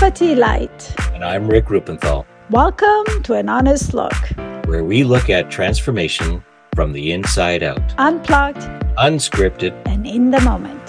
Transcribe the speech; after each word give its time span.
Light. 0.00 0.94
And 1.12 1.24
I'm 1.24 1.48
Rick 1.48 1.66
Rupenthal. 1.66 2.24
Welcome 2.50 3.22
to 3.24 3.34
an 3.34 3.48
honest 3.48 3.94
look, 3.94 4.14
where 4.66 4.84
we 4.84 5.02
look 5.02 5.28
at 5.28 5.50
transformation 5.50 6.44
from 6.76 6.92
the 6.92 7.10
inside 7.10 7.64
out, 7.64 7.82
unplugged, 7.98 8.60
unscripted, 8.96 9.74
and 9.86 10.06
in 10.06 10.30
the 10.30 10.40
moment. 10.42 10.88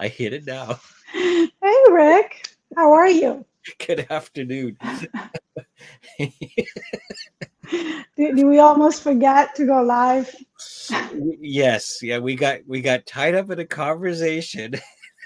I 0.00 0.08
hit 0.08 0.32
it 0.32 0.46
now. 0.46 0.80
Hey, 1.12 1.48
Rick. 1.90 2.48
How 2.74 2.90
are 2.92 3.08
you? 3.08 3.44
Good 3.86 4.06
afternoon. 4.10 4.78
did 8.16 8.36
we 8.46 8.58
almost 8.58 9.02
forget 9.02 9.54
to 9.56 9.66
go 9.66 9.82
live? 9.82 10.34
Yes, 11.40 11.98
yeah, 12.02 12.18
we 12.18 12.36
got 12.36 12.60
we 12.66 12.80
got 12.80 13.06
tied 13.06 13.34
up 13.34 13.50
in 13.50 13.58
a 13.58 13.64
conversation. 13.64 14.74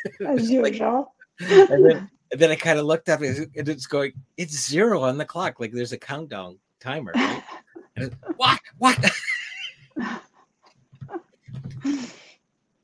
As 0.27 0.51
usual. 0.51 1.15
and, 1.41 1.85
then, 1.85 2.11
and 2.33 2.41
then 2.41 2.51
I 2.51 2.57
kind 2.57 2.79
of 2.79 2.87
looked 2.87 3.09
up 3.09 3.21
and 3.21 3.51
it's 3.55 3.87
going, 3.87 4.13
it's 4.37 4.69
zero 4.69 5.03
on 5.03 5.19
the 5.19 5.25
clock. 5.25 5.61
Like 5.61 5.73
there's 5.73 5.93
a 5.93 5.99
countdown 5.99 6.59
timer, 6.81 7.13
right? 7.15 7.43
And 7.97 8.17
what? 8.37 8.61
What? 8.79 8.99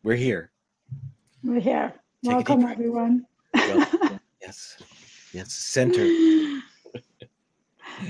We're 0.03 0.17
here. 0.17 0.51
We're 1.43 1.61
here. 1.61 1.93
Take 2.25 2.33
Welcome, 2.33 2.65
everyone. 2.65 3.27
Well, 3.55 4.21
yes. 4.41 4.77
Yes. 5.33 5.53
Center. 5.53 6.05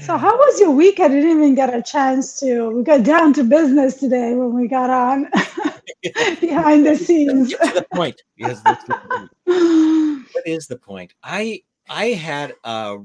So 0.01 0.17
how 0.17 0.37
was 0.37 0.61
your 0.61 0.71
week? 0.71 0.99
I 0.99 1.09
didn't 1.09 1.31
even 1.31 1.55
get 1.55 1.73
a 1.73 1.81
chance 1.81 2.39
to. 2.41 2.71
We 2.71 2.83
got 2.83 3.05
down 3.05 3.33
to 3.35 3.45
business 3.45 3.95
today 3.97 4.35
when 4.35 4.53
we 4.53 4.67
got 4.67 4.91
on 4.91 5.31
behind 6.41 6.87
the 6.87 6.97
scenes. 7.01 7.51
The 7.51 7.87
point. 7.93 8.21
Yes, 8.37 8.61
that's 8.63 8.85
the 8.85 8.95
point. 8.95 9.31
What 10.33 10.47
is 10.47 10.67
the 10.67 10.77
point? 10.77 11.15
I 11.23 11.63
I 11.89 12.07
had 12.07 12.55
a 12.65 12.99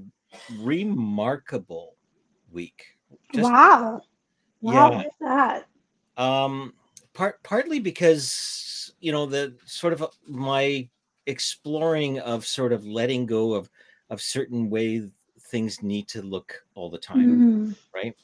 remarkable 0.59 1.95
week. 2.51 2.97
Just, 3.33 3.49
wow. 3.49 4.01
Wow, 4.61 4.91
yeah. 4.91 5.03
that? 5.21 5.67
Um 6.17 6.73
part 7.13 7.41
partly 7.43 7.79
because 7.79 8.91
you 8.99 9.11
know 9.11 9.25
the 9.27 9.55
sort 9.65 9.93
of 9.93 10.03
my 10.27 10.89
exploring 11.27 12.19
of 12.19 12.45
sort 12.45 12.73
of 12.73 12.85
letting 12.85 13.27
go 13.27 13.53
of 13.53 13.69
of 14.09 14.19
certain 14.21 14.69
ways 14.69 15.09
things 15.51 15.83
need 15.83 16.07
to 16.07 16.21
look 16.21 16.63
all 16.73 16.89
the 16.89 16.97
time, 16.97 17.17
mm-hmm. 17.17 17.71
right? 17.93 18.15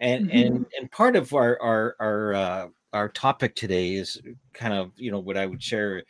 And 0.00 0.26
mm-hmm. 0.26 0.36
and 0.36 0.66
and 0.78 0.90
part 0.90 1.16
of 1.16 1.32
our 1.32 1.60
our 1.62 1.96
our 2.00 2.34
uh, 2.34 2.68
our 2.92 3.08
topic 3.08 3.54
today 3.54 3.94
is 3.94 4.20
kind 4.52 4.74
of 4.74 4.92
you 4.96 5.10
know 5.10 5.20
what 5.20 5.36
I 5.36 5.46
would 5.46 5.62
share 5.62 6.02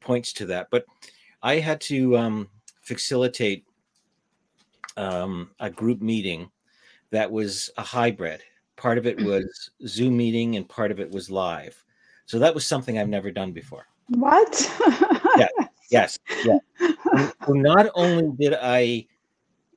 points 0.00 0.32
to 0.34 0.46
that, 0.46 0.68
but 0.70 0.84
I 1.42 1.56
had 1.56 1.80
to 1.82 2.16
um, 2.16 2.48
facilitate 2.80 3.64
um, 4.96 5.50
a 5.60 5.68
group 5.68 6.00
meeting 6.00 6.50
that 7.10 7.30
was 7.30 7.70
a 7.76 7.82
hybrid. 7.82 8.42
Part 8.76 8.98
of 8.98 9.06
it 9.06 9.18
mm-hmm. 9.18 9.26
was 9.26 9.70
Zoom 9.86 10.16
meeting, 10.16 10.56
and 10.56 10.68
part 10.68 10.90
of 10.90 11.00
it 11.00 11.10
was 11.10 11.30
live. 11.30 11.82
So 12.26 12.38
that 12.38 12.54
was 12.54 12.66
something 12.66 12.98
I've 12.98 13.08
never 13.08 13.30
done 13.30 13.52
before. 13.52 13.86
What? 14.08 14.70
yeah. 15.36 15.48
Yes. 15.90 16.18
Yeah. 16.44 16.58
So 17.46 17.52
not 17.52 17.90
only 17.94 18.32
did 18.40 18.56
I 18.60 19.06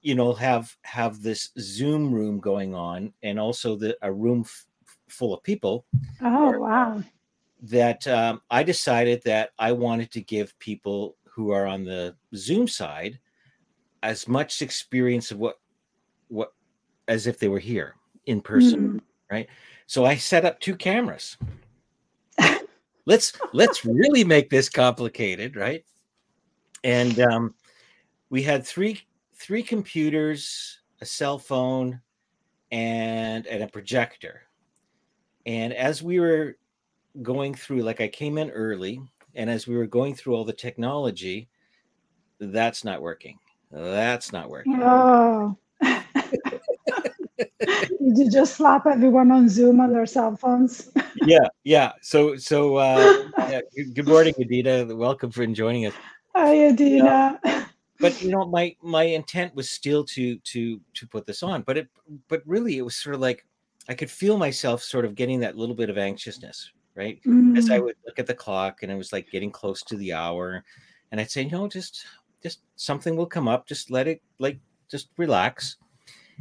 you 0.01 0.15
know 0.15 0.33
have 0.33 0.75
have 0.83 1.21
this 1.21 1.49
zoom 1.59 2.13
room 2.13 2.39
going 2.39 2.73
on 2.73 3.11
and 3.23 3.39
also 3.39 3.75
the 3.75 3.97
a 4.01 4.11
room 4.11 4.41
f- 4.45 4.65
full 5.09 5.33
of 5.33 5.43
people 5.43 5.85
oh 6.21 6.59
wow. 6.59 7.03
that 7.61 8.05
um, 8.07 8.41
i 8.49 8.63
decided 8.63 9.21
that 9.23 9.51
i 9.59 9.71
wanted 9.71 10.11
to 10.11 10.21
give 10.21 10.57
people 10.59 11.15
who 11.25 11.51
are 11.51 11.65
on 11.65 11.83
the 11.83 12.15
zoom 12.35 12.67
side 12.67 13.19
as 14.03 14.27
much 14.27 14.61
experience 14.61 15.31
of 15.31 15.37
what 15.37 15.59
what 16.29 16.53
as 17.07 17.27
if 17.27 17.39
they 17.39 17.47
were 17.47 17.59
here 17.59 17.95
in 18.25 18.41
person 18.41 18.93
mm. 18.93 19.01
right? 19.31 19.47
So 19.85 20.05
i 20.05 20.15
set 20.15 20.45
up 20.45 20.59
two 20.59 20.75
cameras. 20.75 21.37
Let's 23.05 23.31
let's 23.53 23.85
really 23.85 24.25
make 24.25 24.49
this 24.49 24.67
complicated 24.67 25.55
right? 25.55 25.85
And 26.83 27.17
um, 27.21 27.55
we 28.29 28.43
had 28.43 28.65
three 28.65 29.01
three 29.37 29.63
computers, 29.63 30.79
a 31.01 31.05
cell 31.05 31.37
phone, 31.37 32.01
and 32.71 33.45
and 33.47 33.63
a 33.63 33.67
projector. 33.67 34.41
And 35.45 35.73
as 35.73 36.03
we 36.03 36.19
were 36.19 36.57
going 37.21 37.53
through, 37.53 37.81
like 37.81 38.01
I 38.01 38.07
came 38.07 38.37
in 38.37 38.49
early, 38.49 38.99
and 39.35 39.49
as 39.49 39.67
we 39.67 39.77
were 39.77 39.87
going 39.87 40.15
through 40.15 40.35
all 40.35 40.43
the 40.43 40.53
technology, 40.53 41.47
that's 42.39 42.83
not 42.83 43.01
working. 43.01 43.39
That's 43.71 44.31
not 44.33 44.49
working. 44.49 44.79
Oh. 44.81 45.57
Did 47.59 48.17
you 48.17 48.31
just 48.31 48.55
slap 48.55 48.87
everyone 48.87 49.31
on 49.31 49.47
Zoom 49.47 49.79
on 49.79 49.93
their 49.93 50.05
cell 50.05 50.35
phones? 50.35 50.89
yeah, 51.25 51.47
yeah. 51.63 51.91
So, 52.01 52.35
so 52.35 52.77
uh, 52.77 53.23
yeah, 53.37 53.61
good 53.93 54.07
morning, 54.07 54.33
Adina. 54.39 54.95
Welcome 54.95 55.31
for 55.31 55.45
joining 55.47 55.85
us. 55.85 55.93
Hi, 56.33 56.67
Adina 56.67 57.66
but 57.99 58.21
you 58.21 58.29
know 58.29 58.45
my 58.45 58.75
my 58.81 59.03
intent 59.03 59.53
was 59.55 59.69
still 59.69 60.03
to 60.03 60.37
to 60.39 60.79
to 60.93 61.07
put 61.07 61.25
this 61.25 61.43
on 61.43 61.61
but 61.61 61.77
it 61.77 61.87
but 62.27 62.41
really 62.45 62.77
it 62.77 62.81
was 62.81 62.95
sort 62.95 63.15
of 63.15 63.21
like 63.21 63.45
i 63.89 63.93
could 63.93 64.09
feel 64.09 64.37
myself 64.37 64.81
sort 64.81 65.05
of 65.05 65.15
getting 65.15 65.39
that 65.39 65.57
little 65.57 65.75
bit 65.75 65.89
of 65.89 65.97
anxiousness 65.97 66.71
right 66.95 67.21
mm. 67.23 67.57
as 67.57 67.69
i 67.69 67.79
mm. 67.79 67.85
would 67.85 67.95
look 68.05 68.19
at 68.19 68.27
the 68.27 68.33
clock 68.33 68.83
and 68.83 68.91
it 68.91 68.95
was 68.95 69.13
like 69.13 69.29
getting 69.31 69.51
close 69.51 69.81
to 69.81 69.95
the 69.97 70.13
hour 70.13 70.63
and 71.11 71.21
i'd 71.21 71.31
say 71.31 71.45
no 71.45 71.67
just 71.67 72.05
just 72.41 72.61
something 72.75 73.15
will 73.15 73.25
come 73.25 73.47
up 73.47 73.67
just 73.67 73.89
let 73.91 74.07
it 74.07 74.21
like 74.39 74.59
just 74.89 75.09
relax 75.17 75.77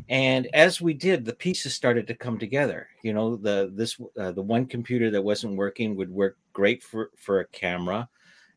and 0.09 0.47
as 0.53 0.81
we 0.81 0.93
did 0.93 1.25
the 1.25 1.33
pieces 1.33 1.75
started 1.75 2.07
to 2.07 2.15
come 2.15 2.39
together 2.39 2.89
you 3.03 3.13
know 3.13 3.37
the 3.37 3.71
this 3.75 3.99
uh, 4.19 4.31
the 4.33 4.43
one 4.43 4.67
computer 4.67 5.11
that 5.11 5.23
wasn't 5.23 5.57
working 5.57 5.97
would 5.97 6.11
work 6.11 6.37
great 6.53 6.83
for 6.83 7.11
for 7.17 7.41
a 7.41 7.47
camera 7.47 8.09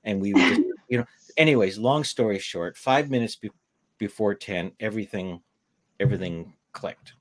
and 0.03 0.19
we 0.19 0.33
would 0.33 0.43
just 0.43 0.61
you 0.89 0.97
know 0.97 1.05
anyways, 1.39 1.79
long 1.79 2.03
story 2.03 2.37
short, 2.37 2.77
five 2.77 3.09
minutes 3.09 3.35
be- 3.37 3.49
before 3.97 4.35
10, 4.35 4.73
everything, 4.79 5.41
everything 5.99 6.53
clicked. 6.73 7.13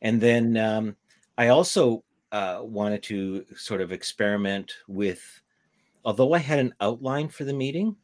And 0.00 0.20
then 0.20 0.56
um, 0.56 0.96
I 1.38 1.48
also 1.48 2.02
uh, 2.32 2.60
wanted 2.62 3.04
to 3.04 3.44
sort 3.54 3.80
of 3.80 3.92
experiment 3.92 4.72
with, 4.88 5.22
although 6.04 6.32
I 6.32 6.38
had 6.38 6.58
an 6.58 6.74
outline 6.80 7.28
for 7.28 7.44
the 7.44 7.52
meeting, 7.52 7.94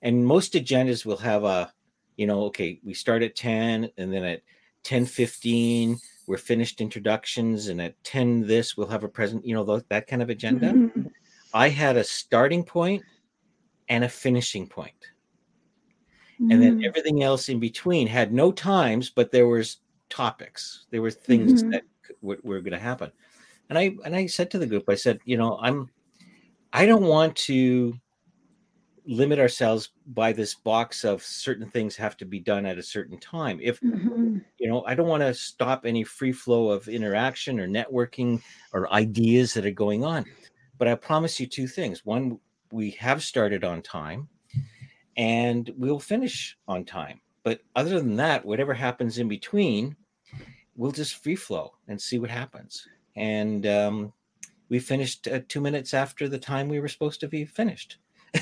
and 0.00 0.26
most 0.26 0.54
agendas 0.54 1.06
will 1.06 1.18
have 1.18 1.44
a, 1.44 1.72
you 2.16 2.26
know, 2.26 2.44
okay, 2.44 2.80
we 2.82 2.94
start 2.94 3.22
at 3.22 3.36
10 3.36 3.88
and 3.96 4.12
then 4.12 4.24
at 4.24 4.42
10 4.82 5.06
15, 5.06 5.98
we're 6.26 6.38
finished 6.38 6.80
introductions, 6.80 7.68
and 7.68 7.80
at 7.80 8.02
10 8.02 8.46
this, 8.46 8.76
we'll 8.76 8.88
have 8.88 9.04
a 9.04 9.08
present, 9.08 9.46
you 9.46 9.54
know, 9.54 9.80
that 9.88 10.06
kind 10.08 10.22
of 10.22 10.30
agenda. 10.30 10.72
Mm-hmm. 10.72 11.02
I 11.54 11.68
had 11.68 11.96
a 11.96 12.04
starting 12.04 12.64
point 12.64 13.02
and 13.92 14.04
a 14.04 14.08
finishing 14.08 14.66
point. 14.66 15.12
Mm. 16.40 16.52
And 16.52 16.62
then 16.62 16.78
mm. 16.78 16.86
everything 16.86 17.22
else 17.22 17.50
in 17.50 17.60
between 17.60 18.06
had 18.06 18.32
no 18.32 18.50
times, 18.50 19.10
but 19.10 19.30
there 19.30 19.46
was 19.46 19.78
topics. 20.08 20.86
There 20.90 21.02
were 21.02 21.10
things 21.10 21.60
mm-hmm. 21.60 21.72
that 21.72 21.82
w- 22.22 22.40
were 22.42 22.60
going 22.60 22.72
to 22.72 22.78
happen. 22.78 23.12
And 23.68 23.78
I 23.78 23.94
and 24.06 24.16
I 24.16 24.26
said 24.26 24.50
to 24.52 24.58
the 24.58 24.66
group, 24.66 24.88
I 24.88 24.94
said, 24.94 25.18
you 25.26 25.36
know, 25.36 25.58
I'm 25.60 25.90
I 26.72 26.86
don't 26.86 27.04
want 27.04 27.36
to 27.48 27.94
limit 29.04 29.38
ourselves 29.38 29.90
by 30.06 30.32
this 30.32 30.54
box 30.54 31.04
of 31.04 31.22
certain 31.22 31.68
things 31.68 31.94
have 31.96 32.16
to 32.16 32.24
be 32.24 32.38
done 32.38 32.64
at 32.64 32.78
a 32.78 32.82
certain 32.82 33.18
time. 33.18 33.60
If 33.62 33.78
mm-hmm. 33.80 34.38
you 34.58 34.68
know, 34.70 34.84
I 34.86 34.94
don't 34.94 35.08
want 35.08 35.22
to 35.22 35.34
stop 35.34 35.84
any 35.84 36.02
free 36.02 36.32
flow 36.32 36.70
of 36.70 36.88
interaction 36.88 37.60
or 37.60 37.68
networking 37.68 38.40
or 38.72 38.90
ideas 38.90 39.52
that 39.52 39.66
are 39.66 39.70
going 39.70 40.02
on. 40.02 40.24
But 40.78 40.88
I 40.88 40.94
promise 40.94 41.38
you 41.38 41.46
two 41.46 41.66
things. 41.66 42.06
One, 42.06 42.38
we 42.72 42.90
have 42.92 43.22
started 43.22 43.64
on 43.64 43.82
time 43.82 44.28
and 45.16 45.70
we'll 45.76 45.98
finish 45.98 46.56
on 46.66 46.84
time. 46.84 47.20
But 47.44 47.60
other 47.76 47.98
than 47.98 48.16
that, 48.16 48.44
whatever 48.44 48.72
happens 48.72 49.18
in 49.18 49.28
between, 49.28 49.96
we'll 50.76 50.92
just 50.92 51.22
free 51.22 51.36
flow 51.36 51.74
and 51.88 52.00
see 52.00 52.18
what 52.18 52.30
happens. 52.30 52.86
And 53.14 53.66
um, 53.66 54.12
we 54.68 54.78
finished 54.78 55.28
uh, 55.28 55.40
two 55.48 55.60
minutes 55.60 55.92
after 55.92 56.28
the 56.28 56.38
time 56.38 56.68
we 56.68 56.80
were 56.80 56.88
supposed 56.88 57.20
to 57.20 57.28
be 57.28 57.44
finished. 57.44 57.98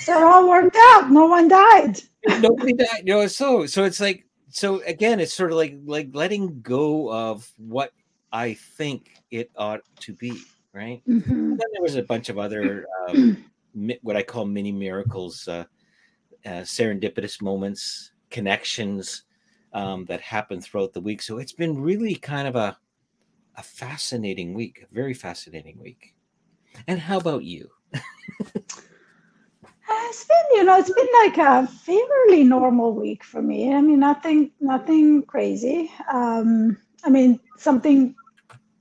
so 0.00 0.18
it 0.18 0.22
all 0.22 0.48
worked 0.48 0.76
out. 0.76 1.10
No 1.10 1.26
one 1.26 1.48
died. 1.48 2.00
Nobody 2.40 2.74
died. 2.74 3.02
You 3.04 3.14
know, 3.14 3.26
so 3.28 3.64
so 3.64 3.84
it's 3.84 4.00
like 4.00 4.26
so 4.50 4.82
again, 4.82 5.20
it's 5.20 5.32
sort 5.32 5.52
of 5.52 5.56
like 5.56 5.76
like 5.86 6.10
letting 6.12 6.60
go 6.60 7.10
of 7.10 7.50
what 7.56 7.92
I 8.30 8.54
think 8.54 9.22
it 9.30 9.50
ought 9.56 9.80
to 10.00 10.12
be 10.12 10.38
right? 10.78 11.02
Mm-hmm. 11.08 11.56
then 11.56 11.68
there 11.72 11.82
was 11.82 11.96
a 11.96 12.02
bunch 12.02 12.28
of 12.28 12.38
other 12.38 12.86
um, 13.08 13.44
what 14.02 14.16
I 14.16 14.22
call 14.22 14.44
mini 14.44 14.72
miracles, 14.72 15.46
uh, 15.48 15.64
uh, 16.46 16.62
serendipitous 16.62 17.42
moments, 17.42 18.12
connections 18.30 19.24
um, 19.72 20.04
that 20.06 20.20
happened 20.20 20.62
throughout 20.64 20.92
the 20.92 21.00
week. 21.00 21.20
So 21.20 21.38
it's 21.38 21.52
been 21.52 21.80
really 21.80 22.14
kind 22.14 22.46
of 22.46 22.56
a 22.56 22.78
a 23.56 23.62
fascinating 23.62 24.54
week, 24.54 24.86
a 24.88 24.94
very 24.94 25.14
fascinating 25.14 25.78
week. 25.80 26.14
And 26.86 27.00
how 27.00 27.18
about 27.18 27.42
you? 27.42 27.68
It's 29.90 30.24
been, 30.24 30.58
you 30.58 30.64
know, 30.64 30.78
it's 30.78 30.92
been 30.92 31.08
like 31.24 31.38
a 31.38 31.66
fairly 31.66 32.44
normal 32.44 32.94
week 32.94 33.24
for 33.24 33.42
me. 33.42 33.74
I 33.74 33.80
mean, 33.80 34.00
nothing, 34.00 34.50
nothing 34.60 35.22
crazy. 35.22 35.90
Um, 36.12 36.76
I 37.04 37.10
mean, 37.10 37.40
something 37.56 38.14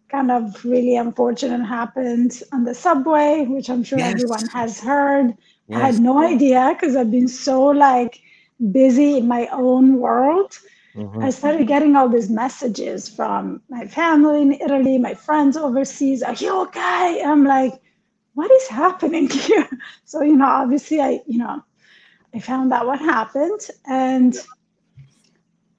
kind 0.10 0.32
of 0.32 0.64
really 0.64 0.96
unfortunate 0.96 1.66
happened 1.66 2.42
on 2.52 2.64
the 2.64 2.74
subway, 2.74 3.46
which 3.48 3.70
I'm 3.70 3.84
sure 3.84 4.00
yes. 4.00 4.14
everyone 4.14 4.48
has 4.48 4.80
heard. 4.80 5.38
Yes. 5.68 5.82
I 5.82 5.86
had 5.88 6.00
no 6.00 6.20
idea 6.20 6.74
because 6.74 6.96
I've 6.96 7.12
been 7.12 7.28
so 7.28 7.62
like 7.66 8.22
busy 8.72 9.18
in 9.18 9.28
my 9.28 9.48
own 9.52 10.00
world. 10.00 10.58
Mm-hmm. 10.96 11.24
I 11.24 11.30
started 11.30 11.68
getting 11.68 11.96
all 11.96 12.10
these 12.10 12.30
messages 12.30 13.08
from 13.08 13.62
my 13.70 13.86
family 13.86 14.42
in 14.42 14.54
Italy, 14.54 14.98
my 14.98 15.14
friends 15.14 15.56
overseas. 15.56 16.24
Are 16.24 16.34
you 16.34 16.62
okay? 16.64 17.22
I'm 17.24 17.44
like, 17.44 17.74
what 18.34 18.50
is 18.50 18.68
happening 18.68 19.30
here? 19.48 19.70
So, 20.06 20.24
you 20.24 20.38
know, 20.38 20.48
obviously 20.48 21.02
I, 21.02 21.22
you 21.28 21.38
know, 21.38 21.64
I 22.34 22.40
found 22.40 22.74
out 22.74 22.88
what 22.88 23.00
happened 23.00 23.62
and 23.86 24.36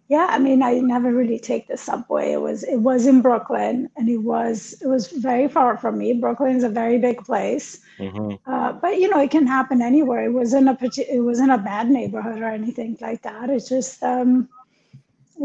yeah, 0.09 0.27
I 0.31 0.39
mean, 0.39 0.63
I 0.63 0.75
never 0.75 1.13
really 1.13 1.39
take 1.39 1.69
the 1.69 1.77
subway. 1.77 2.33
It 2.33 2.41
was 2.41 2.65
it 2.65 2.79
was 2.79 3.07
in 3.07 3.21
Brooklyn, 3.21 3.91
and 3.97 4.09
it 4.09 4.19
was 4.19 4.75
it 4.81 4.87
was 4.87 5.09
very 5.09 5.49
far 5.49 5.77
from 5.77 5.99
me. 5.99 6.15
Brooklyn 6.15 6.57
is 6.57 6.65
a 6.65 6.71
very 6.71 6.99
big 6.99 7.23
place, 7.25 7.81
mm-hmm. 7.99 8.37
uh, 8.51 8.73
but 8.73 8.99
you 8.99 9.09
know, 9.11 9.21
it 9.21 9.31
can 9.31 9.47
happen 9.47 9.83
anywhere. 9.83 10.25
It 10.25 10.33
was 10.33 10.55
in 10.55 10.67
a 10.67 10.79
it 10.83 11.23
was 11.23 11.41
in 11.41 11.51
a 11.51 11.59
bad 11.59 11.91
neighborhood 11.91 12.41
or 12.41 12.49
anything 12.49 12.97
like 13.03 13.21
that. 13.23 13.51
It's 13.51 13.69
just 13.69 14.03
um, 14.03 14.49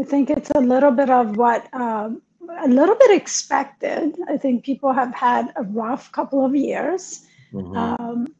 I 0.00 0.04
think 0.04 0.30
it's 0.30 0.50
a 0.54 0.60
little 0.60 0.92
bit 0.92 1.10
of 1.10 1.36
what 1.36 1.68
um, 1.74 2.22
a 2.60 2.68
little 2.68 2.94
bit 2.94 3.10
expected. 3.10 4.16
I 4.28 4.38
think 4.38 4.64
people 4.64 4.94
have 4.94 5.14
had 5.14 5.52
a 5.56 5.62
rough 5.62 6.10
couple 6.12 6.42
of 6.42 6.56
years. 6.56 7.26
Mm-hmm. 7.52 7.76
Um, 7.76 8.33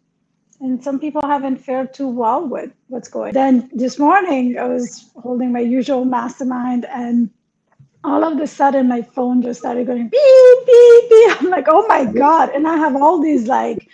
and 0.65 0.83
some 0.83 0.99
people 0.99 1.21
haven't 1.23 1.59
fared 1.59 1.93
too 1.93 2.09
well 2.09 2.49
with 2.49 2.71
what's 2.89 3.09
going. 3.09 3.35
Then 3.35 3.69
this 3.73 3.99
morning, 3.99 4.59
I 4.59 4.65
was 4.65 5.11
holding 5.23 5.53
my 5.53 5.61
usual 5.61 6.07
mastermind, 6.07 6.87
and 6.87 7.29
all 8.03 8.25
of 8.25 8.41
a 8.41 8.47
sudden, 8.47 8.89
my 8.89 9.03
phone 9.03 9.43
just 9.43 9.61
started 9.61 9.87
going 9.87 10.09
beep 10.09 10.67
beep 10.67 11.11
beep. 11.11 11.43
I'm 11.43 11.51
like, 11.51 11.67
oh 11.69 11.87
my 11.87 12.07
god! 12.07 12.49
And 12.55 12.67
I 12.67 12.77
have 12.77 12.97
all 12.97 13.21
these 13.21 13.47
like, 13.47 13.89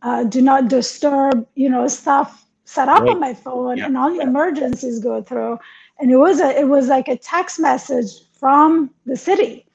uh, 0.00 0.24
do 0.24 0.40
not 0.40 0.68
disturb, 0.68 1.46
you 1.56 1.68
know, 1.68 1.86
stuff 1.88 2.46
set 2.64 2.88
up 2.88 3.02
right. 3.02 3.10
on 3.10 3.20
my 3.20 3.34
phone, 3.34 3.76
yeah. 3.76 3.86
and 3.86 3.96
all 3.98 4.10
the 4.10 4.20
emergencies 4.20 5.00
go 5.00 5.22
through. 5.22 5.58
And 6.00 6.10
it 6.10 6.16
was 6.16 6.40
a, 6.40 6.58
it 6.58 6.68
was 6.68 6.88
like 6.88 7.08
a 7.08 7.18
text 7.18 7.60
message 7.60 8.10
from 8.32 8.90
the 9.04 9.16
city, 9.16 9.66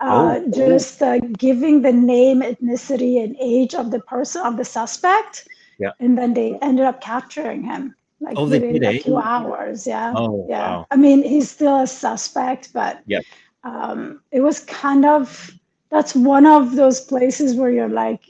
uh, 0.00 0.40
oh, 0.40 0.50
just 0.50 1.00
uh, 1.00 1.18
giving 1.38 1.82
the 1.82 1.92
name, 1.92 2.42
ethnicity, 2.42 3.22
and 3.22 3.36
age 3.40 3.74
of 3.74 3.92
the 3.92 4.00
person 4.00 4.42
of 4.42 4.56
the 4.56 4.64
suspect. 4.64 5.46
Yeah. 5.78 5.92
And 6.00 6.16
then 6.16 6.34
they 6.34 6.58
ended 6.62 6.84
up 6.84 7.00
capturing 7.00 7.62
him 7.62 7.94
like 8.20 8.36
oh, 8.38 8.48
within 8.48 8.84
a 8.84 8.98
few 8.98 9.18
hours. 9.18 9.86
Yeah. 9.86 10.12
Oh, 10.16 10.46
yeah. 10.48 10.70
Wow. 10.70 10.86
I 10.90 10.96
mean, 10.96 11.22
he's 11.22 11.50
still 11.50 11.80
a 11.82 11.86
suspect, 11.86 12.72
but 12.72 13.02
yeah. 13.06 13.20
um, 13.64 14.20
it 14.32 14.40
was 14.40 14.60
kind 14.60 15.04
of 15.04 15.50
that's 15.90 16.14
one 16.14 16.46
of 16.46 16.74
those 16.74 17.00
places 17.00 17.54
where 17.54 17.70
you're 17.70 17.88
like, 17.88 18.24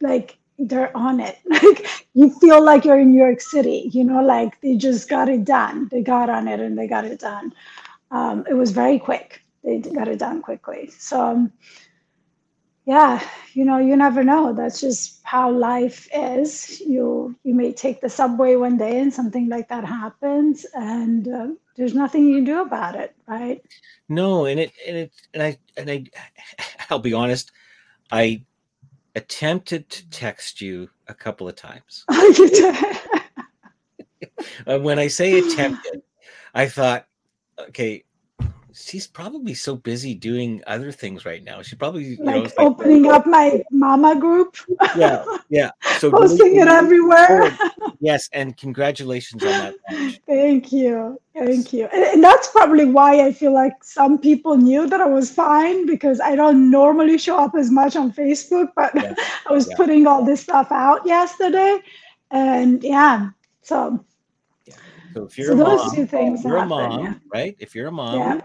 like 0.00 0.38
they're 0.58 0.96
on 0.96 1.20
it. 1.20 1.38
Like 1.50 1.86
you 2.14 2.30
feel 2.40 2.62
like 2.62 2.84
you're 2.84 2.98
in 2.98 3.12
New 3.12 3.22
York 3.22 3.40
City. 3.40 3.88
You 3.92 4.02
know, 4.04 4.22
like 4.22 4.60
they 4.60 4.76
just 4.76 5.08
got 5.08 5.28
it 5.28 5.44
done. 5.44 5.88
They 5.90 6.02
got 6.02 6.28
on 6.28 6.48
it 6.48 6.58
and 6.58 6.76
they 6.76 6.88
got 6.88 7.04
it 7.04 7.20
done 7.20 7.52
um, 8.10 8.44
it 8.48 8.54
was 8.54 8.70
very 8.72 8.98
quick. 8.98 9.42
They 9.64 9.78
got 9.78 10.08
it 10.08 10.18
done 10.18 10.42
quickly. 10.42 10.90
So, 10.98 11.20
um, 11.20 11.52
yeah, 12.90 13.22
you 13.54 13.64
know, 13.64 13.78
you 13.78 13.94
never 13.94 14.24
know. 14.24 14.52
That's 14.52 14.80
just 14.80 15.20
how 15.22 15.48
life 15.48 16.08
is. 16.12 16.80
You 16.80 17.36
you 17.44 17.54
may 17.54 17.72
take 17.72 18.00
the 18.00 18.08
subway 18.08 18.56
one 18.56 18.76
day 18.78 18.98
and 18.98 19.14
something 19.14 19.48
like 19.48 19.68
that 19.68 19.84
happens, 19.84 20.66
and 20.74 21.28
uh, 21.28 21.48
there's 21.76 21.94
nothing 21.94 22.26
you 22.26 22.38
can 22.38 22.44
do 22.44 22.62
about 22.62 22.96
it, 22.96 23.14
right? 23.28 23.62
No, 24.08 24.46
and 24.46 24.58
it 24.58 24.72
and 24.88 24.96
it 24.96 25.12
and 25.32 25.40
I 25.40 25.58
and 25.76 25.88
I, 25.88 26.04
I'll 26.90 26.98
be 26.98 27.14
honest, 27.14 27.52
I 28.10 28.42
attempted 29.14 29.88
to 29.90 30.10
text 30.10 30.60
you 30.60 30.90
a 31.06 31.14
couple 31.14 31.48
of 31.48 31.54
times. 31.54 32.04
when 34.66 34.98
I 34.98 35.06
say 35.06 35.38
attempted, 35.38 36.02
I 36.54 36.66
thought 36.66 37.06
okay, 37.68 38.02
she's 38.80 39.06
probably 39.06 39.54
so 39.54 39.76
busy 39.76 40.14
doing 40.14 40.62
other 40.66 40.92
things 40.92 41.24
right 41.24 41.44
now. 41.44 41.62
She 41.62 41.76
probably 41.76 42.04
you 42.04 42.16
like 42.24 42.44
know, 42.44 42.66
opening 42.66 43.04
like, 43.04 43.20
up 43.20 43.26
my 43.26 43.62
mama 43.70 44.18
group. 44.18 44.56
Yeah, 44.96 45.24
yeah. 45.48 45.70
So 46.00 46.10
posting 46.10 46.56
it 46.56 46.66
everywhere. 46.66 47.56
yes, 48.00 48.30
and 48.32 48.56
congratulations 48.56 49.42
on 49.44 49.50
that. 49.50 49.74
Thank 50.26 50.72
you, 50.72 51.20
thank 51.34 51.74
you. 51.74 51.88
And, 51.92 52.04
and, 52.04 52.24
that's 52.24 52.48
probably 52.48 52.86
why 52.86 53.26
I 53.26 53.32
feel 53.32 53.52
like 53.52 53.84
some 53.84 54.18
people 54.18 54.56
knew 54.56 54.86
that 54.88 55.00
I 55.00 55.06
was 55.06 55.30
fine 55.30 55.84
because 55.84 56.18
I 56.20 56.36
don't 56.36 56.70
normally 56.70 57.18
show 57.18 57.36
up 57.36 57.54
as 57.54 57.70
much 57.70 57.96
on 57.96 58.12
Facebook, 58.12 58.68
but 58.74 58.92
yeah. 58.94 59.14
I 59.48 59.52
was 59.52 59.68
yeah. 59.68 59.76
putting 59.76 60.06
all 60.06 60.24
this 60.24 60.40
stuff 60.40 60.72
out 60.72 61.04
yesterday, 61.04 61.80
and 62.30 62.82
yeah, 62.82 63.28
so 63.60 64.02
so 65.14 65.24
if 65.24 65.36
you're 65.36 65.48
so 65.48 65.52
a 65.54 65.56
those 65.56 65.86
mom, 65.86 65.94
two 65.94 66.06
things 66.06 66.44
you're 66.44 66.56
happen, 66.58 66.72
a 66.72 66.88
mom, 66.88 67.04
yeah. 67.04 67.14
right? 67.32 67.56
If 67.58 67.74
you're 67.74 67.88
a 67.88 67.92
mom, 67.92 68.18
yeah. 68.18 68.40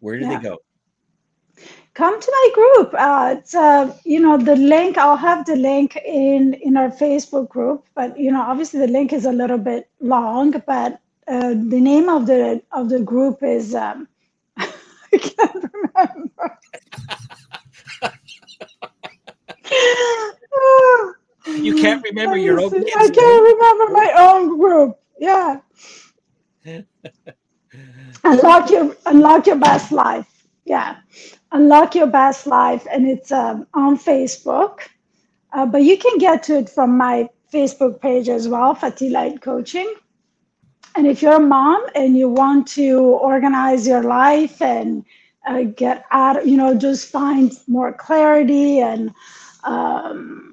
Where 0.00 0.18
do 0.18 0.24
yeah. 0.24 0.38
they 0.38 0.42
go? 0.42 0.58
Come 1.94 2.20
to 2.20 2.30
my 2.30 2.50
group. 2.54 2.94
Uh, 2.94 3.34
it's, 3.38 3.54
uh, 3.54 3.92
you 4.04 4.20
know, 4.20 4.36
the 4.38 4.54
link. 4.54 4.96
I'll 4.96 5.16
have 5.16 5.44
the 5.46 5.56
link 5.56 5.96
in 5.96 6.54
in 6.54 6.76
our 6.76 6.90
Facebook 6.90 7.48
group, 7.48 7.86
but 7.94 8.16
you 8.18 8.30
know, 8.30 8.40
obviously 8.40 8.78
the 8.78 8.86
link 8.86 9.12
is 9.12 9.24
a 9.24 9.32
little 9.32 9.58
bit 9.58 9.90
long. 10.00 10.52
But 10.52 11.00
uh, 11.26 11.54
the 11.54 11.80
name 11.80 12.08
of 12.08 12.26
the 12.26 12.62
of 12.70 12.88
the 12.88 13.00
group 13.00 13.42
is 13.42 13.74
um, 13.74 14.06
I 14.56 14.68
can't 15.18 15.64
remember. 15.74 16.58
you 21.66 21.74
can't 21.74 22.04
remember 22.04 22.36
your 22.36 22.60
own. 22.62 22.72
I 22.72 23.10
can't 23.10 23.42
remember 23.52 23.92
my 23.92 24.12
own 24.16 24.56
group. 24.56 24.98
Yeah 25.18 25.60
unlock 28.24 28.70
your 28.70 28.96
unlock 29.06 29.46
your 29.46 29.56
best 29.56 29.92
life. 29.92 30.46
Yeah, 30.64 30.96
unlock 31.52 31.94
your 31.94 32.06
best 32.06 32.46
life, 32.46 32.86
and 32.90 33.08
it's 33.08 33.32
um, 33.32 33.66
on 33.74 33.98
Facebook. 33.98 34.80
Uh, 35.52 35.66
but 35.66 35.82
you 35.82 35.96
can 35.96 36.18
get 36.18 36.42
to 36.44 36.58
it 36.58 36.68
from 36.68 36.96
my 36.96 37.28
Facebook 37.52 38.00
page 38.00 38.28
as 38.28 38.48
well, 38.48 38.74
Fati 38.74 39.10
Light 39.10 39.40
Coaching. 39.40 39.94
And 40.94 41.06
if 41.06 41.22
you're 41.22 41.36
a 41.36 41.40
mom 41.40 41.86
and 41.94 42.16
you 42.16 42.28
want 42.28 42.66
to 42.68 42.98
organize 42.98 43.86
your 43.86 44.02
life 44.02 44.60
and 44.60 45.04
uh, 45.46 45.62
get 45.62 46.04
out, 46.10 46.46
you 46.46 46.56
know, 46.56 46.74
just 46.74 47.08
find 47.10 47.52
more 47.66 47.92
clarity 47.92 48.80
and 48.80 49.12
um, 49.64 50.47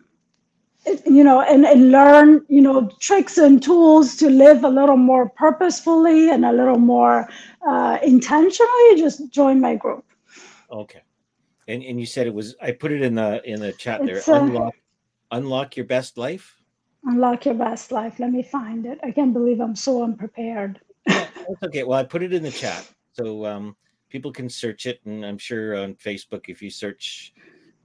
you 1.05 1.23
know, 1.23 1.41
and, 1.41 1.65
and 1.65 1.91
learn, 1.91 2.45
you 2.47 2.61
know, 2.61 2.89
tricks 2.99 3.37
and 3.37 3.61
tools 3.61 4.15
to 4.17 4.29
live 4.29 4.63
a 4.63 4.69
little 4.69 4.97
more 4.97 5.29
purposefully 5.29 6.29
and 6.29 6.45
a 6.45 6.51
little 6.51 6.77
more 6.77 7.27
uh, 7.67 7.97
intentionally, 8.03 8.95
just 8.97 9.29
join 9.29 9.59
my 9.59 9.75
group. 9.75 10.05
Okay. 10.71 11.01
And 11.67 11.81
and 11.83 11.99
you 11.99 12.05
said 12.05 12.27
it 12.27 12.33
was 12.33 12.55
I 12.61 12.71
put 12.71 12.91
it 12.91 13.01
in 13.01 13.15
the 13.15 13.41
in 13.49 13.59
the 13.59 13.71
chat 13.73 14.01
it's, 14.01 14.25
there. 14.25 14.35
Uh, 14.35 14.43
unlock 14.43 14.73
unlock 15.31 15.77
your 15.77 15.85
best 15.85 16.17
life. 16.17 16.55
Unlock 17.05 17.45
your 17.45 17.55
best 17.55 17.91
life. 17.91 18.19
Let 18.19 18.31
me 18.31 18.43
find 18.43 18.85
it. 18.85 18.99
I 19.03 19.11
can't 19.11 19.33
believe 19.33 19.59
I'm 19.59 19.75
so 19.75 20.03
unprepared. 20.03 20.79
yeah, 21.07 21.27
that's 21.35 21.63
okay. 21.63 21.83
Well, 21.83 21.99
I 21.99 22.03
put 22.03 22.21
it 22.21 22.33
in 22.33 22.43
the 22.43 22.51
chat. 22.51 22.87
So 23.13 23.45
um 23.45 23.75
people 24.09 24.31
can 24.31 24.47
search 24.47 24.85
it 24.85 24.99
and 25.05 25.25
I'm 25.25 25.39
sure 25.39 25.75
on 25.75 25.95
Facebook 25.95 26.49
if 26.49 26.61
you 26.61 26.69
search 26.69 27.33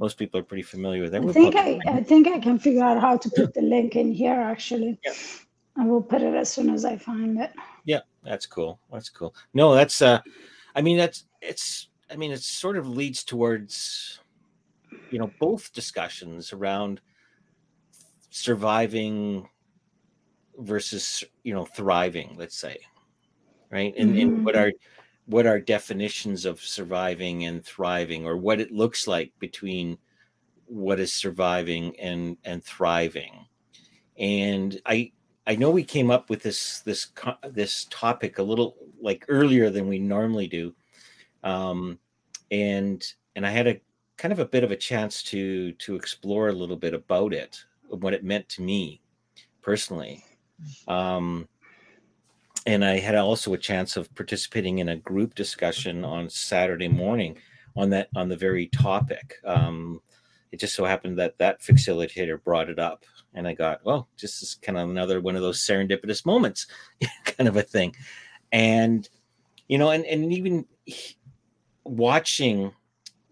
most 0.00 0.16
people 0.16 0.40
are 0.40 0.42
pretty 0.42 0.62
familiar 0.62 1.02
with 1.02 1.14
it. 1.14 1.22
I 1.22 1.32
think 1.32 1.54
I, 1.54 1.78
I 1.86 2.02
think 2.02 2.26
I 2.26 2.40
can 2.40 2.58
figure 2.58 2.82
out 2.82 2.98
how 2.98 3.18
to 3.18 3.30
put 3.36 3.52
the 3.52 3.60
link 3.60 3.94
in 3.96 4.12
here 4.12 4.32
actually. 4.32 4.98
Yeah. 5.04 5.12
I 5.76 5.84
will 5.84 6.02
put 6.02 6.22
it 6.22 6.34
as 6.34 6.50
soon 6.50 6.70
as 6.70 6.84
I 6.84 6.96
find 6.96 7.38
it. 7.38 7.52
Yeah, 7.84 8.00
that's 8.24 8.46
cool. 8.46 8.80
That's 8.90 9.10
cool. 9.10 9.34
No, 9.52 9.74
that's 9.74 10.00
uh 10.00 10.20
I 10.74 10.80
mean 10.80 10.96
that's 10.96 11.24
it's 11.42 11.88
I 12.10 12.16
mean 12.16 12.32
it 12.32 12.40
sort 12.40 12.78
of 12.78 12.88
leads 12.88 13.22
towards 13.22 14.20
you 15.10 15.18
know 15.18 15.30
both 15.38 15.72
discussions 15.74 16.52
around 16.54 17.02
surviving 18.30 19.48
versus 20.58 21.22
you 21.44 21.52
know 21.52 21.66
thriving, 21.66 22.36
let's 22.38 22.56
say. 22.56 22.78
Right? 23.70 23.94
And, 23.96 24.10
mm-hmm. 24.10 24.20
and 24.20 24.44
what 24.44 24.56
are 24.56 24.72
what 25.30 25.46
are 25.46 25.60
definitions 25.60 26.44
of 26.44 26.60
surviving 26.60 27.44
and 27.44 27.64
thriving 27.64 28.26
or 28.26 28.36
what 28.36 28.60
it 28.60 28.72
looks 28.72 29.06
like 29.06 29.32
between 29.38 29.96
what 30.66 31.00
is 31.00 31.12
surviving 31.12 31.98
and 31.98 32.36
and 32.44 32.62
thriving 32.64 33.46
and 34.18 34.80
i 34.86 35.10
i 35.46 35.56
know 35.56 35.70
we 35.70 35.84
came 35.84 36.10
up 36.10 36.30
with 36.30 36.42
this 36.42 36.80
this 36.80 37.08
this 37.50 37.86
topic 37.90 38.38
a 38.38 38.42
little 38.42 38.76
like 39.00 39.24
earlier 39.28 39.70
than 39.70 39.88
we 39.88 39.98
normally 39.98 40.46
do 40.46 40.74
um 41.42 41.98
and 42.50 43.14
and 43.34 43.46
i 43.46 43.50
had 43.50 43.66
a 43.66 43.80
kind 44.16 44.32
of 44.32 44.38
a 44.38 44.44
bit 44.44 44.62
of 44.62 44.70
a 44.70 44.76
chance 44.76 45.22
to 45.22 45.72
to 45.72 45.96
explore 45.96 46.48
a 46.48 46.52
little 46.52 46.76
bit 46.76 46.94
about 46.94 47.32
it 47.32 47.64
what 47.88 48.14
it 48.14 48.24
meant 48.24 48.48
to 48.50 48.62
me 48.62 49.00
personally. 49.62 50.24
Um, 50.88 51.48
and 52.66 52.84
I 52.84 52.98
had 52.98 53.14
also 53.14 53.54
a 53.54 53.58
chance 53.58 53.96
of 53.96 54.14
participating 54.14 54.78
in 54.78 54.90
a 54.90 54.96
group 54.96 55.34
discussion 55.34 56.04
on 56.04 56.28
Saturday 56.28 56.88
morning 56.88 57.38
on 57.76 57.90
that 57.90 58.08
on 58.14 58.28
the 58.28 58.36
very 58.36 58.66
topic. 58.68 59.36
Um, 59.44 60.00
it 60.52 60.60
just 60.60 60.74
so 60.74 60.84
happened 60.84 61.18
that 61.18 61.38
that 61.38 61.60
facilitator 61.60 62.42
brought 62.42 62.68
it 62.68 62.78
up, 62.78 63.04
and 63.34 63.46
I 63.46 63.54
got, 63.54 63.84
well, 63.84 64.08
just 64.16 64.42
is 64.42 64.56
kind 64.56 64.78
of 64.78 64.90
another 64.90 65.20
one 65.20 65.36
of 65.36 65.42
those 65.42 65.60
serendipitous 65.60 66.26
moments, 66.26 66.66
kind 67.24 67.48
of 67.48 67.56
a 67.56 67.62
thing. 67.62 67.94
And 68.52 69.08
you 69.68 69.78
know, 69.78 69.90
and 69.90 70.04
and 70.04 70.32
even 70.32 70.66
watching 71.84 72.72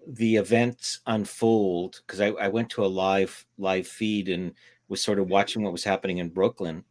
the 0.07 0.37
events 0.37 1.01
unfold 1.07 2.01
because 2.07 2.21
I, 2.21 2.29
I 2.29 2.49
went 2.49 2.71
to 2.71 2.85
a 2.85 2.87
live 2.87 3.45
live 3.59 3.87
feed 3.87 4.29
and 4.29 4.55
was 4.89 5.03
sort 5.03 5.19
of 5.19 5.29
watching 5.29 5.63
what 5.63 5.73
was 5.73 5.85
happening 5.85 6.19
in 6.19 6.31
Brooklyn, 6.31 6.85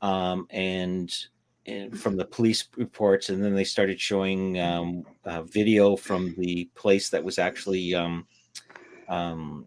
um, 0.00 0.46
and, 0.50 1.12
and 1.12 1.28
from 1.96 2.16
the 2.16 2.24
police 2.24 2.68
reports, 2.76 3.28
and 3.28 3.42
then 3.42 3.54
they 3.54 3.64
started 3.64 4.00
showing 4.00 4.58
um, 4.60 5.04
video 5.44 5.96
from 5.96 6.34
the 6.38 6.68
place 6.74 7.10
that 7.10 7.22
was 7.22 7.38
actually 7.38 7.94
um, 7.94 8.26
um, 9.08 9.64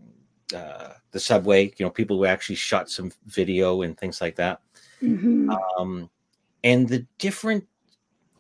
uh, 0.55 0.89
the 1.12 1.20
subway. 1.20 1.74
You 1.77 1.86
know, 1.86 1.89
people 1.89 2.17
who 2.17 2.25
actually 2.25 2.55
shot 2.55 2.89
some 2.89 3.12
video 3.25 3.81
and 3.81 3.98
things 3.98 4.22
like 4.22 4.36
that, 4.36 4.62
mm-hmm. 5.01 5.50
um, 5.77 6.10
and 6.63 6.88
the 6.88 7.05
different 7.17 7.65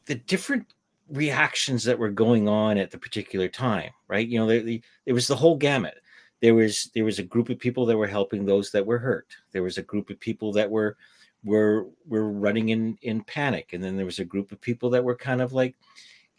the 0.05 0.15
different 0.15 0.73
reactions 1.09 1.83
that 1.83 1.99
were 1.99 2.09
going 2.09 2.47
on 2.47 2.77
at 2.77 2.91
the 2.91 2.97
particular 2.97 3.47
time. 3.47 3.91
Right? 4.07 4.27
You 4.27 4.39
know, 4.39 4.47
there, 4.47 4.63
there 5.05 5.13
was 5.13 5.27
the 5.27 5.35
whole 5.35 5.57
gamut 5.57 5.95
there 6.41 6.55
was 6.55 6.89
there 6.93 7.05
was 7.05 7.19
a 7.19 7.23
group 7.23 7.49
of 7.49 7.59
people 7.59 7.85
that 7.85 7.97
were 7.97 8.07
helping 8.07 8.45
those 8.45 8.71
that 8.71 8.85
were 8.85 8.97
hurt 8.97 9.27
there 9.51 9.63
was 9.63 9.77
a 9.77 9.83
group 9.83 10.09
of 10.09 10.19
people 10.19 10.51
that 10.51 10.69
were 10.69 10.97
were 11.43 11.87
were 12.07 12.29
running 12.29 12.69
in 12.69 12.97
in 13.01 13.23
panic 13.23 13.73
and 13.73 13.83
then 13.83 13.95
there 13.95 14.05
was 14.05 14.19
a 14.19 14.25
group 14.25 14.51
of 14.51 14.61
people 14.61 14.89
that 14.89 15.03
were 15.03 15.15
kind 15.15 15.41
of 15.41 15.53
like 15.53 15.75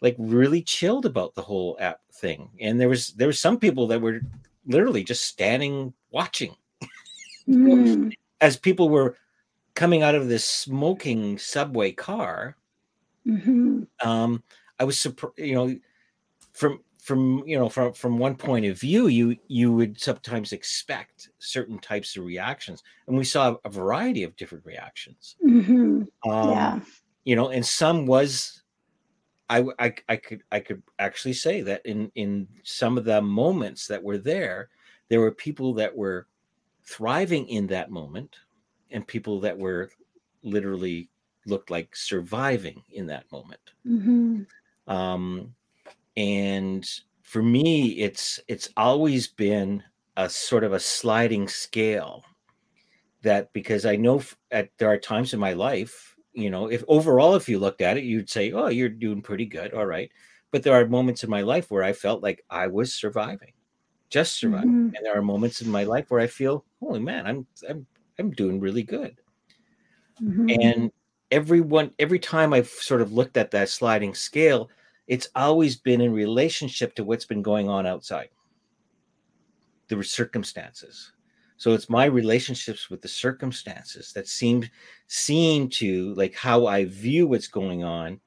like 0.01 0.15
really 0.17 0.61
chilled 0.61 1.05
about 1.05 1.33
the 1.35 1.41
whole 1.41 1.77
app 1.79 2.01
thing 2.13 2.49
and 2.59 2.79
there 2.79 2.89
was 2.89 3.13
there 3.13 3.27
was 3.27 3.39
some 3.39 3.57
people 3.57 3.87
that 3.87 4.01
were 4.01 4.21
literally 4.65 5.03
just 5.03 5.25
standing 5.25 5.93
watching 6.11 6.55
mm. 7.47 8.13
as 8.39 8.55
people 8.57 8.89
were 8.89 9.17
coming 9.75 10.03
out 10.03 10.15
of 10.15 10.29
this 10.29 10.45
smoking 10.45 11.37
subway 11.37 11.91
car 11.91 12.55
mm-hmm. 13.27 13.83
um 14.07 14.41
i 14.79 14.83
was 14.83 14.97
surprised 14.97 15.37
you 15.37 15.55
know 15.55 15.75
from 16.53 16.79
from 17.03 17.43
you 17.45 17.59
know 17.59 17.67
from 17.67 17.91
from 17.91 18.17
one 18.17 18.33
point 18.33 18.65
of 18.65 18.79
view 18.79 19.07
you 19.07 19.35
you 19.47 19.73
would 19.73 19.99
sometimes 19.99 20.53
expect 20.53 21.29
certain 21.37 21.77
types 21.79 22.15
of 22.15 22.23
reactions 22.23 22.81
and 23.07 23.17
we 23.17 23.25
saw 23.25 23.55
a 23.65 23.69
variety 23.69 24.23
of 24.23 24.33
different 24.37 24.65
reactions 24.65 25.35
mm-hmm. 25.45 26.03
um, 26.29 26.49
yeah 26.49 26.79
you 27.25 27.35
know 27.35 27.49
and 27.49 27.65
some 27.65 28.05
was 28.05 28.63
I, 29.49 29.65
I 29.79 29.93
i 30.07 30.15
could 30.15 30.43
i 30.49 30.61
could 30.61 30.81
actually 30.97 31.33
say 31.33 31.59
that 31.61 31.85
in 31.85 32.09
in 32.15 32.47
some 32.63 32.97
of 32.97 33.03
the 33.03 33.21
moments 33.21 33.85
that 33.87 34.01
were 34.01 34.17
there 34.17 34.69
there 35.09 35.19
were 35.19 35.31
people 35.31 35.73
that 35.73 35.93
were 35.93 36.27
thriving 36.85 37.49
in 37.49 37.67
that 37.67 37.91
moment 37.91 38.37
and 38.91 39.05
people 39.05 39.41
that 39.41 39.57
were 39.57 39.89
literally 40.41 41.09
looked 41.45 41.69
like 41.69 41.97
surviving 41.97 42.81
in 42.91 43.07
that 43.07 43.29
moment 43.29 43.73
mm-hmm. 43.85 44.43
um 44.87 45.53
and 46.17 46.87
for 47.21 47.41
me 47.41 47.89
it's 47.93 48.39
it's 48.47 48.69
always 48.77 49.27
been 49.27 49.83
a 50.17 50.29
sort 50.29 50.63
of 50.63 50.73
a 50.73 50.79
sliding 50.79 51.47
scale 51.47 52.23
that 53.23 53.51
because 53.53 53.85
i 53.85 53.95
know 53.95 54.21
at, 54.51 54.69
there 54.77 54.89
are 54.89 54.97
times 54.97 55.33
in 55.33 55.39
my 55.39 55.53
life 55.53 56.15
you 56.33 56.49
know 56.49 56.67
if 56.67 56.83
overall 56.87 57.35
if 57.35 57.49
you 57.49 57.57
looked 57.57 57.81
at 57.81 57.97
it 57.97 58.03
you'd 58.03 58.29
say 58.29 58.51
oh 58.51 58.67
you're 58.67 58.89
doing 58.89 59.21
pretty 59.21 59.45
good 59.45 59.73
all 59.73 59.85
right 59.85 60.11
but 60.51 60.61
there 60.61 60.79
are 60.79 60.87
moments 60.87 61.23
in 61.23 61.29
my 61.29 61.41
life 61.41 61.71
where 61.71 61.83
i 61.83 61.93
felt 61.93 62.21
like 62.21 62.43
i 62.49 62.67
was 62.67 62.93
surviving 62.93 63.53
just 64.09 64.33
surviving 64.33 64.69
mm-hmm. 64.69 64.95
and 64.95 65.05
there 65.05 65.17
are 65.17 65.23
moments 65.23 65.61
in 65.61 65.69
my 65.71 65.83
life 65.83 66.05
where 66.09 66.21
i 66.21 66.27
feel 66.27 66.63
holy 66.79 66.99
man 66.99 67.25
i'm 67.25 67.47
i'm 67.67 67.85
i'm 68.19 68.29
doing 68.31 68.59
really 68.59 68.83
good 68.83 69.19
mm-hmm. 70.21 70.49
and 70.61 70.91
everyone 71.31 71.89
every 71.97 72.19
time 72.19 72.53
i've 72.53 72.67
sort 72.67 73.01
of 73.01 73.11
looked 73.11 73.37
at 73.37 73.49
that 73.49 73.69
sliding 73.69 74.13
scale 74.13 74.69
it's 75.07 75.29
always 75.35 75.75
been 75.75 76.01
in 76.01 76.13
relationship 76.13 76.95
to 76.95 77.03
what's 77.03 77.25
been 77.25 77.41
going 77.41 77.69
on 77.69 77.85
outside. 77.85 78.29
The 79.87 80.03
circumstances. 80.03 81.11
So 81.57 81.71
it's 81.73 81.89
my 81.89 82.05
relationships 82.05 82.89
with 82.89 83.01
the 83.01 83.07
circumstances 83.07 84.11
that 84.13 84.27
seem 84.27 84.69
seem 85.07 85.69
to 85.69 86.13
like 86.15 86.35
how 86.35 86.65
i 86.65 86.83
view 86.85 87.27
what's 87.27 87.47
going 87.47 87.83
on 87.83 88.19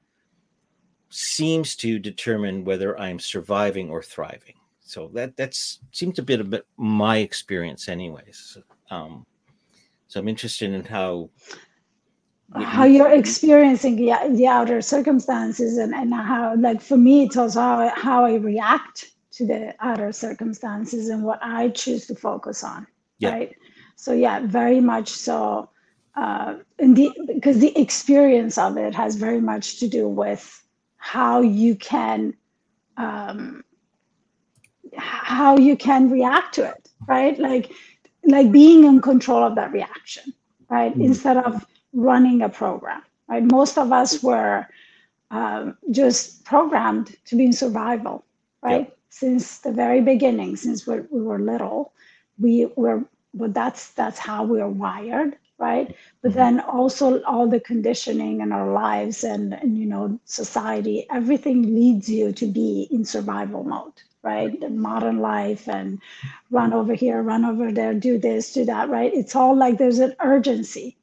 seems 1.09 1.75
to 1.75 1.99
determine 1.99 2.63
whether 2.63 2.99
i'm 2.99 3.19
surviving 3.19 3.89
or 3.89 4.01
thriving. 4.01 4.55
So 4.79 5.09
that 5.13 5.35
that's 5.35 5.79
seems 5.91 6.15
to 6.15 6.23
be 6.23 6.35
a 6.35 6.43
bit 6.43 6.65
my 6.77 7.17
experience 7.17 7.89
anyways. 7.89 8.57
Um 8.89 9.25
so 10.07 10.19
i'm 10.19 10.27
interested 10.27 10.71
in 10.71 10.83
how 10.83 11.29
how 12.55 12.85
you're 12.85 13.11
experiencing 13.11 13.95
the, 13.97 14.13
the 14.31 14.47
outer 14.47 14.81
circumstances 14.81 15.77
and, 15.77 15.93
and 15.93 16.13
how 16.13 16.55
like 16.57 16.81
for 16.81 16.97
me 16.97 17.23
it's 17.23 17.35
also 17.35 17.59
how, 17.59 17.91
how 17.95 18.25
i 18.25 18.35
react 18.35 19.11
to 19.31 19.45
the 19.45 19.73
outer 19.81 20.11
circumstances 20.11 21.09
and 21.09 21.23
what 21.23 21.39
i 21.41 21.69
choose 21.69 22.07
to 22.07 22.15
focus 22.15 22.63
on 22.63 22.87
yeah. 23.19 23.31
right 23.31 23.55
so 23.95 24.13
yeah 24.13 24.39
very 24.45 24.79
much 24.79 25.09
so 25.09 25.69
uh, 26.15 26.55
and 26.79 26.97
the 26.97 27.11
because 27.27 27.59
the 27.59 27.77
experience 27.79 28.57
of 28.57 28.75
it 28.77 28.95
has 28.95 29.15
very 29.15 29.39
much 29.39 29.79
to 29.79 29.87
do 29.87 30.07
with 30.07 30.63
how 30.95 31.41
you 31.41 31.75
can 31.75 32.33
um, 32.95 33.63
how 34.95 35.57
you 35.57 35.77
can 35.77 36.09
react 36.09 36.55
to 36.55 36.63
it 36.63 36.89
right 37.07 37.37
like 37.37 37.71
like 38.23 38.51
being 38.51 38.85
in 38.85 38.99
control 38.99 39.43
of 39.43 39.55
that 39.55 39.71
reaction 39.71 40.33
right 40.69 40.93
mm-hmm. 40.93 41.03
instead 41.03 41.37
of 41.37 41.63
running 41.97 42.43
a 42.43 42.49
program, 42.49 43.01
right? 43.27 43.43
Most 43.43 43.77
of 43.77 43.91
us 43.91 44.23
were 44.23 44.67
um, 45.31 45.77
just 45.91 46.45
programmed 46.45 47.15
to 47.25 47.35
be 47.35 47.45
in 47.45 47.53
survival, 47.53 48.23
right? 48.61 48.85
Yep. 48.85 48.97
Since 49.09 49.57
the 49.59 49.71
very 49.71 50.01
beginning, 50.01 50.55
since 50.57 50.85
we 50.85 50.99
we 51.09 51.21
were 51.21 51.39
little, 51.39 51.93
we 52.39 52.67
were, 52.75 53.03
but 53.33 53.53
that's 53.53 53.91
that's 53.91 54.19
how 54.19 54.43
we 54.43 54.61
are 54.61 54.69
wired, 54.69 55.37
right? 55.57 55.95
But 56.21 56.31
mm-hmm. 56.31 56.39
then 56.39 56.59
also 56.59 57.21
all 57.23 57.47
the 57.47 57.59
conditioning 57.59 58.41
in 58.41 58.51
our 58.51 58.71
lives 58.71 59.23
and, 59.23 59.53
and 59.53 59.77
you 59.77 59.87
know 59.87 60.19
society, 60.25 61.07
everything 61.09 61.63
leads 61.63 62.09
you 62.09 62.31
to 62.33 62.45
be 62.45 62.87
in 62.91 63.05
survival 63.05 63.63
mode, 63.63 64.01
right? 64.21 64.59
The 64.59 64.69
modern 64.69 65.19
life 65.19 65.67
and 65.67 65.99
run 66.51 66.73
over 66.73 66.93
here, 66.93 67.21
run 67.23 67.45
over 67.45 67.71
there, 67.71 67.93
do 67.93 68.19
this, 68.19 68.53
do 68.53 68.65
that, 68.65 68.89
right? 68.89 69.11
It's 69.13 69.35
all 69.35 69.55
like 69.57 69.77
there's 69.79 69.99
an 69.99 70.15
urgency, 70.19 70.96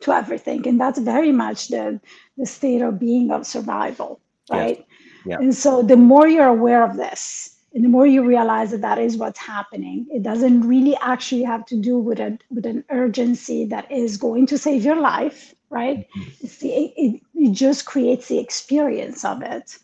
to 0.00 0.12
everything. 0.12 0.66
And 0.66 0.80
that's 0.80 0.98
very 0.98 1.32
much 1.32 1.68
the 1.68 2.00
the 2.36 2.46
state 2.46 2.82
of 2.82 2.98
being 2.98 3.30
of 3.30 3.46
survival 3.46 4.20
right? 4.50 4.86
Yeah. 5.26 5.38
and 5.38 5.54
so 5.54 5.82
the 5.82 5.96
more 5.96 6.26
you're 6.28 6.46
aware 6.46 6.84
of 6.84 6.96
this 6.96 7.56
and 7.74 7.84
the 7.84 7.88
more 7.88 8.06
you 8.06 8.24
realize 8.24 8.70
that 8.70 8.80
that 8.80 8.98
is 8.98 9.16
what's 9.16 9.38
happening 9.38 10.06
it 10.10 10.22
doesn't 10.22 10.62
really 10.62 10.96
actually 11.02 11.42
have 11.42 11.66
to 11.66 11.76
do 11.76 11.98
with 11.98 12.18
a 12.20 12.38
with 12.50 12.64
an 12.64 12.84
urgency 12.90 13.64
that 13.66 13.90
is 13.90 14.16
going 14.16 14.46
to 14.46 14.58
save 14.58 14.84
your 14.84 15.00
life 15.00 15.54
right? 15.70 16.06
Mm-hmm. 16.16 16.30
it's 16.40 16.58
the, 16.58 16.70
it, 16.96 17.20
it 17.34 17.52
just 17.52 17.84
creates 17.84 18.28
the 18.28 18.38
experience 18.38 19.22
of 19.22 19.42
it. 19.42 19.76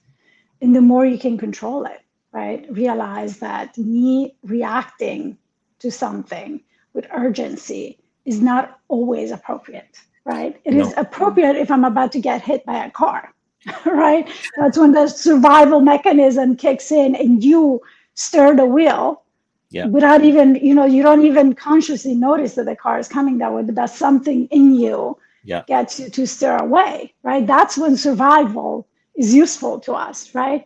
And 0.63 0.75
the 0.75 0.81
more 0.81 1.05
you 1.05 1.19
can 1.19 1.37
control 1.37 1.85
it 1.85 2.01
right? 2.33 2.67
Realize 2.71 3.39
that 3.39 3.77
me 3.79 4.35
reacting 4.43 5.39
to 5.79 5.91
something 5.91 6.61
with 6.93 7.07
urgency 7.13 7.99
is 8.25 8.41
not 8.41 8.81
always 8.89 9.31
appropriate, 9.31 10.01
right? 10.25 10.61
It 10.65 10.75
no. 10.75 10.83
is 10.83 10.95
appropriate 10.97 11.57
if 11.57 11.71
I'm 11.71 11.85
about 11.85 12.13
to 12.13 12.21
get 12.21 12.43
hit 12.43 12.65
by 12.65 12.85
a 12.85 12.91
car, 12.91 13.35
right? 13.87 14.29
That's 14.59 14.79
when 14.79 14.93
the 14.93 15.09
survival 15.09 15.81
mechanism 15.81 16.57
kicks 16.57 16.91
in 16.93 17.15
and 17.15 17.43
you 17.43 17.81
stir 18.15 18.57
the 18.57 18.65
wheel 18.65 19.23
yeah. 19.71 19.87
without 19.87 20.23
even, 20.23 20.57
you 20.57 20.75
know, 20.75 20.85
you 20.85 21.03
don't 21.03 21.25
even 21.25 21.55
consciously 21.55 22.15
notice 22.15 22.55
that 22.55 22.67
the 22.67 22.77
car 22.77 22.99
is 22.99 23.09
coming 23.09 23.39
that 23.39 23.53
way, 23.53 23.63
but 23.63 23.75
that's 23.75 23.97
something 23.97 24.47
in 24.47 24.75
you 24.75 25.19
yeah. 25.45 25.63
gets 25.67 26.01
you 26.01 26.09
to 26.11 26.27
stir 26.27 26.57
away, 26.57 27.13
right? 27.23 27.47
That's 27.47 27.77
when 27.77 27.97
survival 27.97 28.87
is 29.17 29.35
useful 29.35 29.81
to 29.81 29.93
us, 29.93 30.35
right? 30.35 30.65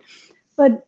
But 0.57 0.87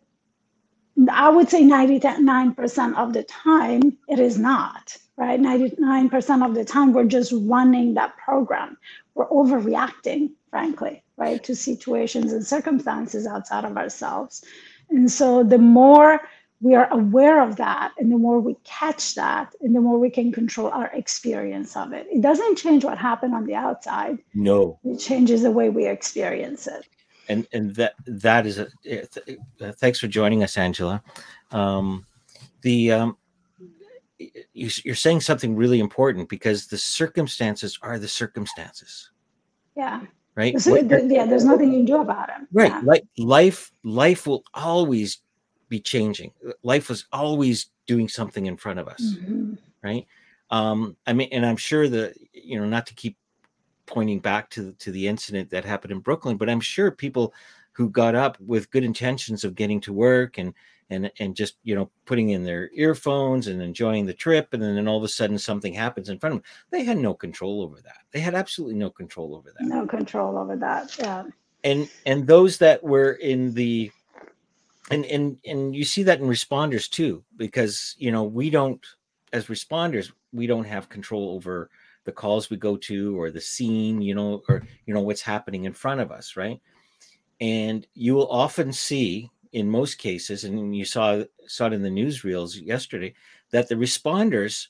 I 1.10 1.28
would 1.28 1.48
say 1.48 1.62
99% 1.62 2.96
of 2.96 3.12
the 3.12 3.22
time, 3.24 3.96
it 4.08 4.18
is 4.18 4.38
not, 4.38 4.96
right? 5.20 5.38
99% 5.38 6.46
of 6.46 6.54
the 6.54 6.64
time, 6.64 6.94
we're 6.94 7.04
just 7.04 7.32
running 7.36 7.92
that 7.94 8.16
program. 8.16 8.78
We're 9.14 9.28
overreacting, 9.28 10.30
frankly, 10.48 11.04
right, 11.18 11.44
to 11.44 11.54
situations 11.54 12.32
and 12.32 12.44
circumstances 12.44 13.26
outside 13.26 13.66
of 13.66 13.76
ourselves. 13.76 14.42
And 14.88 15.12
so 15.12 15.44
the 15.44 15.58
more 15.58 16.22
we 16.62 16.74
are 16.74 16.90
aware 16.90 17.42
of 17.42 17.56
that 17.56 17.92
and 17.98 18.10
the 18.10 18.16
more 18.16 18.40
we 18.40 18.56
catch 18.64 19.14
that 19.14 19.54
and 19.60 19.76
the 19.76 19.80
more 19.80 19.98
we 19.98 20.08
can 20.08 20.32
control 20.32 20.68
our 20.68 20.88
experience 20.88 21.74
of 21.74 21.94
it 21.94 22.06
it 22.12 22.20
doesn't 22.20 22.58
change 22.58 22.84
what 22.84 22.98
happened 22.98 23.34
on 23.34 23.46
the 23.46 23.54
outside 23.54 24.18
no 24.34 24.78
it 24.84 24.98
changes 24.98 25.40
the 25.40 25.50
way 25.50 25.70
we 25.70 25.86
experience 25.86 26.66
it 26.66 26.84
and 27.30 27.46
and 27.54 27.74
that 27.76 27.94
that 28.06 28.44
is 28.44 28.58
a 28.58 28.68
thanks 29.78 29.98
for 29.98 30.06
joining 30.06 30.42
us 30.42 30.58
angela 30.58 31.02
um, 31.52 32.04
the 32.60 32.92
um, 32.92 33.16
you're 34.52 34.94
saying 34.94 35.20
something 35.20 35.56
really 35.56 35.80
important 35.80 36.28
because 36.28 36.66
the 36.66 36.78
circumstances 36.78 37.78
are 37.82 37.98
the 37.98 38.08
circumstances 38.08 39.10
yeah 39.76 40.02
right 40.34 40.54
yeah 40.54 41.24
there's 41.24 41.44
nothing 41.44 41.72
you 41.72 41.78
can 41.78 41.86
do 41.86 42.00
about 42.00 42.28
it 42.28 42.46
right 42.52 42.70
yeah. 42.70 42.82
like 42.84 43.02
life 43.16 43.72
life 43.82 44.26
will 44.26 44.44
always 44.54 45.22
be 45.70 45.80
changing. 45.80 46.32
Life 46.62 46.90
was 46.90 47.06
always 47.12 47.70
doing 47.86 48.08
something 48.08 48.44
in 48.44 48.58
front 48.58 48.78
of 48.78 48.88
us, 48.88 49.00
mm-hmm. 49.00 49.54
right? 49.82 50.06
Um, 50.50 50.96
I 51.06 51.14
mean, 51.14 51.28
and 51.32 51.46
I'm 51.46 51.56
sure 51.56 51.88
that 51.88 52.14
you 52.34 52.60
know, 52.60 52.66
not 52.66 52.86
to 52.88 52.94
keep 52.94 53.16
pointing 53.86 54.18
back 54.18 54.50
to 54.50 54.74
to 54.74 54.90
the 54.90 55.08
incident 55.08 55.48
that 55.50 55.64
happened 55.64 55.92
in 55.92 56.00
Brooklyn, 56.00 56.36
but 56.36 56.50
I'm 56.50 56.60
sure 56.60 56.90
people 56.90 57.32
who 57.72 57.88
got 57.88 58.14
up 58.14 58.38
with 58.40 58.70
good 58.70 58.84
intentions 58.84 59.44
of 59.44 59.54
getting 59.54 59.80
to 59.80 59.92
work 59.92 60.36
and 60.36 60.52
and 60.90 61.10
and 61.18 61.36
just 61.36 61.56
you 61.62 61.74
know 61.74 61.90
putting 62.04 62.30
in 62.30 62.44
their 62.44 62.70
earphones 62.74 63.46
and 63.46 63.62
enjoying 63.62 64.06
the 64.06 64.12
trip 64.12 64.48
and 64.52 64.62
then 64.62 64.88
all 64.88 64.98
of 64.98 65.04
a 65.04 65.08
sudden 65.08 65.38
something 65.38 65.72
happens 65.72 66.08
in 66.08 66.18
front 66.18 66.34
of 66.34 66.42
them 66.42 66.50
they 66.70 66.84
had 66.84 66.98
no 66.98 67.14
control 67.14 67.62
over 67.62 67.80
that. 67.82 67.98
They 68.12 68.20
had 68.20 68.34
absolutely 68.34 68.76
no 68.76 68.90
control 68.90 69.34
over 69.34 69.52
that. 69.56 69.66
No 69.66 69.86
control 69.86 70.36
over 70.36 70.56
that 70.56 70.98
yeah. 70.98 71.24
And 71.62 71.88
and 72.06 72.26
those 72.26 72.58
that 72.58 72.82
were 72.82 73.12
in 73.12 73.54
the 73.54 73.90
and 74.90 75.04
and 75.06 75.38
and 75.46 75.74
you 75.74 75.84
see 75.84 76.02
that 76.04 76.20
in 76.20 76.26
responders 76.26 76.88
too 76.88 77.24
because 77.36 77.94
you 77.98 78.10
know 78.10 78.24
we 78.24 78.50
don't 78.50 78.84
as 79.32 79.46
responders 79.46 80.10
we 80.32 80.46
don't 80.46 80.64
have 80.64 80.88
control 80.88 81.34
over 81.34 81.70
the 82.04 82.12
calls 82.12 82.50
we 82.50 82.56
go 82.56 82.76
to 82.76 83.18
or 83.20 83.30
the 83.30 83.40
scene 83.40 84.00
you 84.00 84.14
know 84.14 84.42
or 84.48 84.62
you 84.86 84.94
know 84.94 85.00
what's 85.00 85.22
happening 85.22 85.64
in 85.64 85.72
front 85.72 86.00
of 86.00 86.10
us 86.10 86.36
right? 86.36 86.60
And 87.42 87.86
you 87.94 88.14
will 88.14 88.30
often 88.30 88.70
see 88.72 89.30
in 89.52 89.68
most 89.68 89.96
cases 89.96 90.44
and 90.44 90.76
you 90.76 90.84
saw 90.84 91.22
saw 91.46 91.66
it 91.66 91.72
in 91.72 91.82
the 91.82 91.88
newsreels 91.88 92.60
yesterday 92.60 93.12
that 93.50 93.68
the 93.68 93.74
responders 93.74 94.68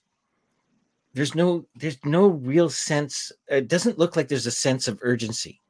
there's 1.13 1.35
no 1.35 1.67
there's 1.77 1.99
no 2.05 2.29
real 2.29 2.71
sense 2.71 3.33
it 3.49 3.69
doesn't 3.69 3.99
look 3.99 4.17
like 4.17 4.29
there's 4.29 4.47
a 4.47 4.51
sense 4.51 4.89
of 4.89 4.99
urgency 5.03 5.61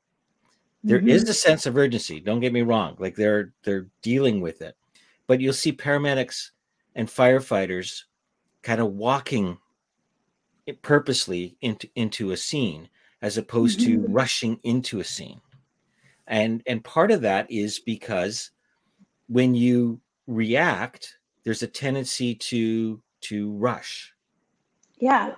there 0.82 0.98
mm-hmm. 0.98 1.08
is 1.08 1.28
a 1.28 1.34
sense 1.34 1.66
of 1.66 1.76
urgency. 1.76 2.20
Don't 2.20 2.40
get 2.40 2.52
me 2.52 2.62
wrong. 2.62 2.96
Like 2.98 3.14
they're 3.14 3.52
they're 3.64 3.86
dealing 4.02 4.40
with 4.40 4.62
it, 4.62 4.76
but 5.26 5.40
you'll 5.40 5.52
see 5.52 5.72
paramedics 5.72 6.50
and 6.94 7.08
firefighters 7.08 8.04
kind 8.62 8.80
of 8.80 8.92
walking 8.92 9.58
it 10.66 10.82
purposely 10.82 11.56
into 11.60 11.88
into 11.96 12.30
a 12.30 12.36
scene 12.36 12.88
as 13.20 13.36
opposed 13.36 13.80
mm-hmm. 13.80 14.06
to 14.06 14.12
rushing 14.12 14.58
into 14.62 15.00
a 15.00 15.04
scene. 15.04 15.40
And 16.26 16.62
and 16.66 16.82
part 16.82 17.10
of 17.10 17.20
that 17.22 17.50
is 17.50 17.78
because 17.78 18.50
when 19.30 19.54
you 19.54 20.00
react, 20.26 21.18
there's 21.44 21.62
a 21.62 21.66
tendency 21.66 22.34
to 22.34 23.00
to 23.22 23.52
rush. 23.52 24.12
Yeah 24.98 25.34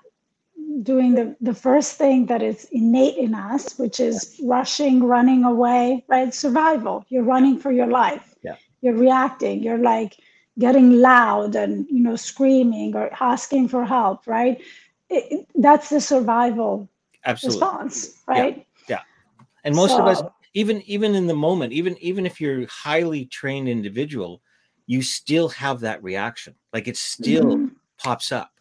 doing 0.82 1.14
the, 1.14 1.36
the 1.40 1.54
first 1.54 1.96
thing 1.96 2.26
that 2.26 2.42
is 2.42 2.66
innate 2.72 3.16
in 3.16 3.34
us, 3.34 3.78
which 3.78 4.00
is 4.00 4.40
rushing, 4.42 5.04
running 5.04 5.44
away, 5.44 6.04
right? 6.08 6.32
Survival. 6.32 7.04
You're 7.08 7.22
running 7.22 7.58
for 7.58 7.72
your 7.72 7.86
life. 7.86 8.34
Yeah. 8.42 8.56
You're 8.80 8.94
reacting. 8.94 9.62
You're 9.62 9.78
like 9.78 10.16
getting 10.58 11.00
loud 11.00 11.56
and 11.56 11.86
you 11.88 12.00
know 12.00 12.16
screaming 12.16 12.94
or 12.94 13.10
asking 13.20 13.68
for 13.68 13.84
help, 13.84 14.26
right? 14.26 14.60
It, 15.08 15.24
it, 15.32 15.48
that's 15.54 15.88
the 15.88 16.00
survival 16.00 16.88
Absolutely. 17.24 17.60
response, 17.60 18.20
right? 18.26 18.66
Yeah. 18.88 18.96
yeah. 18.96 19.44
And 19.64 19.74
most 19.74 19.90
so, 19.90 20.00
of 20.00 20.06
us, 20.06 20.22
even 20.54 20.82
even 20.82 21.14
in 21.14 21.26
the 21.26 21.34
moment, 21.34 21.72
even 21.72 21.96
even 21.98 22.26
if 22.26 22.40
you're 22.40 22.66
highly 22.66 23.26
trained 23.26 23.68
individual, 23.68 24.42
you 24.86 25.02
still 25.02 25.48
have 25.48 25.80
that 25.80 26.02
reaction. 26.02 26.54
Like 26.72 26.88
it 26.88 26.96
still 26.96 27.56
mm-hmm. 27.56 27.74
pops 27.98 28.32
up 28.32 28.52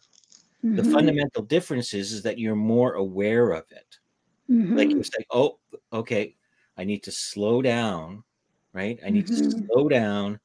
Mm-hmm. 0.64 0.76
The 0.76 0.84
fundamental 0.84 1.42
difference 1.42 1.92
is, 1.92 2.12
is 2.12 2.22
that 2.22 2.38
you're 2.38 2.54
more 2.54 2.94
aware 2.94 3.50
of 3.50 3.64
it. 3.70 3.98
Mm-hmm. 4.50 4.76
Like 4.76 4.90
you 4.90 5.02
say, 5.02 5.24
oh, 5.30 5.58
okay, 5.92 6.36
I 6.76 6.84
need 6.84 7.02
to 7.04 7.12
slow 7.12 7.62
down, 7.62 8.22
right? 8.72 8.98
I 9.04 9.10
need 9.10 9.26
mm-hmm. 9.26 9.50
to 9.50 9.66
slow 9.66 9.88
down 9.88 10.38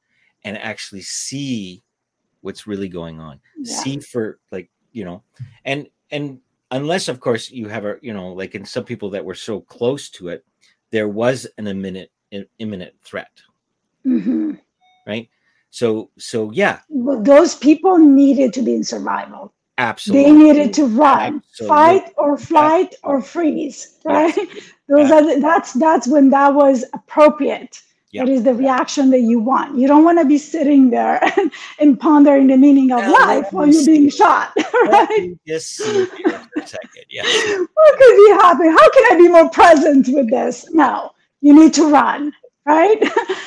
and 0.44 0.58
actually 0.58 1.02
see 1.02 1.84
what's 2.42 2.66
really 2.66 2.90
going 2.90 3.20
on. 3.20 3.40
Yeah. 3.58 3.76
See 3.76 4.00
for 4.00 4.40
like, 4.52 4.70
you 4.92 5.06
know, 5.06 5.24
and 5.66 5.88
and 6.10 6.40
unless 6.72 7.10
of 7.10 7.20
course 7.20 7.52
you 7.52 7.68
have 7.68 7.86
a, 7.86 7.98
you 8.02 8.14
know, 8.14 8.34
like 8.34 8.56
in 8.56 8.66
some 8.66 8.86
people 8.86 9.12
that 9.12 9.26
were 9.26 9.36
so 9.36 9.62
close 9.62 10.10
to 10.12 10.30
it, 10.30 10.44
there 10.92 11.08
was 11.08 11.48
an 11.58 11.68
imminent 11.68 12.10
imminent 12.60 12.94
threat. 13.04 13.32
Mm-hmm. 14.06 14.54
Right? 15.06 15.30
So 15.70 16.12
so 16.18 16.52
yeah. 16.52 16.80
Well, 16.90 17.22
those 17.22 17.56
people 17.56 17.98
needed 17.98 18.54
to 18.54 18.62
be 18.62 18.76
in 18.76 18.84
survival. 18.84 19.54
Absolutely. 19.78 20.24
They 20.24 20.32
needed 20.32 20.74
to 20.74 20.88
run, 20.88 21.36
Absolutely. 21.36 21.68
fight 21.68 22.14
or 22.18 22.38
flight 22.38 22.96
or 23.04 23.22
freeze, 23.22 24.00
right? 24.04 24.36
Those 24.90 25.10
yeah. 25.10 25.16
are 25.16 25.40
that's 25.40 25.74
that's 25.74 26.08
when 26.08 26.30
that 26.32 26.56
was 26.56 26.84
appropriate. 26.94 27.82
Yeah. 28.12 28.24
That 28.24 28.32
is 28.32 28.44
the 28.44 28.54
reaction 28.54 29.10
that 29.10 29.22
you 29.22 29.40
want. 29.40 29.78
You 29.78 29.88
don't 29.88 30.04
want 30.06 30.18
to 30.20 30.26
be 30.26 30.38
sitting 30.38 30.90
there 30.90 31.22
and, 31.38 31.52
and 31.80 32.00
pondering 32.00 32.48
the 32.48 32.58
meaning 32.58 32.92
of 32.92 33.06
life 33.06 33.52
while 33.52 33.68
you're 33.68 33.86
being 33.86 34.10
shot, 34.10 34.54
right? 34.86 35.38
Yes, 35.44 35.76
for 35.76 36.04
a 36.62 36.68
second. 36.68 37.06
Yeah. 37.10 37.24
What 37.74 38.00
could 38.00 38.16
be 38.16 38.30
happening? 38.42 38.72
How 38.72 38.90
can 38.92 39.14
I 39.14 39.18
be 39.18 39.28
more 39.28 39.50
present 39.50 40.08
with 40.10 40.30
this? 40.30 40.66
No, 40.72 41.12
you 41.42 41.54
need 41.54 41.74
to 41.76 41.90
run, 41.90 42.34
right? 42.66 43.02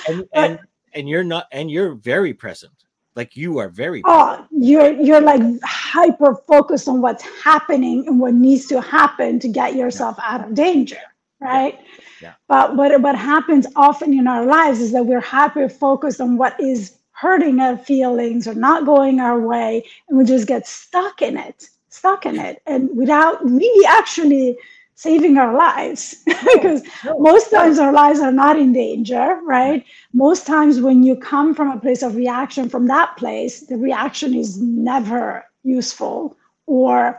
And, 0.09 0.29
and, 0.33 0.59
and 0.94 1.09
you're 1.09 1.25
not, 1.25 1.46
and 1.53 1.70
you're 1.70 1.94
very 1.94 2.35
present 2.35 2.73
like 3.16 3.37
you 3.37 3.59
are 3.59 3.68
very 3.68 4.03
oh 4.05 4.46
you're 4.51 4.92
you're 4.92 5.20
like 5.20 5.42
hyper 5.64 6.37
focused 6.46 6.88
on 6.88 7.01
what's 7.01 7.25
happening 7.42 8.07
and 8.07 8.20
what 8.20 8.35
needs 8.35 8.66
to 8.66 8.81
happen 8.81 9.38
to 9.38 9.49
get 9.49 9.75
yourself 9.75 10.16
out 10.23 10.46
of 10.46 10.55
danger 10.55 11.01
right 11.40 11.79
yeah. 12.20 12.29
yeah. 12.29 12.35
but 12.48 12.76
what 12.76 13.00
what 13.00 13.16
happens 13.16 13.66
often 13.76 14.12
in 14.12 14.26
our 14.26 14.44
lives 14.44 14.81
is 14.81 14.92
that 14.92 15.05
we're 15.05 15.20
hyper 15.20 15.68
focused 15.68 16.20
on 16.20 16.37
what 16.37 16.59
is 16.61 16.98
hurting 17.12 17.61
our 17.61 17.76
feelings 17.76 18.46
or 18.48 18.55
not 18.55 18.87
going 18.87 19.20
our 19.20 19.40
way 19.40 19.85
and 20.09 20.18
we 20.18 20.24
just 20.24 20.46
get 20.46 20.66
stuck 20.66 21.22
in 21.22 21.37
it 21.37 21.68
stuck 21.88 22.26
in 22.26 22.38
it 22.38 22.62
and 22.66 22.88
without 22.96 23.44
really 23.44 23.87
actually 23.87 24.57
saving 25.00 25.38
our 25.38 25.55
lives 25.57 26.22
because 26.26 26.83
most 27.18 27.50
times 27.50 27.79
our 27.79 27.90
lives 27.90 28.20
are 28.20 28.31
not 28.31 28.59
in 28.59 28.70
danger, 28.70 29.40
right? 29.44 29.83
Most 30.12 30.46
times 30.46 30.79
when 30.83 31.03
you 31.03 31.16
come 31.16 31.55
from 31.55 31.70
a 31.70 31.81
place 31.81 32.03
of 32.03 32.16
reaction 32.16 32.68
from 32.68 32.87
that 32.88 33.16
place, 33.16 33.61
the 33.61 33.79
reaction 33.79 34.35
is 34.35 34.61
never 34.61 35.46
useful 35.62 36.37
or 36.66 37.18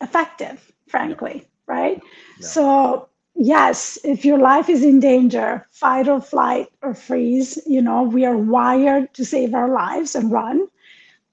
effective, 0.00 0.72
frankly, 0.88 1.46
right? 1.66 2.00
So, 2.40 3.09
yes, 3.40 3.98
if 4.04 4.24
your 4.24 4.38
life 4.38 4.68
is 4.70 4.84
in 4.84 5.00
danger, 5.00 5.66
fight 5.72 6.08
or 6.08 6.20
flight 6.22 6.68
or 6.82 6.94
freeze, 6.94 7.58
you 7.66 7.82
know, 7.82 8.04
we 8.04 8.24
are 8.26 8.38
wired 8.38 9.14
to 9.14 9.24
save 9.26 9.54
our 9.54 9.68
lives 9.70 10.16
and 10.16 10.32
run. 10.32 10.68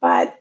But 0.01 0.39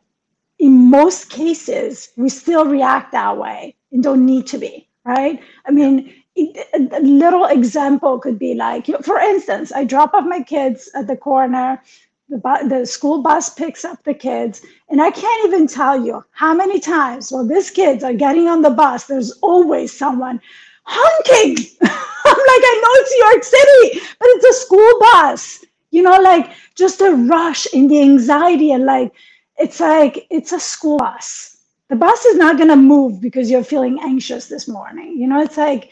in 0.59 0.91
most 0.91 1.31
cases, 1.31 2.11
we 2.17 2.29
still 2.31 2.67
react 2.67 3.13
that 3.13 3.39
way 3.39 3.77
and 3.93 4.03
don't 4.03 4.27
need 4.27 4.47
to 4.49 4.59
be 4.59 4.89
right? 5.07 5.41
I 5.67 5.73
mean, 5.73 6.13
a 6.39 7.01
little 7.01 7.47
example 7.47 8.19
could 8.19 8.39
be 8.39 8.55
like, 8.55 8.87
for 9.05 9.19
instance, 9.21 9.73
I 9.73 9.85
drop 9.85 10.15
off 10.15 10.27
my 10.27 10.43
kids 10.43 10.91
at 10.95 11.07
the 11.07 11.17
corner. 11.17 11.83
The, 12.29 12.39
bu- 12.39 12.69
the 12.69 12.87
school 12.87 13.23
bus 13.23 13.55
picks 13.55 13.85
up 13.85 14.03
the 14.05 14.15
kids, 14.15 14.61
and 14.91 15.01
I 15.01 15.13
can't 15.13 15.47
even 15.47 15.69
tell 15.69 16.05
you 16.05 16.25
how 16.33 16.55
many 16.55 16.81
times 16.81 17.33
while 17.33 17.47
these 17.47 17.71
kids 17.71 18.03
are 18.05 18.15
getting 18.15 18.49
on 18.49 18.63
the 18.63 18.71
bus, 18.71 19.07
there's 19.07 19.33
always 19.43 19.93
someone 19.97 20.41
honking. 20.87 21.57
I'm 21.83 22.39
like, 22.53 22.65
I 22.71 22.81
know 22.83 22.93
it's 22.95 23.13
New 23.13 23.25
York 23.27 23.45
City, 23.45 24.07
but 24.19 24.29
it's 24.31 24.45
a 24.47 24.65
school 24.65 25.01
bus. 25.01 25.65
You 25.91 26.03
know, 26.03 26.21
like 26.21 26.53
just 26.75 27.01
a 27.01 27.15
rush 27.15 27.67
in 27.73 27.89
the 27.89 28.03
anxiety, 28.03 28.73
and 28.73 28.85
like, 28.85 29.13
it's 29.59 29.81
like, 29.81 30.27
it's 30.31 30.53
a 30.53 30.61
school 30.61 30.99
bus 30.99 31.57
the 31.89 31.97
bus 31.97 32.25
is 32.25 32.37
not 32.37 32.59
to 32.59 32.77
move 32.77 33.21
because 33.21 33.51
you're 33.51 33.65
feeling 33.65 33.99
anxious 34.03 34.49
this 34.49 34.69
morning 34.69 35.17
you 35.17 35.27
know 35.27 35.41
it's 35.41 35.57
like 35.57 35.91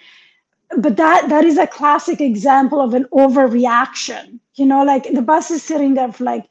but 0.78 0.96
that 0.96 1.28
that 1.28 1.44
is 1.44 1.58
a 1.58 1.66
classic 1.66 2.20
example 2.20 2.80
of 2.80 2.94
an 2.94 3.04
overreaction 3.12 4.38
you 4.54 4.66
know 4.66 4.82
like 4.84 5.04
the 5.12 5.22
bus 5.22 5.50
is 5.50 5.62
sitting 5.62 5.94
there 5.94 6.12
for 6.12 6.24
like 6.24 6.48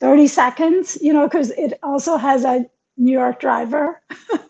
30 0.00 0.26
seconds 0.26 0.98
you 1.02 1.12
know 1.12 1.26
because 1.28 1.50
it 1.50 1.78
also 1.82 2.16
has 2.16 2.44
a 2.44 2.66
new 2.96 3.12
york 3.12 3.40
driver 3.40 4.00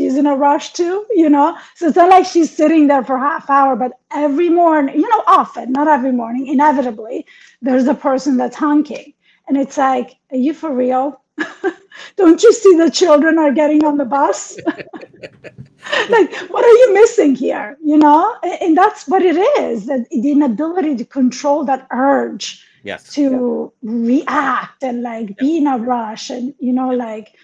she's 0.00 0.16
in 0.16 0.26
a 0.26 0.34
rush 0.34 0.72
too 0.72 1.06
you 1.22 1.28
know 1.28 1.46
so 1.74 1.86
it's 1.88 1.96
not 1.96 2.10
like 2.10 2.26
she's 2.26 2.50
sitting 2.54 2.86
there 2.88 3.04
for 3.04 3.18
half 3.18 3.48
hour 3.50 3.76
but 3.76 3.92
every 4.24 4.48
morning 4.48 4.94
you 4.94 5.08
know 5.14 5.22
often 5.38 5.72
not 5.72 5.88
every 5.96 6.12
morning 6.12 6.46
inevitably 6.56 7.24
there's 7.62 7.86
a 7.86 7.94
person 7.94 8.36
that's 8.36 8.56
honking 8.56 9.12
and 9.50 9.58
it's 9.58 9.76
like, 9.76 10.16
are 10.30 10.36
you 10.36 10.54
for 10.54 10.72
real? 10.72 11.20
Don't 12.16 12.40
you 12.40 12.52
see 12.52 12.76
the 12.76 12.88
children 12.88 13.36
are 13.36 13.52
getting 13.52 13.84
on 13.84 13.96
the 13.96 14.04
bus? 14.04 14.56
like, 14.66 16.32
what 16.50 16.64
are 16.64 16.76
you 16.82 16.94
missing 16.94 17.34
here? 17.34 17.76
You 17.82 17.98
know, 17.98 18.36
and 18.62 18.76
that's 18.76 19.08
what 19.08 19.22
it 19.22 19.36
is 19.58 19.86
that 19.86 20.08
the 20.10 20.30
inability 20.30 20.94
to 20.98 21.04
control 21.04 21.64
that 21.64 21.88
urge 21.90 22.64
yes. 22.84 23.12
to 23.14 23.72
yeah. 23.82 23.90
react 23.92 24.84
and 24.84 25.02
like 25.02 25.30
yeah. 25.30 25.34
be 25.40 25.56
in 25.56 25.66
a 25.66 25.78
rush 25.78 26.30
and, 26.30 26.54
you 26.60 26.72
know, 26.72 26.90
like 26.90 27.34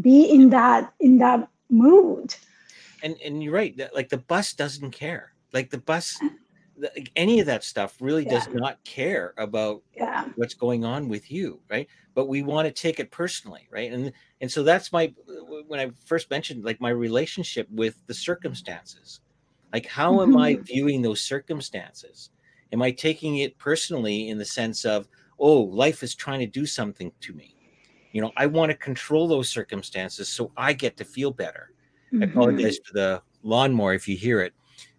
be 0.00 0.24
in 0.24 0.50
that 0.50 0.92
in 0.98 1.18
that 1.18 1.48
mood. 1.72 2.34
And 3.02 3.16
and 3.24 3.42
you're 3.42 3.52
right. 3.52 3.78
Like 3.94 4.08
the 4.08 4.18
bus 4.18 4.52
doesn't 4.52 4.92
care. 4.92 5.32
Like 5.52 5.70
the 5.70 5.78
bus 5.78 6.18
any 7.16 7.40
of 7.40 7.46
that 7.46 7.64
stuff 7.64 7.96
really 8.00 8.24
yeah. 8.24 8.30
does 8.30 8.48
not 8.48 8.82
care 8.84 9.34
about 9.36 9.82
yeah. 9.94 10.26
what's 10.36 10.54
going 10.54 10.84
on 10.84 11.08
with 11.08 11.30
you 11.30 11.60
right 11.70 11.86
but 12.14 12.28
we 12.28 12.42
want 12.42 12.66
to 12.66 12.72
take 12.72 12.98
it 12.98 13.10
personally 13.10 13.68
right 13.70 13.92
and 13.92 14.12
and 14.40 14.50
so 14.50 14.62
that's 14.62 14.92
my 14.92 15.12
when 15.68 15.80
i 15.80 15.90
first 16.04 16.30
mentioned 16.30 16.64
like 16.64 16.80
my 16.80 16.90
relationship 16.90 17.68
with 17.70 17.96
the 18.06 18.14
circumstances 18.14 19.20
like 19.72 19.86
how 19.86 20.12
mm-hmm. 20.12 20.32
am 20.32 20.38
i 20.38 20.54
mm-hmm. 20.54 20.62
viewing 20.62 21.02
those 21.02 21.20
circumstances 21.20 22.30
am 22.72 22.82
i 22.82 22.90
taking 22.90 23.38
it 23.38 23.56
personally 23.58 24.28
in 24.28 24.38
the 24.38 24.44
sense 24.44 24.84
of 24.84 25.06
oh 25.38 25.60
life 25.60 26.02
is 26.02 26.14
trying 26.14 26.40
to 26.40 26.46
do 26.46 26.66
something 26.66 27.12
to 27.20 27.32
me 27.34 27.61
you 28.12 28.20
know 28.20 28.30
i 28.36 28.46
want 28.46 28.70
to 28.70 28.76
control 28.76 29.26
those 29.26 29.48
circumstances 29.48 30.28
so 30.28 30.52
i 30.56 30.72
get 30.72 30.96
to 30.96 31.04
feel 31.04 31.30
better 31.30 31.70
mm-hmm. 32.12 32.22
i 32.22 32.26
apologize 32.26 32.78
for 32.84 32.92
the 32.94 33.22
lawnmower 33.42 33.94
if 33.94 34.06
you 34.06 34.16
hear 34.16 34.40
it 34.40 34.52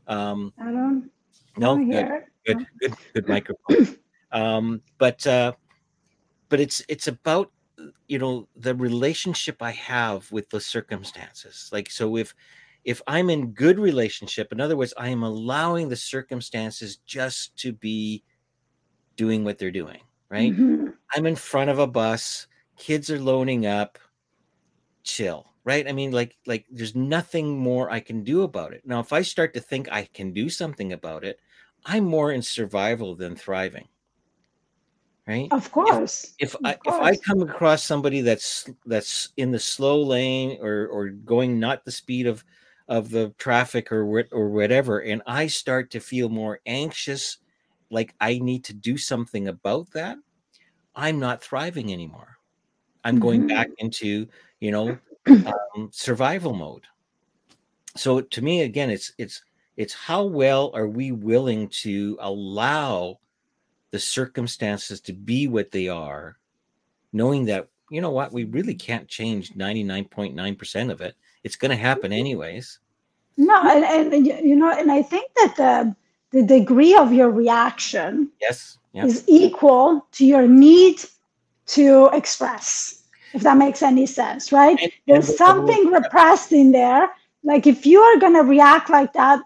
um 0.08 0.52
i 0.60 0.66
don't 0.66 1.10
no, 1.58 1.78
good, 1.78 2.10
good, 2.46 2.66
good, 2.80 2.94
good 3.14 3.28
microphone. 3.28 3.98
Um, 4.32 4.82
but 4.98 5.28
uh, 5.28 5.54
but 6.50 6.60
it's 6.60 6.82
it's 6.90 7.08
about 7.08 7.52
you 8.08 8.18
know 8.18 8.48
the 8.56 8.74
relationship 8.74 9.62
I 9.62 9.70
have 9.70 10.32
with 10.32 10.50
the 10.50 10.60
circumstances. 10.60 11.70
Like 11.72 11.92
so, 11.92 12.18
if 12.18 12.34
if 12.84 13.00
I'm 13.06 13.30
in 13.30 13.52
good 13.52 13.78
relationship, 13.78 14.52
in 14.52 14.60
other 14.60 14.76
words, 14.76 14.92
I 14.98 15.10
am 15.10 15.22
allowing 15.22 15.88
the 15.88 15.96
circumstances 15.96 16.98
just 17.06 17.56
to 17.58 17.74
be 17.74 18.24
doing 19.18 19.44
what 19.44 19.60
they're 19.60 19.70
doing. 19.70 20.02
Right? 20.30 20.52
Mm-hmm. 20.52 20.88
I'm 21.14 21.28
in 21.28 21.36
front 21.36 21.70
of 21.70 21.78
a 21.78 21.86
bus. 21.86 22.48
Kids 22.78 23.10
are 23.10 23.20
loading 23.20 23.66
up. 23.66 23.98
Chill 25.04 25.54
right 25.64 25.88
i 25.88 25.92
mean 25.92 26.12
like 26.12 26.38
like 26.46 26.66
there's 26.70 26.96
nothing 26.96 27.58
more 27.58 27.90
i 27.92 28.00
can 28.00 28.24
do 28.24 28.44
about 28.44 28.74
it 28.74 28.82
now 28.86 29.00
if 29.00 29.14
i 29.14 29.22
start 29.22 29.54
to 29.54 29.60
think 29.60 29.92
i 29.92 30.04
can 30.14 30.32
do 30.32 30.50
something 30.50 30.94
about 30.94 31.24
it 31.24 31.40
i'm 31.86 32.04
more 32.04 32.32
in 32.32 32.42
survival 32.42 33.16
than 33.16 33.36
thriving 33.36 33.88
right 35.28 35.48
of 35.52 35.72
course 35.72 36.34
if, 36.40 36.50
if 36.50 36.56
of 36.56 36.62
i 36.66 36.74
course. 36.74 36.96
if 36.96 37.02
i 37.02 37.16
come 37.16 37.42
across 37.42 37.84
somebody 37.84 38.22
that's 38.22 38.70
that's 38.86 39.30
in 39.38 39.52
the 39.52 39.60
slow 39.60 40.02
lane 40.02 40.58
or 40.62 40.88
or 40.88 41.10
going 41.10 41.60
not 41.60 41.86
the 41.86 41.92
speed 41.92 42.28
of 42.28 42.44
of 42.90 43.10
the 43.10 43.34
traffic 43.38 43.92
or 43.92 44.26
or 44.32 44.50
whatever 44.50 45.00
and 45.00 45.22
i 45.26 45.48
start 45.48 45.90
to 45.90 46.00
feel 46.00 46.28
more 46.28 46.60
anxious 46.66 47.38
like 47.90 48.14
i 48.20 48.38
need 48.40 48.64
to 48.66 48.74
do 48.74 48.98
something 48.98 49.48
about 49.48 49.90
that 49.92 50.18
i'm 50.94 51.20
not 51.20 51.42
thriving 51.42 51.94
anymore 51.94 52.33
i'm 53.04 53.16
mm-hmm. 53.16 53.22
going 53.22 53.48
back 53.48 53.70
into 53.80 54.28
you 54.60 54.72
know 54.72 54.98
um, 55.28 55.90
survival 55.92 56.54
mode. 56.54 56.84
So 57.96 58.22
to 58.22 58.42
me, 58.42 58.62
again, 58.62 58.90
it's 58.90 59.14
it's 59.18 59.42
it's 59.78 59.94
how 59.94 60.24
well 60.24 60.72
are 60.74 60.88
we 60.88 61.12
willing 61.12 61.70
to 61.70 62.18
allow 62.20 63.20
the 63.92 64.00
circumstances 64.00 65.00
to 65.02 65.14
be 65.14 65.48
what 65.48 65.72
they 65.72 65.88
are, 65.88 66.38
knowing 67.14 67.46
that 67.46 67.70
you 67.90 68.02
know 68.02 68.10
what 68.10 68.34
we 68.34 68.46
really 68.46 68.76
can't 68.76 69.08
change 69.08 69.56
ninety 69.56 69.84
nine 69.84 70.06
point 70.06 70.36
nine 70.36 70.56
percent 70.56 70.92
of 70.92 71.02
it. 71.02 71.16
It's 71.44 71.56
going 71.56 71.72
to 71.72 71.78
happen 71.78 72.12
anyways. 72.12 72.80
No, 73.38 73.62
and, 73.68 74.14
and 74.14 74.26
you 74.26 74.56
know, 74.56 74.72
and 74.72 74.92
I 74.92 75.02
think 75.02 75.32
that 75.36 75.56
the 75.56 75.96
the 76.32 76.46
degree 76.46 76.96
of 76.96 77.14
your 77.14 77.30
reaction 77.30 78.30
yes 78.42 78.78
is 78.94 79.24
equal 79.28 80.06
to 80.12 80.26
your 80.26 80.48
need 80.48 81.00
to 81.68 82.10
express 82.14 83.04
if 83.34 83.42
that 83.42 83.58
makes 83.58 83.82
any 83.82 84.06
sense, 84.06 84.52
right? 84.52 84.78
And, 84.82 84.92
There's 85.08 85.30
and 85.30 85.38
something 85.38 85.92
repressed 85.92 86.52
in 86.52 86.72
there. 86.72 87.10
Like 87.44 87.68
if 87.68 87.86
you 87.86 88.00
are 88.00 88.20
going 88.20 88.36
to 88.36 88.44
react 88.44 88.90
like 88.90 89.14
that, 89.14 89.42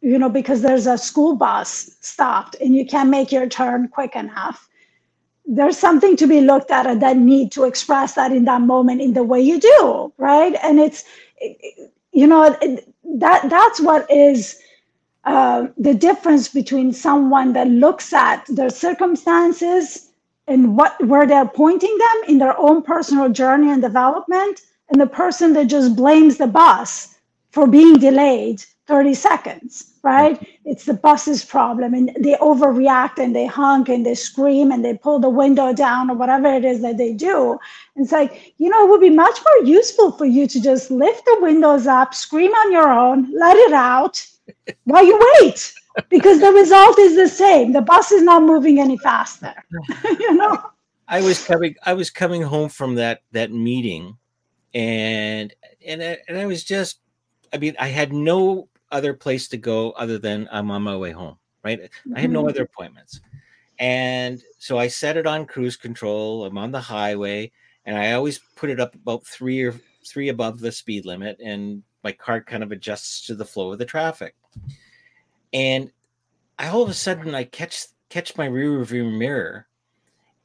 you 0.00 0.18
know, 0.18 0.28
because 0.28 0.62
there's 0.62 0.86
a 0.86 0.98
school 0.98 1.36
bus 1.36 1.96
stopped 2.00 2.56
and 2.60 2.74
you 2.74 2.84
can't 2.84 3.10
make 3.10 3.30
your 3.30 3.48
turn 3.48 3.88
quick 3.88 4.16
enough, 4.16 4.68
there's 5.46 5.78
something 5.78 6.16
to 6.16 6.26
be 6.26 6.40
looked 6.40 6.70
at 6.70 6.86
and 6.86 7.02
that 7.02 7.16
need 7.16 7.52
to 7.52 7.64
express 7.64 8.14
that 8.14 8.32
in 8.32 8.44
that 8.46 8.62
moment 8.62 9.00
in 9.00 9.12
the 9.12 9.22
way 9.22 9.40
you 9.40 9.60
do, 9.60 10.12
right? 10.16 10.56
And 10.62 10.80
it's, 10.80 11.04
you 12.12 12.26
know, 12.26 12.56
that 13.18 13.48
that's 13.48 13.80
what 13.80 14.10
is 14.10 14.58
uh, 15.24 15.66
the 15.76 15.94
difference 15.94 16.48
between 16.48 16.92
someone 16.92 17.52
that 17.52 17.68
looks 17.68 18.12
at 18.12 18.44
their 18.48 18.70
circumstances 18.70 20.11
and 20.52 20.76
what 20.76 20.92
where 21.06 21.26
they're 21.26 21.48
pointing 21.48 21.96
them 21.98 22.18
in 22.28 22.38
their 22.38 22.58
own 22.58 22.82
personal 22.82 23.28
journey 23.28 23.70
and 23.70 23.82
development 23.82 24.60
and 24.90 25.00
the 25.00 25.06
person 25.06 25.52
that 25.54 25.66
just 25.66 25.96
blames 25.96 26.36
the 26.36 26.46
bus 26.46 27.16
for 27.50 27.66
being 27.66 27.98
delayed 27.98 28.64
30 28.86 29.14
seconds 29.14 29.92
right? 30.02 30.44
It's 30.64 30.84
the 30.84 30.94
bus's 30.94 31.44
problem 31.44 31.94
and 31.94 32.10
they 32.18 32.34
overreact 32.34 33.18
and 33.18 33.34
they 33.34 33.46
honk 33.46 33.88
and 33.88 34.04
they 34.04 34.14
scream 34.14 34.72
and 34.72 34.84
they 34.84 34.94
pull 34.96 35.18
the 35.18 35.28
window 35.28 35.72
down 35.72 36.10
or 36.10 36.16
whatever 36.16 36.52
it 36.52 36.64
is 36.64 36.82
that 36.82 36.98
they 36.98 37.12
do. 37.12 37.58
It's 37.96 38.12
like 38.12 38.54
you 38.58 38.68
know 38.68 38.84
it 38.84 38.90
would 38.90 39.00
be 39.00 39.10
much 39.10 39.38
more 39.48 39.68
useful 39.68 40.12
for 40.12 40.24
you 40.24 40.46
to 40.48 40.60
just 40.60 40.90
lift 40.90 41.24
the 41.24 41.38
windows 41.40 41.86
up 41.86 42.14
scream 42.14 42.52
on 42.52 42.72
your 42.72 42.90
own 42.90 43.32
let 43.32 43.56
it 43.56 43.72
out 43.72 44.26
while 44.84 45.04
you 45.04 45.18
wait 45.40 45.72
because 46.08 46.40
the 46.40 46.52
result 46.52 46.98
is 46.98 47.16
the 47.16 47.28
same. 47.28 47.72
The 47.72 47.82
bus 47.82 48.12
is 48.12 48.22
not 48.22 48.42
moving 48.42 48.80
any 48.80 48.98
faster. 48.98 49.54
you 50.04 50.34
know. 50.34 50.62
I 51.08 51.20
was 51.20 51.44
coming. 51.44 51.74
I 51.84 51.94
was 51.94 52.10
coming 52.10 52.42
home 52.42 52.68
from 52.68 52.94
that 52.96 53.22
that 53.32 53.52
meeting, 53.52 54.16
and 54.74 55.52
and 55.86 56.02
I, 56.02 56.18
and 56.28 56.38
I 56.38 56.46
was 56.46 56.64
just. 56.64 57.00
I 57.52 57.58
mean, 57.58 57.76
I 57.78 57.88
had 57.88 58.14
no 58.14 58.68
other 58.90 59.12
place 59.12 59.48
to 59.48 59.58
go 59.58 59.90
other 59.92 60.18
than 60.18 60.48
I'm 60.50 60.70
on 60.70 60.82
my 60.82 60.96
way 60.96 61.10
home. 61.10 61.36
Right. 61.62 61.80
Mm-hmm. 61.80 62.16
I 62.16 62.20
had 62.20 62.30
no 62.30 62.40
mm-hmm. 62.40 62.48
other 62.48 62.62
appointments, 62.62 63.20
and 63.78 64.42
so 64.58 64.78
I 64.78 64.88
set 64.88 65.16
it 65.16 65.26
on 65.26 65.46
cruise 65.46 65.76
control. 65.76 66.46
I'm 66.46 66.58
on 66.58 66.70
the 66.70 66.80
highway, 66.80 67.52
and 67.84 67.96
I 67.96 68.12
always 68.12 68.40
put 68.56 68.70
it 68.70 68.80
up 68.80 68.94
about 68.94 69.26
three 69.26 69.62
or 69.62 69.74
three 70.06 70.30
above 70.30 70.60
the 70.60 70.72
speed 70.72 71.04
limit, 71.04 71.38
and 71.44 71.82
my 72.02 72.12
car 72.12 72.40
kind 72.40 72.62
of 72.62 72.72
adjusts 72.72 73.26
to 73.26 73.34
the 73.34 73.44
flow 73.44 73.72
of 73.72 73.78
the 73.78 73.84
traffic 73.84 74.34
and 75.52 75.90
I 76.58 76.68
all 76.68 76.82
of 76.82 76.88
a 76.88 76.94
sudden 76.94 77.34
I 77.34 77.44
catch 77.44 77.86
catch 78.08 78.36
my 78.36 78.46
rear 78.46 78.82
view 78.84 79.04
mirror, 79.04 79.66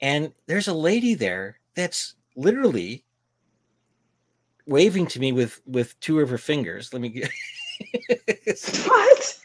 and 0.02 0.34
there's 0.46 0.67
a 0.67 0.74
lady 0.74 1.13
there 1.13 1.60
that's 1.76 2.15
literally 2.36 3.04
waving 4.65 5.08
to 5.08 5.20
me 5.20 5.32
with 5.32 5.62
with 5.65 6.00
two 6.00 6.20
of 6.20 6.30
her 6.30 6.38
fingers. 6.38 6.93
Let 6.93 7.02
me 7.02 7.10
get 7.10 7.32
what? 8.86 9.39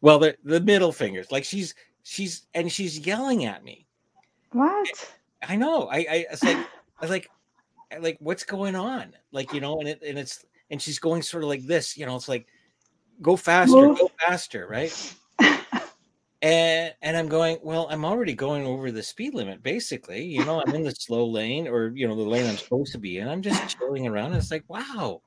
Well, 0.00 0.18
the 0.18 0.36
the 0.44 0.60
middle 0.60 0.92
fingers, 0.92 1.30
like 1.30 1.44
she's 1.44 1.74
she's 2.02 2.46
and 2.54 2.70
she's 2.70 3.06
yelling 3.06 3.44
at 3.44 3.64
me. 3.64 3.86
What? 4.52 4.88
I 5.46 5.56
know. 5.56 5.88
I 5.88 5.96
I, 5.96 6.04
I 6.10 6.26
was 6.30 6.42
like 6.42 6.56
I 6.56 7.00
was 7.00 7.10
like 7.10 7.30
like 8.00 8.16
what's 8.20 8.44
going 8.44 8.74
on? 8.74 9.14
Like 9.32 9.52
you 9.52 9.60
know, 9.60 9.78
and 9.80 9.88
it 9.88 10.02
and 10.02 10.18
it's 10.18 10.44
and 10.70 10.80
she's 10.80 10.98
going 10.98 11.22
sort 11.22 11.42
of 11.42 11.48
like 11.48 11.66
this. 11.66 11.96
You 11.96 12.06
know, 12.06 12.16
it's 12.16 12.28
like 12.28 12.46
go 13.22 13.36
faster, 13.36 13.76
Move. 13.76 13.98
go 13.98 14.10
faster, 14.26 14.66
right? 14.66 15.14
and 16.42 16.94
and 17.02 17.16
I'm 17.16 17.28
going, 17.28 17.58
well, 17.62 17.88
I'm 17.90 18.04
already 18.04 18.34
going 18.34 18.66
over 18.66 18.90
the 18.90 19.02
speed 19.02 19.34
limit, 19.34 19.62
basically. 19.62 20.24
You 20.24 20.44
know, 20.44 20.62
I'm 20.64 20.74
in 20.74 20.82
the 20.82 20.94
slow 20.94 21.26
lane 21.26 21.68
or 21.68 21.88
you 21.88 22.06
know, 22.06 22.16
the 22.16 22.22
lane 22.22 22.46
I'm 22.46 22.56
supposed 22.56 22.92
to 22.92 22.98
be 22.98 23.18
in. 23.18 23.28
I'm 23.28 23.42
just 23.42 23.78
chilling 23.78 24.06
around. 24.06 24.26
And 24.26 24.36
it's 24.36 24.50
like, 24.50 24.64
wow, 24.68 25.22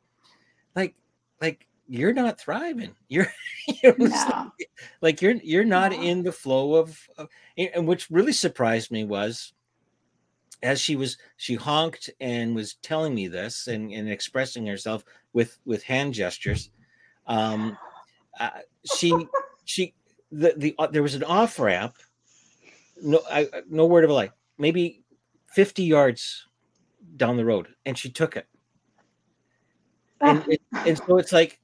like, 0.75 0.95
like 1.41 1.67
you're 1.87 2.13
not 2.13 2.39
thriving. 2.39 2.95
You're, 3.09 3.27
you 3.67 3.95
know, 3.97 4.05
no. 4.05 4.05
like, 4.07 4.69
like, 5.01 5.21
you're 5.21 5.35
you're 5.43 5.65
not 5.65 5.91
no. 5.91 6.01
in 6.01 6.21
the 6.21 6.31
flow 6.31 6.75
of, 6.75 6.99
of, 7.17 7.27
and 7.57 7.87
which 7.87 8.11
really 8.11 8.33
surprised 8.33 8.91
me 8.91 9.03
was 9.03 9.53
as 10.61 10.79
she 10.79 10.95
was 10.95 11.17
she 11.37 11.55
honked 11.55 12.09
and 12.19 12.53
was 12.53 12.75
telling 12.75 13.15
me 13.15 13.27
this 13.27 13.67
and, 13.67 13.91
and 13.91 14.09
expressing 14.09 14.65
herself 14.65 15.03
with 15.33 15.57
with 15.65 15.83
hand 15.83 16.13
gestures 16.13 16.69
um, 17.29 17.77
uh, 18.39 18.49
she 18.93 19.13
she 19.63 19.93
the 20.31 20.53
the 20.57 20.75
uh, 20.77 20.87
there 20.87 21.03
was 21.03 21.15
an 21.15 21.23
off 21.23 21.59
ramp. 21.59 21.95
No, 23.01 23.21
I 23.31 23.47
no 23.69 23.85
word 23.85 24.03
of 24.03 24.09
a 24.09 24.13
lie. 24.13 24.31
Maybe 24.57 25.03
fifty 25.53 25.83
yards 25.83 26.47
down 27.15 27.37
the 27.37 27.45
road, 27.45 27.67
and 27.85 27.97
she 27.97 28.09
took 28.09 28.35
it. 28.35 28.47
And, 30.21 30.43
it, 30.49 30.61
and 30.73 30.97
so 30.97 31.17
it's 31.17 31.31
like, 31.31 31.61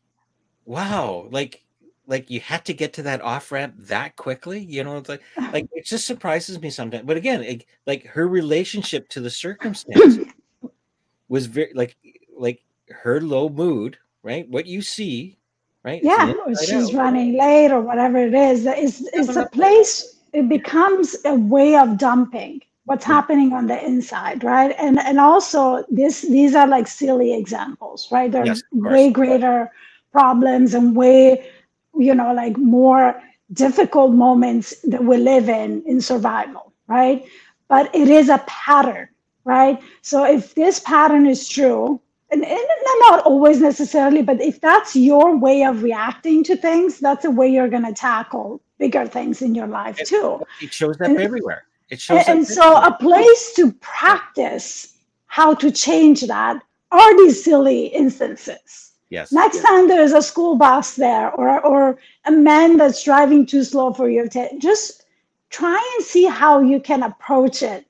wow, 0.64 1.28
like 1.30 1.66
like 2.08 2.30
you 2.30 2.40
had 2.40 2.64
to 2.66 2.74
get 2.74 2.94
to 2.94 3.04
that 3.04 3.22
off 3.22 3.52
ramp 3.52 3.74
that 3.78 4.16
quickly 4.16 4.60
you 4.60 4.84
know 4.84 4.98
it's 4.98 5.10
like 5.10 5.22
like 5.52 5.68
it 5.74 5.86
just 5.86 6.06
surprises 6.06 6.62
me 6.62 6.70
sometimes 6.70 7.04
but 7.06 7.18
again 7.18 7.42
it, 7.42 7.66
like 7.88 8.06
her 8.06 8.28
relationship 8.28 9.10
to 9.10 9.20
the 9.20 9.30
circumstance 9.30 10.20
was 11.30 11.48
very 11.48 11.72
like 11.74 11.98
like 12.38 12.64
her 12.90 13.20
low 13.22 13.50
mood 13.50 13.98
right 14.22 14.48
what 14.50 14.68
you 14.68 14.84
see 14.84 15.38
right? 15.86 16.04
Yeah. 16.04 16.34
she's 16.66 16.90
out. 16.90 16.94
running 16.94 17.38
late 17.38 17.72
or 17.72 17.80
whatever 17.80 18.18
it 18.18 18.34
is. 18.34 18.66
It's, 18.66 19.02
it's 19.14 19.36
a 19.36 19.46
place 19.46 20.16
it 20.34 20.50
becomes 20.50 21.16
a 21.24 21.36
way 21.36 21.78
of 21.78 21.98
dumping 21.98 22.62
what's 22.86 23.06
happening 23.06 23.54
on 23.54 23.68
the 23.68 23.84
inside 23.86 24.44
right? 24.44 24.76
And 24.78 25.00
and 25.00 25.20
also 25.20 25.86
this 25.90 26.22
these 26.22 26.56
are 26.56 26.68
like 26.68 26.88
silly 26.88 27.34
examples 27.34 28.08
right? 28.12 28.32
They're 28.32 28.46
yes, 28.46 28.62
way 28.72 29.12
greater 29.12 29.72
problems 30.12 30.74
and 30.74 30.96
way 30.96 31.50
you 31.98 32.14
know 32.14 32.34
like 32.34 32.58
more 32.58 33.22
difficult 33.54 34.12
moments 34.12 34.76
that 34.82 35.04
we 35.04 35.18
live 35.18 35.50
in 35.50 35.84
in 35.86 36.02
survival 36.02 36.74
right? 36.88 37.26
But 37.68 37.94
it 37.96 38.10
is 38.10 38.30
a 38.30 38.44
pattern 38.46 39.08
right? 39.46 39.82
So 40.02 40.26
if 40.26 40.54
this 40.56 40.80
pattern 40.80 41.26
is 41.26 41.48
true 41.48 42.02
and, 42.32 42.44
and 42.44 42.60
not 43.00 43.26
always 43.26 43.62
necessarily 43.62 44.22
but 44.22 44.42
if 44.42 44.60
that's 44.62 44.96
your 44.96 45.38
way 45.38 45.64
of 45.64 45.84
reacting 45.84 46.44
to 46.44 46.56
things 46.56 47.00
that's 47.00 47.24
the 47.24 47.32
way 47.32 47.48
you're 47.48 47.70
going 47.70 47.86
to 47.86 47.94
tackle 47.94 48.62
bigger 48.80 49.06
things 49.06 49.42
in 49.42 49.54
your 49.54 49.68
life 49.68 49.98
too 50.06 50.42
it 50.62 50.74
shows 50.74 50.96
up 51.02 51.08
and, 51.08 51.20
everywhere 51.20 51.66
it 51.90 52.00
shows 52.00 52.24
and, 52.28 52.40
and 52.40 52.48
so 52.48 52.78
a 52.78 52.92
place 53.00 53.54
to 53.56 53.72
practice 53.74 54.98
how 55.28 55.54
to 55.54 55.72
change 55.72 56.22
that 56.22 56.62
are 56.92 57.18
these 57.18 57.44
silly 57.44 57.88
instances 57.88 58.86
Yes. 59.10 59.32
Next 59.32 59.58
yes. 59.58 59.66
time 59.66 59.88
there's 59.88 60.14
a 60.14 60.22
school 60.22 60.56
bus 60.56 60.96
there 60.96 61.32
or 61.32 61.64
or 61.64 62.00
a 62.26 62.32
man 62.32 62.78
that's 62.78 63.04
driving 63.04 63.46
too 63.46 63.64
slow 63.64 63.94
for 63.94 64.10
your 64.10 64.28
t- 64.28 64.58
just 64.58 65.06
try 65.50 65.96
and 65.96 66.06
see 66.06 66.26
how 66.26 66.60
you 66.60 66.80
can 66.80 67.04
approach 67.04 67.62
it 67.62 67.86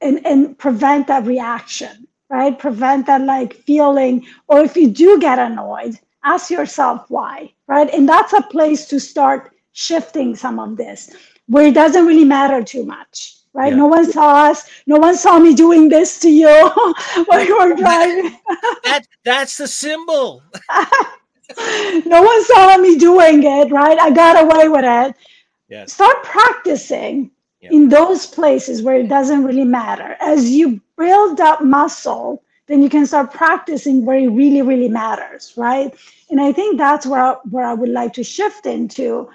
and, 0.00 0.24
and 0.26 0.56
prevent 0.58 1.06
that 1.08 1.26
reaction, 1.26 2.06
right? 2.32 2.58
Prevent 2.58 3.06
that 3.06 3.20
like 3.20 3.52
feeling, 3.52 4.26
or 4.48 4.60
if 4.60 4.74
you 4.74 4.88
do 4.88 5.20
get 5.20 5.38
annoyed, 5.38 5.98
ask 6.24 6.50
yourself 6.50 7.04
why, 7.08 7.52
right? 7.68 7.92
And 7.92 8.08
that's 8.08 8.32
a 8.32 8.42
place 8.42 8.86
to 8.86 8.98
start 8.98 9.52
shifting 9.72 10.34
some 10.34 10.58
of 10.58 10.76
this 10.76 11.14
where 11.46 11.66
it 11.66 11.74
doesn't 11.74 12.06
really 12.06 12.24
matter 12.24 12.62
too 12.64 12.84
much 12.84 13.36
right? 13.54 13.72
Yeah. 13.72 13.80
No 13.80 13.86
one 13.86 14.10
saw 14.10 14.50
us. 14.50 14.66
No 14.86 14.96
one 14.96 15.14
saw 15.14 15.38
me 15.38 15.54
doing 15.54 15.90
this 15.90 16.18
to 16.20 16.30
you 16.30 16.48
while 17.26 17.44
you 17.44 17.58
were 17.58 17.74
driving. 17.74 18.38
that 18.84 19.02
that's 19.24 19.58
the 19.58 19.68
symbol. 19.68 20.42
no 22.06 22.22
one 22.22 22.44
saw 22.44 22.78
me 22.78 22.96
doing 22.96 23.42
it, 23.42 23.70
right? 23.70 23.98
I 23.98 24.10
got 24.10 24.42
away 24.42 24.68
with 24.68 24.84
it. 24.86 25.16
Yes. 25.68 25.92
Start 25.92 26.22
practicing 26.22 27.30
in 27.70 27.88
those 27.88 28.26
places 28.26 28.82
where 28.82 28.96
it 28.96 29.08
doesn't 29.08 29.44
really 29.44 29.64
matter. 29.64 30.16
As 30.20 30.50
you 30.50 30.80
build 30.98 31.40
up 31.40 31.62
muscle, 31.62 32.42
then 32.66 32.82
you 32.82 32.88
can 32.88 33.06
start 33.06 33.32
practicing 33.32 34.04
where 34.04 34.18
it 34.18 34.28
really, 34.28 34.62
really 34.62 34.88
matters, 34.88 35.54
right? 35.56 35.94
And 36.30 36.40
I 36.40 36.52
think 36.52 36.78
that's 36.78 37.06
where 37.06 37.34
where 37.50 37.66
I 37.66 37.74
would 37.74 37.90
like 37.90 38.12
to 38.14 38.24
shift 38.24 38.66
into 38.66 39.28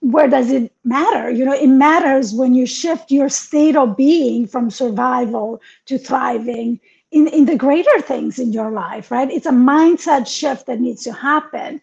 where 0.00 0.28
does 0.28 0.50
it 0.50 0.72
matter? 0.84 1.30
You 1.30 1.44
know, 1.44 1.54
it 1.54 1.66
matters 1.66 2.32
when 2.32 2.54
you 2.54 2.66
shift 2.66 3.10
your 3.10 3.28
state 3.28 3.76
of 3.76 3.96
being 3.96 4.46
from 4.46 4.70
survival 4.70 5.60
to 5.86 5.98
thriving 5.98 6.80
in, 7.10 7.26
in 7.28 7.46
the 7.46 7.56
greater 7.56 8.00
things 8.00 8.38
in 8.38 8.52
your 8.52 8.70
life, 8.70 9.10
right? 9.10 9.30
It's 9.30 9.46
a 9.46 9.50
mindset 9.50 10.26
shift 10.28 10.66
that 10.66 10.80
needs 10.80 11.02
to 11.04 11.12
happen 11.12 11.80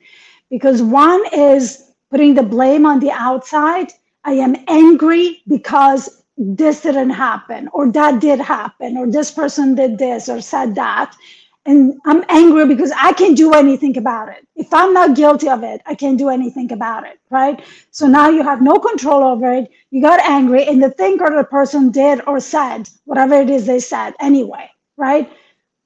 because 0.50 0.82
one 0.82 1.24
is 1.34 1.92
putting 2.10 2.36
the 2.36 2.44
blame 2.44 2.86
on 2.86 3.00
the 3.00 3.12
outside. 3.12 3.92
I 4.26 4.34
am 4.34 4.56
angry 4.68 5.42
because 5.48 6.24
this 6.38 6.82
didn't 6.82 7.12
happen, 7.12 7.70
or 7.72 7.90
that 7.92 8.20
did 8.20 8.40
happen, 8.40 8.98
or 8.98 9.10
this 9.10 9.32
person 9.32 9.76
did 9.76 9.98
this 9.98 10.28
or 10.28 10.42
said 10.42 10.76
that 10.76 11.16
and 11.66 12.00
I'm 12.06 12.24
angry 12.30 12.68
because 12.68 12.92
I 12.96 13.14
can't 13.14 13.36
do 13.36 13.54
anything 13.54 13.98
about 13.98 14.30
it. 14.30 14.48
If 14.56 14.72
I'm 14.72 14.94
not 14.94 15.16
guilty 15.16 15.50
of 15.50 15.64
it, 15.64 15.82
I 15.86 15.96
can't 15.96 16.18
do 16.18 16.30
anything 16.30 16.72
about 16.72 17.06
it, 17.06 17.20
right? 17.32 17.64
So 17.92 18.06
now 18.06 18.30
you 18.30 18.44
have 18.44 18.62
no 18.62 18.76
control 18.76 19.24
over 19.24 19.52
it. 19.52 19.72
You 19.90 20.02
got 20.02 20.20
angry, 20.20 20.66
and 20.66 20.82
the 20.82 20.92
thing 20.92 21.20
or 21.22 21.36
the 21.36 21.44
person 21.44 21.90
did 21.90 22.22
or 22.28 22.40
said 22.40 22.90
whatever 23.06 23.42
it 23.42 23.50
is 23.50 23.66
they 23.66 23.80
said 23.80 24.14
anyway, 24.20 24.70
right? 24.98 25.32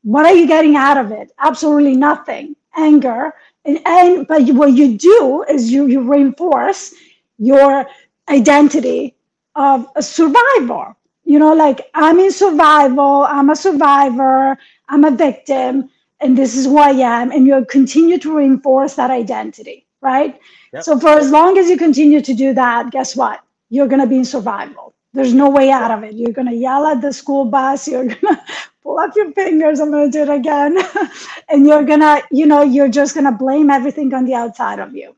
What 0.03 0.25
are 0.25 0.33
you 0.33 0.47
getting 0.47 0.75
out 0.75 0.97
of 0.97 1.11
it? 1.11 1.31
Absolutely 1.39 1.95
nothing. 1.95 2.55
Anger, 2.75 3.33
and, 3.65 3.79
and 3.85 4.27
but 4.27 4.43
what 4.49 4.73
you 4.73 4.97
do 4.97 5.43
is 5.49 5.71
you 5.71 5.87
you 5.87 6.01
reinforce 6.01 6.93
your 7.37 7.87
identity 8.29 9.15
of 9.55 9.87
a 9.95 10.01
survivor. 10.03 10.95
You 11.25 11.39
know, 11.39 11.53
like 11.53 11.89
I'm 11.93 12.19
in 12.19 12.31
survival. 12.31 13.25
I'm 13.29 13.49
a 13.49 13.55
survivor. 13.55 14.57
I'm 14.89 15.05
a 15.05 15.11
victim 15.11 15.89
and 16.21 16.37
this 16.37 16.55
is 16.55 16.65
who 16.65 16.77
I 16.77 16.91
am. 16.91 17.31
And 17.31 17.45
you 17.45 17.65
continue 17.69 18.17
to 18.19 18.37
reinforce 18.37 18.95
that 18.95 19.11
identity, 19.11 19.85
right? 20.01 20.39
Yep. 20.73 20.83
So 20.83 20.99
for 20.99 21.09
as 21.09 21.31
long 21.31 21.57
as 21.57 21.69
you 21.69 21.77
continue 21.77 22.21
to 22.21 22.33
do 22.33 22.53
that, 22.53 22.91
guess 22.91 23.15
what? 23.15 23.41
You're 23.69 23.87
going 23.87 24.01
to 24.01 24.07
be 24.07 24.17
in 24.17 24.25
survival. 24.25 24.93
There's 25.13 25.33
no 25.33 25.49
way 25.49 25.71
out 25.71 25.91
of 25.91 26.03
it. 26.03 26.13
You're 26.15 26.33
going 26.33 26.47
to 26.49 26.55
yell 26.55 26.85
at 26.85 27.01
the 27.01 27.13
school 27.13 27.45
bus. 27.45 27.87
You're 27.87 28.05
going 28.15 28.35
to 28.35 28.41
pull 28.83 28.99
up 28.99 29.15
your 29.15 29.31
fingers. 29.33 29.79
I'm 29.79 29.91
going 29.91 30.11
to 30.11 30.25
do 30.25 30.31
it 30.31 30.35
again. 30.35 30.77
and 31.49 31.65
you're 31.65 31.83
going 31.83 32.01
to, 32.01 32.21
you 32.31 32.45
know, 32.45 32.61
you're 32.61 32.89
just 32.89 33.13
going 33.15 33.25
to 33.25 33.31
blame 33.31 33.69
everything 33.69 34.13
on 34.13 34.25
the 34.25 34.35
outside 34.35 34.79
of 34.79 34.95
you. 34.95 35.15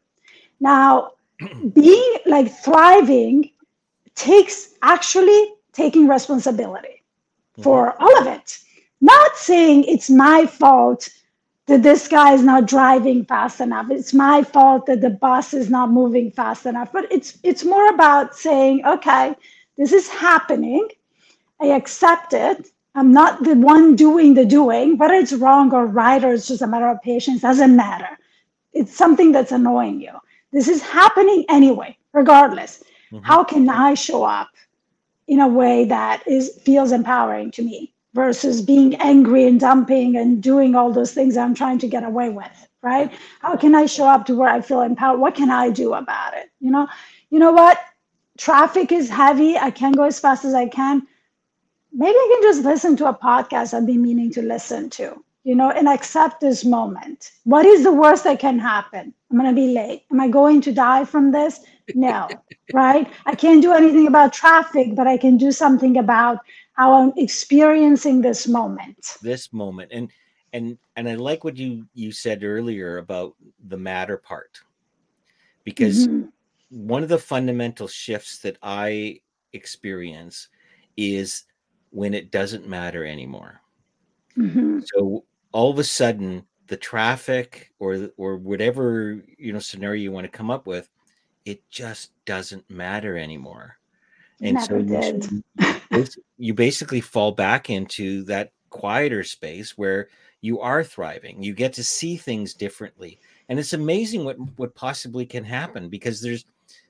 Now, 0.59 1.11
being 1.73 2.15
like 2.25 2.51
thriving 2.63 3.49
takes 4.15 4.75
actually 4.81 5.53
taking 5.73 6.07
responsibility 6.07 7.03
mm-hmm. 7.03 7.63
for 7.63 7.95
all 8.01 8.17
of 8.19 8.27
it 8.27 8.59
not 9.01 9.35
saying 9.35 9.83
it's 9.85 10.09
my 10.09 10.45
fault 10.45 11.09
that 11.65 11.83
this 11.83 12.07
guy 12.07 12.33
is 12.33 12.43
not 12.43 12.67
driving 12.67 13.25
fast 13.25 13.59
enough. 13.59 13.89
It's 13.89 14.13
my 14.13 14.43
fault 14.43 14.85
that 14.85 15.01
the 15.01 15.09
bus 15.09 15.53
is 15.53 15.69
not 15.69 15.91
moving 15.91 16.31
fast 16.31 16.65
enough. 16.65 16.91
But 16.91 17.11
it's 17.11 17.37
it's 17.43 17.63
more 17.63 17.87
about 17.89 18.35
saying, 18.35 18.85
okay, 18.85 19.35
this 19.77 19.91
is 19.91 20.07
happening. 20.07 20.87
I 21.59 21.67
accept 21.67 22.33
it. 22.33 22.67
I'm 22.93 23.11
not 23.11 23.43
the 23.43 23.55
one 23.55 23.95
doing 23.95 24.33
the 24.33 24.45
doing. 24.45 24.97
Whether 24.97 25.13
it's 25.15 25.33
wrong 25.33 25.73
or 25.73 25.85
right 25.85 26.23
or 26.23 26.33
it's 26.33 26.47
just 26.47 26.61
a 26.61 26.67
matter 26.67 26.89
of 26.89 27.01
patience 27.01 27.41
doesn't 27.41 27.75
matter. 27.75 28.17
It's 28.73 28.95
something 28.95 29.31
that's 29.31 29.51
annoying 29.51 30.01
you. 30.01 30.13
This 30.51 30.67
is 30.67 30.81
happening 30.81 31.45
anyway, 31.49 31.97
regardless. 32.13 32.83
Mm-hmm. 33.11 33.25
How 33.25 33.43
can 33.43 33.69
I 33.69 33.93
show 33.93 34.23
up 34.23 34.49
in 35.27 35.39
a 35.39 35.47
way 35.47 35.85
that 35.85 36.23
is 36.27 36.59
feels 36.63 36.91
empowering 36.91 37.51
to 37.51 37.63
me? 37.63 37.93
versus 38.13 38.61
being 38.61 38.95
angry 38.95 39.47
and 39.47 39.59
dumping 39.59 40.17
and 40.17 40.43
doing 40.43 40.75
all 40.75 40.91
those 40.91 41.13
things 41.13 41.37
I'm 41.37 41.55
trying 41.55 41.79
to 41.79 41.87
get 41.87 42.03
away 42.03 42.29
with, 42.29 42.67
right? 42.81 43.11
How 43.39 43.55
can 43.55 43.73
I 43.73 43.85
show 43.85 44.07
up 44.07 44.25
to 44.25 44.35
where 44.35 44.49
I 44.49 44.61
feel 44.61 44.81
empowered? 44.81 45.19
What 45.19 45.35
can 45.35 45.49
I 45.49 45.69
do 45.69 45.93
about 45.93 46.35
it? 46.35 46.51
You 46.59 46.71
know, 46.71 46.87
you 47.29 47.39
know 47.39 47.51
what? 47.51 47.79
Traffic 48.37 48.91
is 48.91 49.09
heavy. 49.09 49.57
I 49.57 49.71
can't 49.71 49.95
go 49.95 50.03
as 50.03 50.19
fast 50.19 50.45
as 50.45 50.53
I 50.53 50.67
can. 50.67 51.07
Maybe 51.93 52.15
I 52.15 52.29
can 52.33 52.49
just 52.49 52.63
listen 52.63 52.95
to 52.97 53.07
a 53.07 53.13
podcast 53.13 53.73
I've 53.73 53.85
been 53.85 54.01
meaning 54.01 54.31
to 54.31 54.41
listen 54.41 54.89
to, 54.91 55.23
you 55.43 55.55
know, 55.55 55.71
and 55.71 55.87
accept 55.87 56.39
this 56.39 56.63
moment. 56.63 57.31
What 57.45 57.65
is 57.65 57.83
the 57.83 57.91
worst 57.91 58.23
that 58.25 58.39
can 58.39 58.59
happen? 58.59 59.13
I'm 59.29 59.37
going 59.37 59.49
to 59.49 59.55
be 59.55 59.73
late. 59.73 60.03
Am 60.11 60.19
I 60.19 60.27
going 60.27 60.61
to 60.61 60.71
die 60.71 61.05
from 61.05 61.31
this? 61.31 61.61
No, 61.95 62.27
right? 62.73 63.11
I 63.25 63.35
can't 63.35 63.61
do 63.61 63.73
anything 63.73 64.07
about 64.07 64.33
traffic, 64.33 64.95
but 64.95 65.07
I 65.07 65.17
can 65.17 65.37
do 65.37 65.51
something 65.51 65.97
about 65.97 66.39
how 66.73 66.93
I'm 66.93 67.13
experiencing 67.17 68.21
this 68.21 68.47
moment. 68.47 69.17
This 69.21 69.51
moment. 69.51 69.91
And 69.91 70.11
and 70.53 70.77
and 70.95 71.09
I 71.09 71.15
like 71.15 71.43
what 71.43 71.57
you 71.57 71.87
you 71.93 72.11
said 72.11 72.43
earlier 72.43 72.97
about 72.97 73.35
the 73.67 73.77
matter 73.77 74.17
part. 74.17 74.59
Because 75.63 76.07
mm-hmm. 76.07 76.87
one 76.87 77.03
of 77.03 77.09
the 77.09 77.19
fundamental 77.19 77.87
shifts 77.87 78.39
that 78.39 78.57
I 78.61 79.21
experience 79.53 80.49
is 80.97 81.43
when 81.91 82.13
it 82.13 82.31
doesn't 82.31 82.67
matter 82.67 83.05
anymore. 83.05 83.61
Mm-hmm. 84.37 84.79
So 84.85 85.23
all 85.51 85.71
of 85.71 85.79
a 85.79 85.83
sudden 85.83 86.45
the 86.67 86.77
traffic 86.77 87.71
or 87.79 88.09
or 88.17 88.37
whatever 88.37 89.21
you 89.37 89.51
know 89.51 89.59
scenario 89.59 90.01
you 90.01 90.11
want 90.11 90.25
to 90.25 90.37
come 90.37 90.49
up 90.49 90.65
with 90.65 90.89
it 91.45 91.67
just 91.69 92.11
doesn't 92.25 92.69
matter 92.69 93.17
anymore. 93.17 93.77
And 94.41 94.55
Never 94.55 94.65
so 94.65 95.91
did. 95.91 96.15
you 96.37 96.53
basically 96.53 97.01
fall 97.01 97.31
back 97.31 97.69
into 97.69 98.23
that 98.23 98.51
quieter 98.69 99.23
space 99.23 99.77
where 99.77 100.09
you 100.41 100.59
are 100.59 100.83
thriving. 100.83 101.43
You 101.43 101.53
get 101.53 101.73
to 101.73 101.83
see 101.83 102.17
things 102.17 102.53
differently. 102.53 103.19
And 103.49 103.59
it's 103.59 103.73
amazing 103.73 104.23
what 104.23 104.37
what 104.57 104.75
possibly 104.75 105.25
can 105.25 105.43
happen 105.43 105.89
because 105.89 106.21
there's 106.21 106.45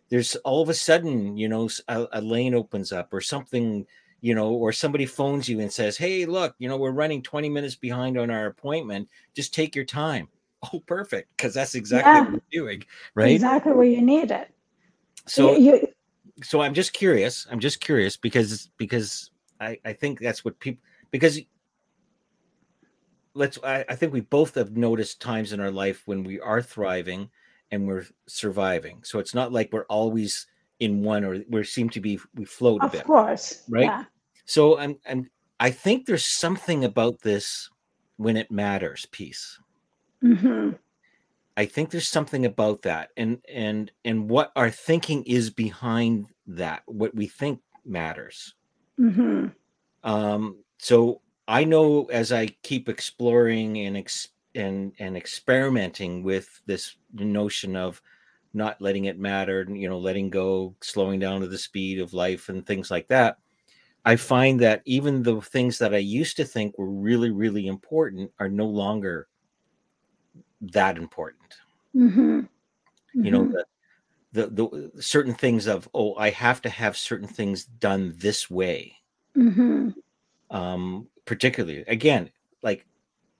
there's 0.09 0.35
all 0.37 0.61
of 0.61 0.69
a 0.69 0.73
sudden 0.73 1.35
you 1.37 1.49
know 1.49 1.69
a, 1.87 2.07
a, 2.13 2.21
lane 2.21 2.53
opens 2.53 2.91
up 2.91 3.13
or 3.13 3.21
something 3.21 3.85
you 4.21 4.35
know 4.35 4.51
or 4.51 4.71
somebody 4.71 5.05
phones 5.05 5.49
you 5.49 5.59
and 5.59 5.71
says 5.71 5.97
hey 5.97 6.25
look 6.25 6.55
you 6.59 6.69
know 6.69 6.77
we're 6.77 6.91
running 6.91 7.21
20 7.21 7.49
minutes 7.49 7.75
behind 7.75 8.17
on 8.17 8.29
our 8.29 8.45
appointment 8.45 9.09
just 9.33 9.53
take 9.53 9.75
your 9.75 9.85
time 9.85 10.27
oh, 10.73 10.79
perfect, 10.79 11.35
because 11.35 11.53
that's 11.53 11.75
exactly 11.75 12.11
yeah. 12.11 12.21
what 12.21 12.43
you're 12.49 12.65
doing, 12.65 12.83
right? 13.15 13.31
Exactly 13.31 13.73
where 13.73 13.85
you 13.85 14.01
need 14.01 14.31
it. 14.31 14.49
So, 15.27 15.55
you, 15.55 15.87
so 16.43 16.61
I'm 16.61 16.73
just 16.73 16.93
curious. 16.93 17.47
I'm 17.49 17.59
just 17.59 17.79
curious 17.79 18.17
because 18.17 18.69
because 18.77 19.31
I 19.59 19.79
I 19.85 19.93
think 19.93 20.19
that's 20.19 20.43
what 20.43 20.59
people 20.59 20.81
because 21.11 21.39
let's 23.33 23.57
I, 23.63 23.85
I 23.89 23.95
think 23.95 24.13
we 24.13 24.21
both 24.21 24.55
have 24.55 24.75
noticed 24.75 25.21
times 25.21 25.53
in 25.53 25.59
our 25.59 25.71
life 25.71 26.03
when 26.05 26.23
we 26.23 26.39
are 26.39 26.61
thriving 26.61 27.29
and 27.71 27.87
we're 27.87 28.05
surviving. 28.27 28.99
So 29.03 29.19
it's 29.19 29.33
not 29.33 29.51
like 29.51 29.71
we're 29.71 29.85
always 29.85 30.47
in 30.81 31.03
one 31.03 31.23
or 31.23 31.37
we 31.47 31.63
seem 31.63 31.89
to 31.91 32.01
be 32.01 32.19
we 32.35 32.43
float 32.43 32.81
a 32.81 32.85
of 32.85 32.91
bit. 32.91 33.01
Of 33.01 33.07
course. 33.07 33.63
Right. 33.69 33.85
Yeah. 33.85 34.03
So 34.45 34.77
I'm 34.77 34.97
I'm 35.07 35.29
I 35.59 35.69
think 35.69 36.05
there's 36.05 36.25
something 36.25 36.83
about 36.83 37.21
this 37.21 37.69
when 38.17 38.35
it 38.35 38.51
matters 38.51 39.05
piece. 39.11 39.59
Mm-hmm. 40.23 40.71
I 41.55 41.65
think 41.65 41.91
there's 41.91 42.07
something 42.07 42.45
about 42.45 42.81
that, 42.81 43.09
and 43.15 43.39
and 43.47 43.91
and 44.03 44.27
what 44.29 44.51
our 44.55 44.71
thinking 44.71 45.23
is 45.23 45.49
behind 45.51 46.27
that, 46.47 46.81
what 46.87 47.13
we 47.13 47.27
think 47.27 47.59
matters. 47.85 48.55
Mm-hmm. 48.99 49.47
Um, 50.03 50.63
so 50.79 51.21
I 51.47 51.63
know 51.63 52.05
as 52.05 52.31
I 52.31 52.47
keep 52.63 52.89
exploring 52.89 53.77
and 53.77 53.97
ex- 53.97 54.29
and 54.55 54.93
and 54.97 55.15
experimenting 55.15 56.23
with 56.23 56.61
this 56.65 56.95
notion 57.13 57.75
of 57.75 58.01
not 58.53 58.81
letting 58.81 59.05
it 59.05 59.19
matter, 59.19 59.61
and 59.61 59.79
you 59.79 59.89
know, 59.89 59.99
letting 59.99 60.29
go, 60.29 60.75
slowing 60.81 61.19
down 61.19 61.41
to 61.41 61.47
the 61.47 61.57
speed 61.57 61.99
of 61.99 62.13
life 62.13 62.49
and 62.49 62.65
things 62.65 62.91
like 62.91 63.07
that. 63.07 63.37
I 64.03 64.15
find 64.15 64.59
that 64.61 64.81
even 64.85 65.21
the 65.21 65.41
things 65.41 65.77
that 65.77 65.93
I 65.93 65.99
used 65.99 66.37
to 66.37 66.45
think 66.45 66.77
were 66.77 66.89
really, 66.89 67.29
really 67.29 67.67
important 67.67 68.31
are 68.39 68.49
no 68.49 68.65
longer 68.65 69.27
that 70.61 70.97
important. 70.97 71.57
Mm-hmm. 71.95 72.39
Mm-hmm. 72.39 73.25
You 73.25 73.31
know, 73.31 73.41
mm-hmm. 73.41 73.57
the, 74.31 74.47
the, 74.47 74.91
the 74.93 75.01
certain 75.01 75.35
things 75.35 75.67
of 75.67 75.87
oh, 75.93 76.15
I 76.15 76.29
have 76.31 76.61
to 76.63 76.69
have 76.69 76.97
certain 76.97 77.27
things 77.27 77.65
done 77.65 78.13
this 78.17 78.49
way. 78.49 78.95
Mm-hmm. 79.37 79.89
Um, 80.49 81.07
particularly, 81.25 81.83
again, 81.87 82.31
like 82.63 82.85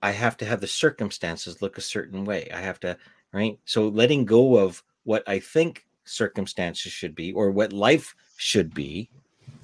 I 0.01 0.11
have 0.11 0.37
to 0.37 0.45
have 0.45 0.61
the 0.61 0.67
circumstances 0.67 1.61
look 1.61 1.77
a 1.77 1.81
certain 1.81 2.23
way. 2.23 2.49
I 2.53 2.61
have 2.61 2.79
to 2.81 2.97
right. 3.31 3.59
So 3.65 3.87
letting 3.87 4.25
go 4.25 4.57
of 4.57 4.83
what 5.03 5.23
I 5.27 5.39
think 5.39 5.85
circumstances 6.05 6.91
should 6.91 7.15
be 7.15 7.31
or 7.31 7.51
what 7.51 7.73
life 7.73 8.15
should 8.37 8.73
be 8.73 9.09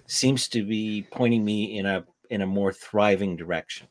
seems 0.07 0.47
to 0.49 0.63
be 0.63 1.05
pointing 1.11 1.43
me 1.43 1.77
in 1.77 1.85
a 1.85 2.05
in 2.29 2.41
a 2.41 2.47
more 2.47 2.73
thriving 2.73 3.35
direction. 3.35 3.87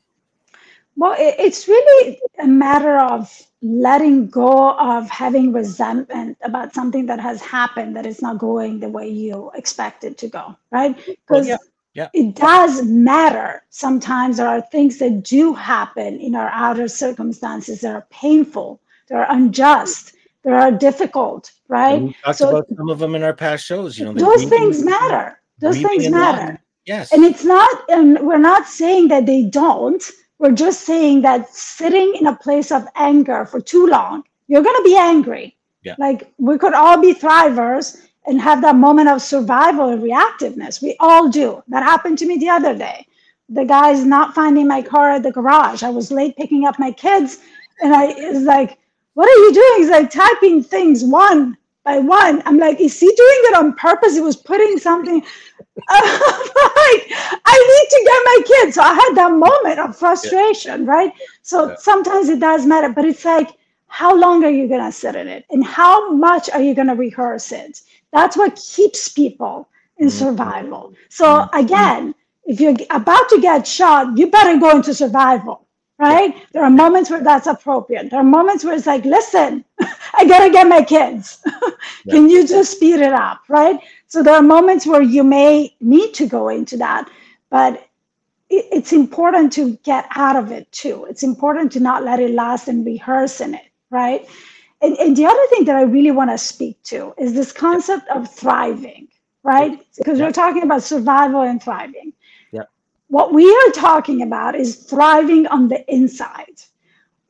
Well, 0.99 1.15
it's 1.19 1.69
really 1.69 2.19
a 2.39 2.47
matter 2.47 2.99
of 2.99 3.31
letting 3.61 4.29
go 4.29 4.73
of 4.79 5.11
having 5.11 5.53
resentment 5.53 6.39
about 6.43 6.73
something 6.73 7.05
that 7.07 7.21
has 7.21 7.43
happened 7.43 7.97
that 7.97 8.07
is 8.07 8.23
not 8.23 8.39
going 8.39 8.81
the 8.81 8.89
way 8.89 9.09
you 9.09 9.51
expect 9.55 10.05
it 10.05 10.17
to 10.19 10.29
go, 10.29 10.57
right? 10.71 10.97
Because 11.05 11.49
yeah, 11.49 11.57
yeah. 11.93 12.09
it 12.15 12.35
does 12.35 12.83
matter. 12.85 13.63
Sometimes 13.69 14.39
there 14.39 14.49
are 14.49 14.63
things 14.63 14.99
that 14.99 15.23
do 15.23 15.53
happen 15.53 16.19
in 16.19 16.35
our 16.35 16.49
outer 16.49 16.89
circumstances 16.89 17.83
that 17.83 17.95
are 17.95 18.07
painful, 18.11 18.81
that 19.09 19.17
are 19.17 19.27
unjust, 19.31 20.15
that 20.47 20.55
are 20.55 20.73
difficult, 20.73 21.53
right? 21.69 22.01
we 22.01 22.17
talked 22.25 22.39
so, 22.39 22.49
about 22.49 22.69
some 22.75 22.89
of 22.89 22.99
them 22.99 23.15
in 23.15 23.23
our 23.23 23.35
past 23.35 23.67
shows. 23.67 23.99
You 23.99 24.07
know, 24.07 24.15
those 24.15 24.45
things 24.45 24.83
matter. 24.83 25.39
Those 25.59 25.83
things 25.83 26.09
matter. 26.09 26.59
Yes. 26.87 27.13
And 27.13 27.23
it's 27.23 27.45
not, 27.45 27.69
and 27.91 28.19
we're 28.21 28.39
not 28.39 28.67
saying 28.67 29.09
that 29.09 29.27
they 29.27 29.43
don't 29.43 30.03
we're 30.39 30.53
just 30.53 30.83
saying 30.83 31.23
that 31.23 31.53
sitting 31.53 32.15
in 32.15 32.27
a 32.27 32.37
place 32.37 32.71
of 32.71 32.87
anger 32.95 33.47
for 33.47 33.61
too 33.61 33.87
long, 33.87 34.23
you're 34.49 34.63
going 34.63 34.77
to 34.77 34.85
be 34.85 34.97
angry. 34.97 35.57
Yeah. 35.83 35.95
Like 35.99 36.33
we 36.39 36.59
could 36.59 36.75
all 36.75 37.01
be 37.01 37.15
thrivers 37.15 38.03
and 38.27 38.41
have 38.41 38.61
that 38.63 38.77
moment 38.77 39.09
of 39.09 39.23
survival 39.23 39.89
and 39.89 40.03
reactiveness. 40.03 40.83
We 40.83 40.97
all 41.01 41.29
do. 41.29 41.63
That 41.69 41.85
happened 41.85 42.19
to 42.19 42.27
me 42.27 42.37
the 42.37 42.49
other 42.49 42.77
day. 42.77 43.07
The 43.49 43.65
guy's 43.65 44.05
not 44.05 44.35
finding 44.35 44.67
my 44.67 44.83
car 44.83 45.13
at 45.13 45.23
the 45.23 45.31
garage. 45.31 45.83
I 45.83 45.91
was 45.91 46.11
late 46.11 46.37
picking 46.37 46.67
up 46.67 46.79
my 46.81 46.91
kids, 46.91 47.39
and 47.81 47.95
I 47.95 48.07
is 48.07 48.43
like, 48.43 48.79
"What 49.17 49.29
are 49.29 49.41
you 49.45 49.53
doing?" 49.53 49.73
He's 49.79 49.91
like 49.91 50.11
typing 50.11 50.63
things 50.63 51.03
one 51.03 51.57
by 51.85 51.99
one. 51.99 52.43
I'm 52.47 52.59
like, 52.59 52.81
"Is 52.81 53.01
he 53.01 53.07
doing 53.07 53.41
it 53.51 53.57
on 53.57 53.75
purpose?" 53.75 54.15
He 54.15 54.21
was 54.21 54.37
putting 54.37 54.79
something 54.79 55.23
like, 55.91 57.03
I 57.45 57.57
need 57.73 57.89
to 57.91 58.03
get 58.05 58.21
my 58.25 58.41
kids. 58.47 58.75
So 58.77 58.83
I 58.83 58.95
had 58.95 59.15
that 59.17 59.33
moment 59.33 59.79
of 59.79 59.97
frustration, 59.97 60.85
yeah. 60.85 60.91
right? 60.91 61.13
So 61.43 61.69
yeah. 61.69 61.77
sometimes 61.79 62.31
it 62.31 62.41
does 62.41 62.65
matter, 62.65 62.89
but 62.89 63.05
it's 63.05 63.25
like, 63.25 63.51
how 63.89 64.17
long 64.17 64.43
are 64.45 64.51
you 64.51 64.69
going 64.69 64.85
to 64.85 64.91
sit 64.91 65.17
in 65.17 65.29
it? 65.29 65.45
And 65.51 65.65
how 65.65 66.13
much 66.13 66.49
are 66.51 66.63
you 66.63 66.75
going 66.75 66.89
to 66.89 66.95
rehearse 66.95 67.53
it? 67.53 67.83
That's 68.13 68.37
what 68.37 68.57
keeps 68.57 69.09
people 69.09 69.69
in 69.99 70.09
mm-hmm. 70.09 70.17
survival. 70.17 70.95
So 71.11 71.27
mm-hmm. 71.27 71.59
again, 71.59 72.15
if 72.47 72.59
you're 72.59 72.75
about 72.91 73.29
to 73.29 73.41
get 73.41 73.67
shot, 73.67 74.17
you 74.17 74.31
better 74.31 74.59
go 74.59 74.71
into 74.71 74.95
survival, 74.95 75.66
right? 75.99 76.35
Yeah. 76.35 76.45
There 76.53 76.65
are 76.65 76.71
moments 76.71 77.11
where 77.11 77.23
that's 77.23 77.47
appropriate. 77.47 78.11
There 78.11 78.21
are 78.21 78.25
moments 78.25 78.65
where 78.65 78.75
it's 78.75 78.87
like, 78.87 79.05
listen, 79.05 79.65
I 80.15 80.27
gotta 80.27 80.51
get 80.51 80.69
my 80.69 80.83
kids. 80.83 81.43
Can 82.11 82.29
you 82.29 82.47
just 82.47 82.73
speed 82.73 83.01
it 83.01 83.13
up, 83.13 83.41
right? 83.49 83.81
So 84.07 84.23
there 84.23 84.35
are 84.35 84.43
moments 84.43 84.87
where 84.87 85.03
you 85.03 85.25
may 85.25 85.75
need 85.81 86.15
to 86.15 86.27
go 86.27 86.49
into 86.49 86.77
that, 86.79 87.09
but 87.51 87.89
it's 88.49 88.93
important 88.93 89.53
to 89.55 89.77
get 89.83 90.07
out 90.15 90.37
of 90.37 90.53
it 90.53 90.71
too. 90.71 91.05
It's 91.11 91.23
important 91.25 91.73
to 91.73 91.81
not 91.81 92.05
let 92.05 92.21
it 92.21 92.31
last 92.31 92.69
and 92.69 92.87
rehearse 92.87 93.41
in 93.41 93.55
it, 93.55 93.67
right? 93.91 94.29
And, 94.83 94.97
and 94.99 95.17
the 95.17 95.27
other 95.27 95.47
thing 95.49 95.65
that 95.65 95.77
I 95.77 95.83
really 95.83 96.13
want 96.13 96.31
to 96.31 96.39
speak 96.39 96.81
to 96.85 97.13
is 97.19 97.33
this 97.35 97.51
concept 97.53 98.09
of 98.09 98.33
thriving, 98.33 99.09
right? 99.43 99.81
Because 99.97 100.21
we're 100.21 100.33
talking 100.33 100.63
about 100.63 100.83
survival 100.85 101.43
and 101.43 101.61
thriving. 101.63 102.13
What 103.09 103.33
we 103.33 103.49
are 103.49 103.71
talking 103.73 104.23
about 104.23 104.57
is 104.57 104.77
thriving 104.77 105.47
on 105.47 105.69
the 105.69 105.85
inside, 105.93 106.63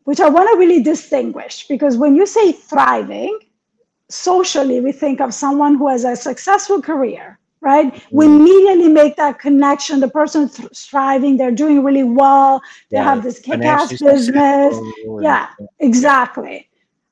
which 0.04 0.20
I 0.20 0.28
want 0.28 0.50
to 0.50 0.58
really 0.58 0.82
distinguish 0.82 1.66
because 1.68 1.96
when 1.96 2.16
you 2.16 2.26
say 2.26 2.52
thriving, 2.52 3.38
socially 4.08 4.80
we 4.80 4.92
think 4.92 5.20
of 5.20 5.34
someone 5.34 5.74
who 5.76 5.88
has 5.88 6.04
a 6.04 6.16
successful 6.16 6.80
career 6.80 7.38
right? 7.66 8.02
We 8.12 8.26
mm. 8.26 8.36
immediately 8.36 8.88
make 8.88 9.16
that 9.16 9.38
connection 9.38 9.98
the 10.00 10.08
person 10.08 10.48
th- 10.48 10.68
striving 10.72 11.36
they're 11.36 11.58
doing 11.64 11.82
really 11.82 12.04
well 12.04 12.60
they 12.90 12.98
yeah, 12.98 13.04
have 13.04 13.22
this 13.22 13.40
kick-ass 13.40 14.00
business. 14.00 14.76
yeah. 15.20 15.48
exactly. 15.80 16.68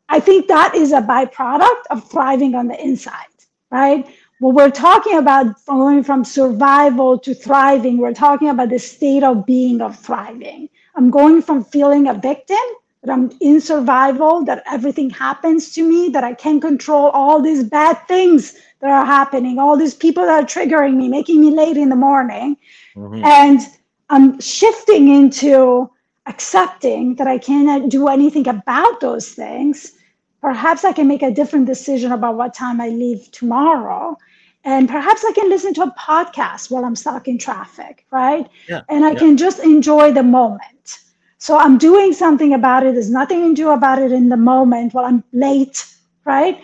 I 0.09 0.20
think 0.20 0.46
that 0.48 0.74
is 0.74 0.92
a 0.92 1.00
byproduct 1.00 1.85
of 1.90 2.09
thriving 2.11 2.55
on 2.55 2.68
the 2.68 2.81
inside 2.81 3.35
right 3.70 4.07
we're 4.52 4.70
talking 4.70 5.16
about 5.16 5.64
going 5.64 6.02
from 6.02 6.24
survival 6.24 7.18
to 7.18 7.35
thriving 7.35 7.98
we're 7.98 8.12
talking 8.12 8.48
about 8.48 8.68
the 8.68 8.78
state 8.78 9.22
of 9.22 9.46
being 9.46 9.80
of 9.80 9.98
thriving 9.98 10.68
i'm 10.96 11.11
going 11.11 11.40
from 11.40 11.64
feeling 11.64 12.09
a 12.09 12.14
victim 12.14 12.66
that 13.04 13.12
I'm 13.12 13.30
in 13.40 13.61
survival, 13.61 14.44
that 14.46 14.62
everything 14.66 15.11
happens 15.11 15.74
to 15.74 15.87
me, 15.87 16.09
that 16.11 16.24
I 16.24 16.33
can't 16.33 16.62
control 16.62 17.11
all 17.11 17.40
these 17.40 17.62
bad 17.62 17.96
things 18.09 18.54
that 18.80 18.90
are 18.90 19.04
happening, 19.04 19.59
all 19.59 19.76
these 19.76 19.94
people 19.94 20.24
that 20.24 20.42
are 20.42 20.46
triggering 20.46 20.96
me, 20.96 21.09
making 21.09 21.40
me 21.40 21.50
late 21.50 21.76
in 21.76 21.90
the 21.90 21.96
morning. 21.96 22.57
Mm-hmm. 22.96 23.24
And 23.24 23.61
I'm 24.09 24.40
shifting 24.40 25.09
into 25.09 25.90
accepting 26.26 27.16
that 27.16 27.26
I 27.26 27.37
cannot 27.38 27.90
do 27.90 28.09
anything 28.09 28.48
about 28.48 29.00
those 29.00 29.33
things. 29.33 29.92
Perhaps 30.40 30.85
I 30.85 30.92
can 30.92 31.07
make 31.07 31.22
a 31.22 31.30
different 31.30 31.66
decision 31.66 32.12
about 32.12 32.37
what 32.37 32.54
time 32.54 32.80
I 32.80 32.88
leave 32.88 33.30
tomorrow. 33.33 34.16
And 34.64 34.88
perhaps 34.88 35.24
I 35.24 35.33
can 35.33 35.50
listen 35.50 35.74
to 35.74 35.83
a 35.83 35.90
podcast 35.92 36.70
while 36.70 36.85
I'm 36.85 36.96
stuck 36.96 37.29
in 37.29 37.38
traffic, 37.38 38.07
right? 38.11 38.48
Yeah, 38.68 38.81
and 38.88 39.05
I 39.05 39.12
yeah. 39.12 39.18
can 39.18 39.37
just 39.37 39.59
enjoy 39.59 40.12
the 40.12 40.22
moment. 40.22 41.00
So 41.38 41.59
I'm 41.59 41.77
doing 41.77 42.14
something 42.14 42.55
about 42.55 42.87
it. 42.87 42.94
There's 42.94 43.11
nothing 43.11 43.48
to 43.48 43.55
do 43.55 43.70
about 43.70 44.00
it 44.00 44.12
in 44.12 44.31
the 44.31 44.37
moment 44.37 44.94
while 44.94 45.05
I'm 45.05 45.22
late, 45.35 45.85
right? 46.24 46.59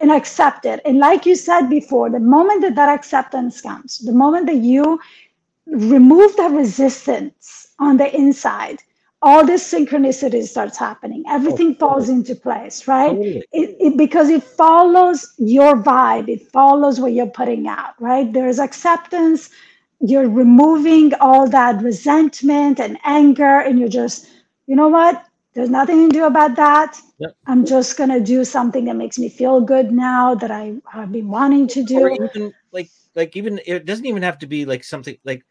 And 0.00 0.10
accept 0.12 0.66
it. 0.66 0.80
And 0.84 0.98
like 0.98 1.24
you 1.24 1.34
said 1.34 1.68
before, 1.70 2.10
the 2.10 2.20
moment 2.20 2.60
that 2.60 2.74
that 2.74 2.90
acceptance 2.90 3.62
comes, 3.62 3.98
the 4.00 4.12
moment 4.12 4.46
that 4.46 4.56
you 4.56 5.00
remove 5.66 6.36
the 6.36 6.50
resistance 6.50 7.68
on 7.78 7.96
the 7.96 8.14
inside, 8.14 8.82
all 9.20 9.44
this 9.44 9.72
synchronicity 9.72 10.46
starts 10.46 10.78
happening. 10.78 11.24
Everything 11.28 11.70
oh, 11.70 11.74
falls 11.74 12.08
into 12.08 12.34
place, 12.34 12.86
right? 12.86 13.08
Totally. 13.08 13.44
It, 13.52 13.76
it, 13.80 13.96
because 13.96 14.28
it 14.28 14.42
follows 14.42 15.34
your 15.38 15.76
vibe, 15.82 16.28
it 16.28 16.50
follows 16.52 17.00
what 17.00 17.12
you're 17.12 17.26
putting 17.26 17.66
out, 17.66 18.00
right? 18.00 18.32
There's 18.32 18.60
acceptance, 18.60 19.50
you're 20.00 20.28
removing 20.28 21.12
all 21.14 21.48
that 21.48 21.82
resentment 21.82 22.78
and 22.78 22.98
anger 23.04 23.60
and 23.60 23.78
you're 23.78 23.88
just 23.88 24.28
you 24.66 24.76
know 24.76 24.88
what 24.88 25.24
there's 25.54 25.70
nothing 25.70 26.08
to 26.08 26.12
do 26.12 26.24
about 26.24 26.54
that 26.54 27.00
yep. 27.18 27.34
i'm 27.46 27.66
just 27.66 27.96
going 27.96 28.10
to 28.10 28.20
do 28.20 28.44
something 28.44 28.84
that 28.84 28.94
makes 28.94 29.18
me 29.18 29.28
feel 29.28 29.60
good 29.60 29.90
now 29.90 30.34
that 30.34 30.50
i 30.50 30.74
have 30.90 31.10
been 31.10 31.28
wanting 31.28 31.66
to 31.66 31.82
do 31.82 32.00
or 32.00 32.10
even 32.10 32.52
like 32.72 32.90
like 33.16 33.36
even 33.36 33.60
it 33.66 33.84
doesn't 33.84 34.06
even 34.06 34.22
have 34.22 34.38
to 34.38 34.46
be 34.46 34.64
like 34.64 34.84
something 34.84 35.16
like 35.24 35.44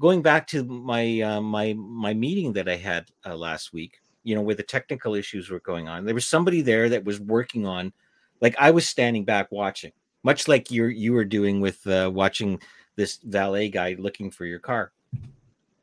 going 0.00 0.22
back 0.22 0.46
to 0.46 0.64
my 0.64 1.20
uh, 1.20 1.40
my 1.40 1.74
my 1.74 2.14
meeting 2.14 2.52
that 2.52 2.68
i 2.68 2.76
had 2.76 3.06
uh, 3.24 3.34
last 3.34 3.72
week 3.72 4.00
you 4.26 4.34
know, 4.34 4.42
where 4.42 4.56
the 4.56 4.62
technical 4.64 5.14
issues 5.14 5.50
were 5.50 5.60
going 5.60 5.88
on. 5.88 6.04
There 6.04 6.14
was 6.14 6.26
somebody 6.26 6.60
there 6.60 6.88
that 6.88 7.04
was 7.04 7.20
working 7.20 7.64
on, 7.64 7.92
like 8.40 8.56
I 8.58 8.72
was 8.72 8.88
standing 8.88 9.24
back 9.24 9.52
watching, 9.52 9.92
much 10.24 10.48
like 10.48 10.68
you're 10.68 10.90
you 10.90 11.12
were 11.12 11.24
doing 11.24 11.60
with 11.60 11.86
uh, 11.86 12.10
watching 12.12 12.60
this 12.96 13.20
valet 13.22 13.68
guy 13.68 13.94
looking 14.00 14.32
for 14.32 14.44
your 14.44 14.58
car. 14.58 14.90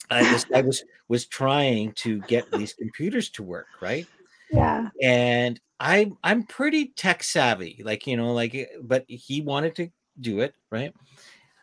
I 0.10 0.30
was 0.34 0.46
I 0.54 0.60
was 0.60 0.84
was 1.08 1.26
trying 1.26 1.94
to 1.94 2.20
get 2.24 2.52
these 2.52 2.74
computers 2.74 3.30
to 3.30 3.44
work, 3.44 3.68
right? 3.82 4.06
Yeah. 4.52 4.90
And 5.02 5.58
I 5.80 6.12
I'm 6.22 6.44
pretty 6.44 6.88
tech 6.98 7.24
savvy, 7.24 7.82
like 7.86 8.06
you 8.08 8.18
know, 8.18 8.34
like 8.34 8.72
but 8.82 9.06
he 9.08 9.40
wanted 9.40 9.74
to 9.76 9.90
do 10.20 10.42
it, 10.42 10.54
right? 10.70 10.94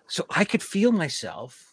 So 0.08 0.24
I 0.30 0.46
could 0.46 0.62
feel 0.62 0.92
myself 0.92 1.69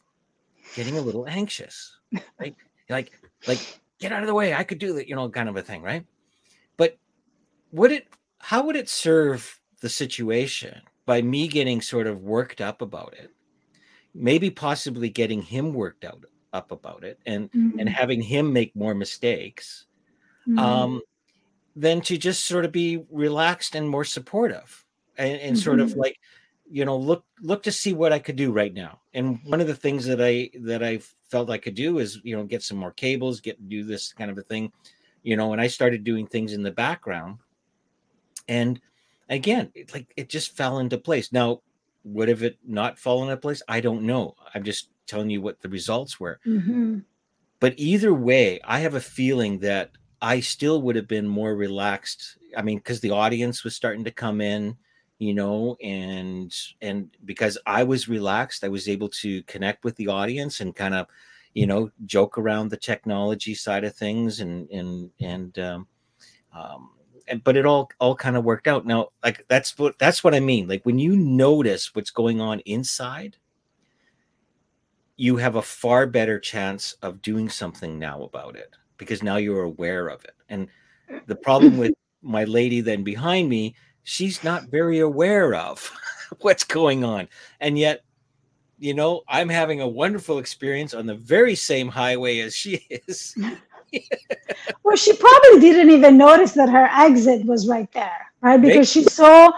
getting 0.76 0.98
a 0.98 1.02
little 1.02 1.28
anxious, 1.28 1.98
right? 2.40 2.56
like 2.90 3.12
like 3.48 3.60
get 4.00 4.12
out 4.12 4.22
of 4.22 4.28
the 4.28 4.34
way, 4.34 4.54
I 4.54 4.64
could 4.64 4.80
do 4.80 4.94
that, 4.94 5.08
you 5.08 5.16
know, 5.16 5.30
kind 5.30 5.50
of 5.50 5.58
a 5.58 5.62
thing, 5.62 5.82
right? 5.82 6.06
But 6.78 6.98
would 7.72 7.92
it 7.92 8.08
how 8.40 8.66
would 8.66 8.76
it 8.76 8.90
serve 8.90 9.60
the 9.82 9.90
situation 9.90 10.82
by 11.06 11.22
me 11.22 11.48
getting 11.48 11.82
sort 11.82 12.08
of 12.08 12.24
worked 12.24 12.62
up 12.62 12.82
about 12.82 13.14
it? 13.18 13.32
Maybe 14.14 14.50
possibly 14.50 15.10
getting 15.10 15.42
him 15.42 15.74
worked 15.74 16.06
out 16.06 16.24
up 16.54 16.72
about 16.72 17.04
it 17.04 17.20
and 17.26 17.52
mm-hmm. 17.52 17.80
and 17.80 17.90
having 17.90 18.22
him 18.22 18.54
make 18.54 18.74
more 18.76 18.96
mistakes 18.96 19.86
mm-hmm. 20.48 20.58
um 20.58 21.02
than 21.76 22.00
to 22.02 22.18
just 22.18 22.46
sort 22.46 22.64
of 22.64 22.72
be 22.72 23.04
relaxed 23.12 23.76
and 23.76 23.88
more 23.88 24.06
supportive 24.06 24.86
and, 25.18 25.34
and 25.34 25.56
mm-hmm. 25.56 25.64
sort 25.64 25.80
of 25.82 25.90
mm-hmm. 25.90 26.00
like 26.00 26.18
you 26.70 26.86
know 26.86 26.98
look 26.98 27.24
look 27.42 27.64
to 27.64 27.72
see 27.72 27.94
what 27.94 28.12
i 28.12 28.20
could 28.20 28.36
do 28.36 28.52
right 28.52 28.74
now. 28.74 29.00
And 29.14 29.40
one 29.44 29.62
of 29.62 29.68
the 29.68 29.76
things 29.76 30.06
that 30.06 30.22
i 30.22 30.50
that 30.62 30.84
i 30.84 31.00
felt 31.30 31.50
i 31.50 31.58
could 31.58 31.76
do 31.76 32.00
is 32.00 32.20
you 32.24 32.36
know 32.36 32.44
get 32.44 32.64
some 32.64 32.78
more 32.78 32.92
cables 32.92 33.42
get 33.42 33.70
do 33.70 33.84
this 33.84 34.14
kind 34.14 34.32
of 34.32 34.38
a 34.38 34.42
thing 34.42 34.72
you 35.24 35.36
know 35.36 35.52
and 35.52 35.62
i 35.62 35.68
started 35.68 36.04
doing 36.04 36.28
things 36.28 36.54
in 36.54 36.64
the 36.64 36.72
background. 36.72 37.38
And 38.48 38.80
again 39.30 39.72
it, 39.76 39.94
like 39.94 40.08
it 40.16 40.30
just 40.30 40.56
fell 40.56 40.80
into 40.80 40.98
place. 40.98 41.32
Now 41.32 41.62
would 42.04 42.30
have 42.30 42.44
it 42.44 42.58
not 42.66 42.98
fallen 42.98 43.30
into 43.30 43.42
place? 43.42 43.62
I 43.68 43.82
don't 43.82 44.04
know. 44.04 44.36
I'm 44.54 44.64
just 44.64 44.90
telling 45.06 45.30
you 45.30 45.42
what 45.42 45.62
the 45.62 45.70
results 45.70 46.20
were. 46.20 46.40
Mm-hmm. 46.46 47.00
but 47.60 47.74
either 47.78 48.14
way 48.14 48.60
i 48.64 48.80
have 48.80 48.96
a 48.96 49.00
feeling 49.00 49.60
that 49.60 49.92
i 50.22 50.40
still 50.40 50.82
would 50.82 50.96
have 50.96 51.08
been 51.08 51.28
more 51.28 51.56
relaxed. 51.56 52.38
I 52.56 52.62
mean 52.62 52.78
because 52.78 53.00
the 53.00 53.12
audience 53.12 53.64
was 53.64 53.76
starting 53.76 54.04
to 54.04 54.12
come 54.12 54.42
in 54.42 54.78
you 55.20 55.34
know 55.34 55.76
and 55.82 56.54
and 56.82 57.10
because 57.26 57.58
i 57.66 57.84
was 57.84 58.08
relaxed 58.08 58.64
i 58.64 58.70
was 58.70 58.88
able 58.88 59.10
to 59.10 59.42
connect 59.44 59.84
with 59.84 59.96
the 59.96 60.08
audience 60.08 60.60
and 60.60 60.76
kind 60.76 60.94
of 60.94 61.08
you 61.54 61.66
know 61.66 61.90
joke 62.06 62.38
around 62.38 62.70
the 62.70 62.78
technology 62.78 63.56
side 63.56 63.84
of 63.84 63.96
things 63.96 64.42
and 64.42 64.70
and 64.70 65.10
and 65.20 65.58
um, 65.60 65.88
um 66.54 66.92
and, 67.28 67.44
but 67.44 67.58
it 67.58 67.66
all 67.66 67.90
all 68.00 68.16
kind 68.16 68.38
of 68.38 68.44
worked 68.44 68.68
out. 68.68 68.86
Now 68.86 69.10
like 69.24 69.46
that's 69.48 69.78
what 69.78 69.98
that's 70.00 70.24
what 70.24 70.36
i 70.36 70.40
mean. 70.40 70.68
Like 70.68 70.86
when 70.86 71.00
you 71.00 71.16
notice 71.16 71.94
what's 71.94 72.12
going 72.12 72.40
on 72.42 72.60
inside 72.62 73.38
you 75.20 75.36
have 75.36 75.56
a 75.56 75.62
far 75.62 76.06
better 76.06 76.40
chance 76.40 76.94
of 77.02 77.24
doing 77.24 77.50
something 77.50 77.98
now 77.98 78.22
about 78.22 78.56
it 78.56 78.76
because 78.98 79.24
now 79.24 79.38
you're 79.38 79.64
aware 79.64 80.10
of 80.10 80.24
it. 80.24 80.36
And 80.48 80.68
the 81.26 81.36
problem 81.36 81.78
with 81.80 81.94
my 82.22 82.44
lady 82.44 82.82
then 82.82 83.04
behind 83.04 83.50
me 83.50 83.76
she's 84.08 84.42
not 84.42 84.64
very 84.70 85.00
aware 85.00 85.54
of 85.54 85.92
what's 86.40 86.64
going 86.64 87.04
on. 87.04 87.28
And 87.60 87.78
yet, 87.78 88.04
you 88.80 88.94
know, 88.94 89.24
I'm 89.28 89.50
having 89.50 89.82
a 89.82 89.88
wonderful 89.88 90.40
experience 90.40 90.94
on 90.94 91.06
the 91.06 91.16
very 91.16 91.56
same 91.56 91.90
highway 91.90 92.40
as 92.40 92.56
she 92.56 92.88
is. 92.90 93.36
well, 94.84 94.96
she 94.96 95.14
probably 95.14 95.60
didn't 95.60 95.92
even 95.92 96.18
notice 96.18 96.54
that 96.54 96.70
her 96.70 96.88
exit 96.94 97.46
was 97.46 97.68
right 97.68 97.92
there, 97.92 98.32
right? 98.42 98.62
Because 98.62 98.90
she's 98.90 99.12
so 99.12 99.52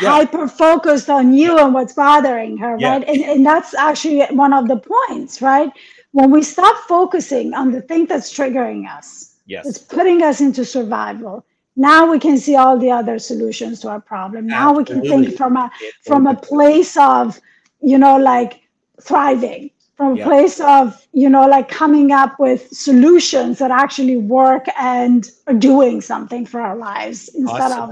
yeah. 0.00 0.10
hyper 0.10 0.46
focused 0.46 1.10
on 1.10 1.32
you 1.32 1.58
and 1.58 1.74
what's 1.74 1.94
bothering 1.94 2.58
her, 2.58 2.76
yeah. 2.78 2.92
right? 2.92 3.08
And, 3.08 3.22
and 3.22 3.44
that's 3.44 3.74
actually 3.74 4.24
one 4.26 4.52
of 4.52 4.68
the 4.68 4.76
points, 4.76 5.42
right? 5.42 5.72
When 6.12 6.30
we 6.30 6.44
stop 6.44 6.76
focusing 6.86 7.54
on 7.54 7.72
the 7.72 7.82
thing 7.82 8.06
that's 8.06 8.32
triggering 8.32 8.88
us, 8.88 9.34
yes. 9.46 9.66
it's 9.66 9.78
putting 9.78 10.22
us 10.22 10.40
into 10.40 10.64
survival 10.64 11.44
now 11.80 12.10
we 12.10 12.18
can 12.18 12.36
see 12.36 12.56
all 12.56 12.78
the 12.78 12.90
other 12.90 13.18
solutions 13.18 13.80
to 13.80 13.88
our 13.88 14.00
problem 14.00 14.46
now 14.46 14.78
Absolutely. 14.78 14.94
we 14.94 15.08
can 15.08 15.24
think 15.24 15.36
from 15.36 15.56
a 15.56 15.70
from 16.04 16.26
a 16.26 16.34
place 16.34 16.96
of 16.96 17.40
you 17.80 17.98
know 17.98 18.16
like 18.18 18.60
thriving 19.00 19.70
from 19.96 20.12
a 20.12 20.18
yeah. 20.18 20.24
place 20.24 20.60
of 20.60 21.06
you 21.12 21.30
know 21.30 21.46
like 21.46 21.68
coming 21.68 22.12
up 22.12 22.38
with 22.38 22.68
solutions 22.68 23.58
that 23.58 23.70
actually 23.70 24.18
work 24.18 24.66
and 24.78 25.30
are 25.46 25.54
doing 25.54 26.00
something 26.00 26.44
for 26.44 26.60
our 26.60 26.76
lives 26.76 27.28
instead 27.34 27.72
of 27.72 27.90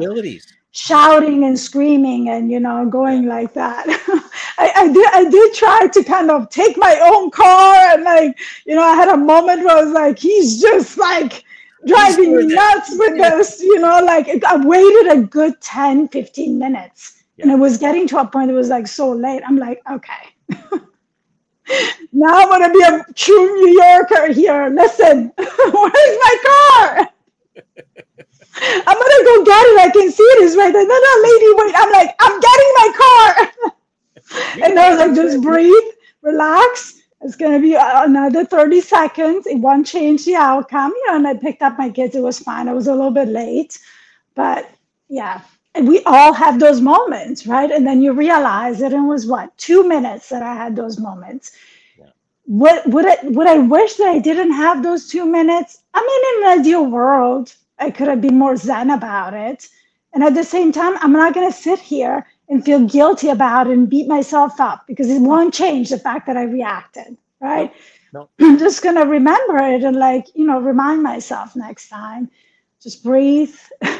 shouting 0.70 1.44
and 1.44 1.58
screaming 1.58 2.28
and 2.28 2.50
you 2.50 2.60
know 2.60 2.86
going 2.86 3.24
yeah. 3.24 3.34
like 3.36 3.54
that 3.54 3.84
I, 4.58 4.70
I 4.76 4.92
did 4.92 5.08
i 5.14 5.24
did 5.30 5.54
try 5.54 5.86
to 5.86 6.04
kind 6.04 6.30
of 6.30 6.50
take 6.50 6.76
my 6.76 6.94
own 7.10 7.30
car 7.30 7.74
and 7.92 8.04
like 8.04 8.38
you 8.66 8.74
know 8.74 8.82
i 8.82 8.94
had 8.94 9.08
a 9.08 9.16
moment 9.16 9.64
where 9.64 9.78
i 9.78 9.82
was 9.82 9.92
like 9.92 10.18
he's 10.18 10.60
just 10.60 10.98
like 10.98 11.44
driving 11.88 12.36
me 12.36 12.46
nuts 12.46 12.90
with 12.96 13.16
yeah. 13.16 13.30
this, 13.30 13.60
you 13.60 13.78
know, 13.80 14.00
like 14.04 14.28
I 14.44 14.56
waited 14.64 15.12
a 15.12 15.22
good 15.22 15.60
10, 15.60 16.08
15 16.08 16.58
minutes. 16.58 17.24
Yeah. 17.36 17.44
And 17.44 17.52
it 17.52 17.56
was 17.56 17.78
getting 17.78 18.06
to 18.08 18.18
a 18.18 18.26
point 18.26 18.48
that 18.48 18.54
was 18.54 18.68
like 18.68 18.86
so 18.86 19.10
late. 19.10 19.42
I'm 19.46 19.56
like, 19.56 19.80
okay. 19.90 20.24
now 22.12 22.34
I'm 22.34 22.48
gonna 22.48 22.72
be 22.72 22.82
a 22.82 23.04
true 23.14 23.54
New 23.56 23.80
Yorker 23.82 24.32
here. 24.32 24.68
Listen, 24.68 25.32
where's 25.36 25.72
my 25.72 26.36
car? 26.46 27.08
I'm 28.60 28.98
gonna 28.98 29.24
go 29.24 29.44
get 29.44 29.66
it. 29.66 29.78
I 29.80 29.90
can 29.92 30.10
see 30.10 30.22
it 30.22 30.42
is 30.42 30.56
right 30.56 30.72
there. 30.72 30.86
No, 30.86 30.98
no, 30.98 31.22
lady, 31.22 31.46
wait. 31.54 31.74
I'm 31.76 31.92
like, 31.92 32.14
I'm 32.20 32.40
getting 32.40 32.72
my 32.76 32.92
car. 32.98 33.34
and 34.64 34.78
I 34.78 34.90
was 34.90 34.98
like, 34.98 35.14
just 35.14 35.40
breathe, 35.42 35.94
relax, 36.22 36.97
it's 37.20 37.36
going 37.36 37.52
to 37.52 37.60
be 37.60 37.74
another 37.78 38.44
30 38.44 38.80
seconds. 38.80 39.46
It 39.46 39.58
won't 39.58 39.86
change 39.86 40.24
the 40.24 40.36
outcome. 40.36 40.92
You 40.94 41.06
know, 41.08 41.16
and 41.16 41.26
I 41.26 41.34
picked 41.34 41.62
up 41.62 41.76
my 41.76 41.90
kids. 41.90 42.14
It 42.14 42.22
was 42.22 42.38
fine. 42.38 42.68
I 42.68 42.72
was 42.72 42.86
a 42.86 42.94
little 42.94 43.10
bit 43.10 43.28
late. 43.28 43.78
But 44.34 44.70
yeah, 45.08 45.40
and 45.74 45.88
we 45.88 46.02
all 46.04 46.32
have 46.32 46.60
those 46.60 46.80
moments, 46.80 47.46
right? 47.46 47.70
And 47.70 47.86
then 47.86 48.02
you 48.02 48.12
realize 48.12 48.78
that 48.78 48.92
it 48.92 49.00
was 49.00 49.26
what, 49.26 49.56
two 49.58 49.86
minutes 49.86 50.28
that 50.28 50.42
I 50.42 50.54
had 50.54 50.76
those 50.76 50.98
moments. 50.98 51.52
Yeah. 51.98 52.06
What 52.44 52.86
would 52.88 53.06
I 53.06 53.16
would 53.24 53.48
I 53.48 53.58
wish 53.58 53.94
that 53.94 54.08
I 54.08 54.20
didn't 54.20 54.52
have 54.52 54.82
those 54.82 55.08
two 55.08 55.24
minutes? 55.24 55.82
I 55.94 56.00
mean, 56.00 56.44
in 56.44 56.52
an 56.52 56.60
ideal 56.60 56.86
world, 56.86 57.54
I 57.78 57.90
could 57.90 58.08
have 58.08 58.20
been 58.20 58.38
more 58.38 58.56
zen 58.56 58.90
about 58.90 59.34
it. 59.34 59.68
And 60.14 60.22
at 60.22 60.34
the 60.34 60.44
same 60.44 60.72
time, 60.72 60.96
I'm 61.00 61.12
not 61.12 61.34
going 61.34 61.50
to 61.50 61.56
sit 61.56 61.80
here 61.80 62.26
and 62.48 62.64
feel 62.64 62.84
guilty 62.86 63.28
about 63.28 63.66
it 63.66 63.72
and 63.72 63.90
beat 63.90 64.08
myself 64.08 64.60
up 64.60 64.86
because 64.86 65.08
it 65.10 65.20
won't 65.20 65.52
change 65.52 65.90
the 65.90 65.98
fact 65.98 66.26
that 66.26 66.36
I 66.36 66.44
reacted, 66.44 67.16
right? 67.40 67.72
No. 68.12 68.30
I'm 68.40 68.58
just 68.58 68.82
gonna 68.82 69.06
remember 69.06 69.58
it 69.58 69.84
and 69.84 69.96
like, 69.96 70.26
you 70.34 70.46
know, 70.46 70.60
remind 70.60 71.02
myself 71.02 71.54
next 71.54 71.88
time. 71.88 72.30
Just 72.80 73.02
breathe, 73.02 73.54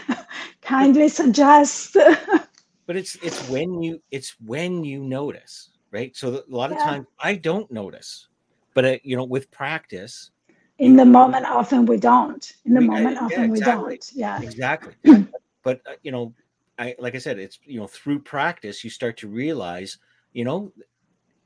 kindly 0.62 1.09
suggest. 1.09 1.94
but 2.86 2.96
it's 2.96 3.16
it's 3.16 3.49
when 3.49 3.82
you 3.82 4.01
it's 4.11 4.36
when 4.44 4.84
you 4.84 5.01
notice, 5.01 5.70
right? 5.90 6.16
So 6.16 6.36
a 6.36 6.42
lot 6.49 6.70
of 6.70 6.78
yeah. 6.78 6.84
times 6.84 7.07
I 7.18 7.34
don't 7.34 7.70
notice, 7.70 8.28
but 8.74 8.84
uh, 8.84 8.96
you 9.03 9.16
know, 9.16 9.24
with 9.24 9.51
practice, 9.51 10.30
in 10.78 10.94
the 10.94 11.05
moment, 11.05 11.44
often 11.44 11.86
we 11.86 11.96
don't. 11.96 12.53
In 12.64 12.74
the 12.74 12.80
we, 12.80 12.86
moment, 12.86 13.18
I, 13.18 13.24
often 13.24 13.44
exactly. 13.53 13.84
we 13.84 13.96
don't. 13.96 14.11
Yeah, 14.14 14.40
exactly. 14.40 14.94
but 15.64 15.80
uh, 15.86 15.94
you 16.03 16.12
know, 16.12 16.32
I 16.79 16.95
like 16.99 17.14
I 17.14 17.18
said, 17.18 17.39
it's 17.39 17.59
you 17.64 17.81
know 17.81 17.87
through 17.87 18.20
practice 18.20 18.85
you 18.85 18.91
start 18.91 19.16
to 19.18 19.29
realize, 19.29 19.99
you 20.33 20.45
know, 20.45 20.72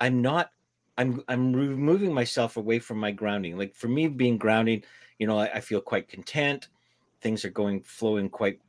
I'm 0.00 0.20
not, 0.20 0.50
I'm 0.98 1.22
I'm 1.28 1.52
removing 1.52 2.12
myself 2.12 2.56
away 2.56 2.78
from 2.78 2.98
my 2.98 3.10
grounding. 3.10 3.56
Like 3.56 3.74
for 3.74 3.88
me, 3.88 4.08
being 4.08 4.36
grounding, 4.36 4.82
you 5.18 5.26
know, 5.26 5.38
I, 5.38 5.54
I 5.54 5.60
feel 5.60 5.80
quite 5.80 6.08
content. 6.08 6.68
Things 7.20 7.44
are 7.44 7.50
going 7.50 7.82
flowing 7.82 8.28
quite 8.28 8.60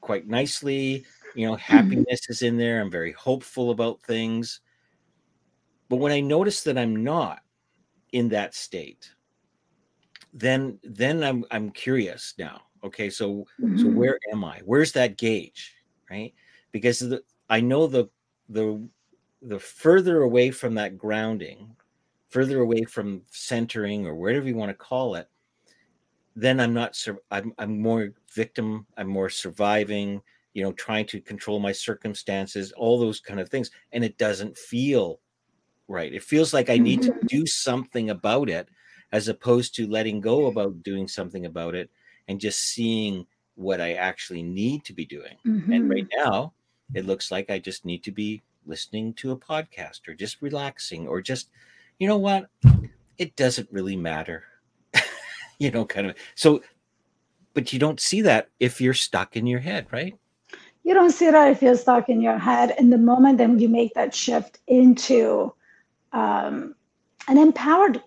quite 0.00 0.26
nicely. 0.26 1.04
You 1.34 1.46
know, 1.46 1.54
mm-hmm. 1.54 1.76
happiness 1.76 2.28
is 2.28 2.42
in 2.42 2.58
there. 2.58 2.80
I'm 2.80 2.90
very 2.90 3.12
hopeful 3.12 3.70
about 3.70 4.02
things. 4.02 4.60
But 5.88 5.96
when 5.96 6.12
I 6.12 6.20
notice 6.20 6.62
that 6.64 6.78
I'm 6.78 7.02
not 7.02 7.40
in 8.12 8.28
that 8.28 8.54
state, 8.54 9.10
then 10.34 10.78
then 10.82 11.22
I'm 11.24 11.44
I'm 11.50 11.70
curious 11.70 12.34
now. 12.38 12.62
Okay, 12.84 13.10
so 13.10 13.46
mm-hmm. 13.60 13.78
so 13.78 13.86
where 13.88 14.18
am 14.32 14.44
I? 14.44 14.60
Where's 14.64 14.92
that 14.92 15.16
gauge? 15.16 15.74
Right? 16.10 16.34
Because 16.72 16.98
the, 16.98 17.22
I 17.48 17.60
know 17.60 17.86
the 17.86 18.08
the 18.48 18.86
the 19.42 19.58
further 19.58 20.22
away 20.22 20.50
from 20.50 20.74
that 20.74 20.98
grounding, 20.98 21.74
further 22.28 22.60
away 22.60 22.84
from 22.84 23.22
centering 23.30 24.06
or 24.06 24.14
whatever 24.14 24.46
you 24.46 24.56
want 24.56 24.70
to 24.70 24.74
call 24.74 25.14
it, 25.14 25.28
then 26.36 26.60
I'm 26.60 26.74
not. 26.74 26.96
I'm 27.30 27.52
I'm 27.58 27.80
more 27.80 28.10
victim. 28.32 28.86
I'm 28.96 29.08
more 29.08 29.30
surviving. 29.30 30.20
You 30.52 30.64
know, 30.64 30.72
trying 30.72 31.06
to 31.06 31.20
control 31.20 31.60
my 31.60 31.70
circumstances, 31.70 32.72
all 32.72 32.98
those 32.98 33.20
kind 33.20 33.38
of 33.38 33.48
things, 33.48 33.70
and 33.92 34.04
it 34.04 34.18
doesn't 34.18 34.58
feel 34.58 35.20
right. 35.86 36.12
It 36.12 36.24
feels 36.24 36.52
like 36.52 36.70
I 36.70 36.76
need 36.76 37.02
to 37.02 37.12
mm-hmm. 37.12 37.26
do 37.26 37.46
something 37.46 38.10
about 38.10 38.50
it, 38.50 38.68
as 39.12 39.28
opposed 39.28 39.76
to 39.76 39.86
letting 39.86 40.20
go 40.20 40.46
about 40.46 40.82
doing 40.82 41.06
something 41.06 41.46
about 41.46 41.74
it 41.76 41.88
and 42.26 42.40
just 42.40 42.60
seeing 42.60 43.26
what 43.60 43.80
I 43.80 43.92
actually 43.92 44.42
need 44.42 44.84
to 44.86 44.92
be 44.94 45.04
doing. 45.04 45.36
Mm-hmm. 45.46 45.72
And 45.72 45.90
right 45.90 46.08
mm-hmm. 46.08 46.30
now, 46.30 46.52
it 46.94 47.04
looks 47.04 47.30
like 47.30 47.50
I 47.50 47.58
just 47.58 47.84
need 47.84 48.02
to 48.04 48.10
be 48.10 48.42
listening 48.66 49.12
to 49.14 49.32
a 49.32 49.36
podcast 49.36 50.08
or 50.08 50.14
just 50.14 50.40
relaxing 50.40 51.06
or 51.06 51.20
just, 51.20 51.50
you 51.98 52.08
know 52.08 52.16
what? 52.16 52.48
It 53.18 53.36
doesn't 53.36 53.68
really 53.70 53.96
matter. 53.96 54.44
you 55.58 55.70
know, 55.70 55.84
kind 55.84 56.06
of. 56.08 56.16
So, 56.34 56.62
but 57.52 57.72
you 57.72 57.78
don't 57.78 58.00
see 58.00 58.22
that 58.22 58.48
if 58.60 58.80
you're 58.80 58.94
stuck 58.94 59.36
in 59.36 59.46
your 59.46 59.60
head, 59.60 59.86
right? 59.90 60.14
You 60.82 60.94
don't 60.94 61.10
see 61.10 61.30
that 61.30 61.50
if 61.50 61.60
you're 61.60 61.76
stuck 61.76 62.08
in 62.08 62.22
your 62.22 62.38
head. 62.38 62.74
And 62.78 62.90
the 62.90 62.98
moment 62.98 63.36
then 63.36 63.58
you 63.58 63.68
make 63.68 63.92
that 63.92 64.14
shift 64.14 64.60
into 64.68 65.52
um, 66.12 66.74
an 67.28 67.36
empowered 67.36 68.02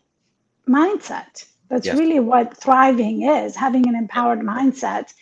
mindset, 0.68 1.45
that's 1.70 1.86
yes. 1.86 1.97
really 1.97 2.20
what 2.20 2.58
thriving 2.58 3.22
is 3.22 3.56
having 3.56 3.88
an 3.88 3.95
empowered 3.95 4.39
mindset 4.39 5.14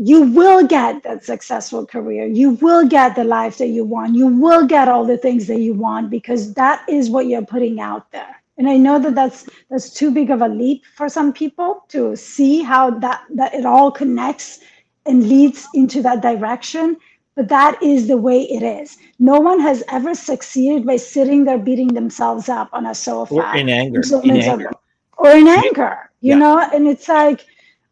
you 0.00 0.22
will 0.22 0.64
get 0.64 1.02
that 1.02 1.24
successful 1.24 1.84
career. 1.84 2.24
You 2.24 2.50
will 2.50 2.86
get 2.86 3.16
the 3.16 3.24
life 3.24 3.58
that 3.58 3.68
you 3.68 3.84
want. 3.84 4.14
You 4.14 4.28
will 4.28 4.64
get 4.64 4.86
all 4.86 5.04
the 5.04 5.18
things 5.18 5.48
that 5.48 5.58
you 5.58 5.74
want 5.74 6.08
because 6.08 6.54
that 6.54 6.88
is 6.88 7.10
what 7.10 7.26
you're 7.26 7.44
putting 7.44 7.80
out 7.80 8.10
there. 8.12 8.40
And 8.58 8.68
I 8.68 8.76
know 8.76 9.00
that 9.00 9.16
that's 9.16 9.48
that's 9.70 9.90
too 9.90 10.12
big 10.12 10.30
of 10.30 10.40
a 10.40 10.48
leap 10.48 10.84
for 10.94 11.08
some 11.08 11.32
people 11.32 11.84
to 11.88 12.14
see 12.14 12.62
how 12.62 12.90
that 12.90 13.24
that 13.34 13.54
it 13.54 13.66
all 13.66 13.90
connects 13.90 14.60
and 15.04 15.28
leads 15.28 15.66
into 15.74 16.00
that 16.02 16.22
direction. 16.22 16.96
But 17.34 17.48
that 17.48 17.80
is 17.82 18.06
the 18.06 18.16
way 18.16 18.42
it 18.42 18.62
is. 18.62 18.98
No 19.18 19.40
one 19.40 19.60
has 19.60 19.82
ever 19.90 20.14
succeeded 20.14 20.86
by 20.86 20.96
sitting 20.96 21.44
there 21.44 21.58
beating 21.58 21.88
themselves 21.88 22.48
up 22.48 22.68
on 22.72 22.86
a 22.86 22.94
sofa 22.94 23.34
or 23.34 23.56
in 23.56 23.68
anger, 23.68 24.02
in 24.22 24.36
anger. 24.42 24.70
or 25.16 25.30
in 25.30 25.48
anger. 25.48 26.10
You 26.20 26.30
yeah. 26.30 26.38
know, 26.38 26.58
and 26.72 26.86
it's 26.88 27.08
like 27.08 27.46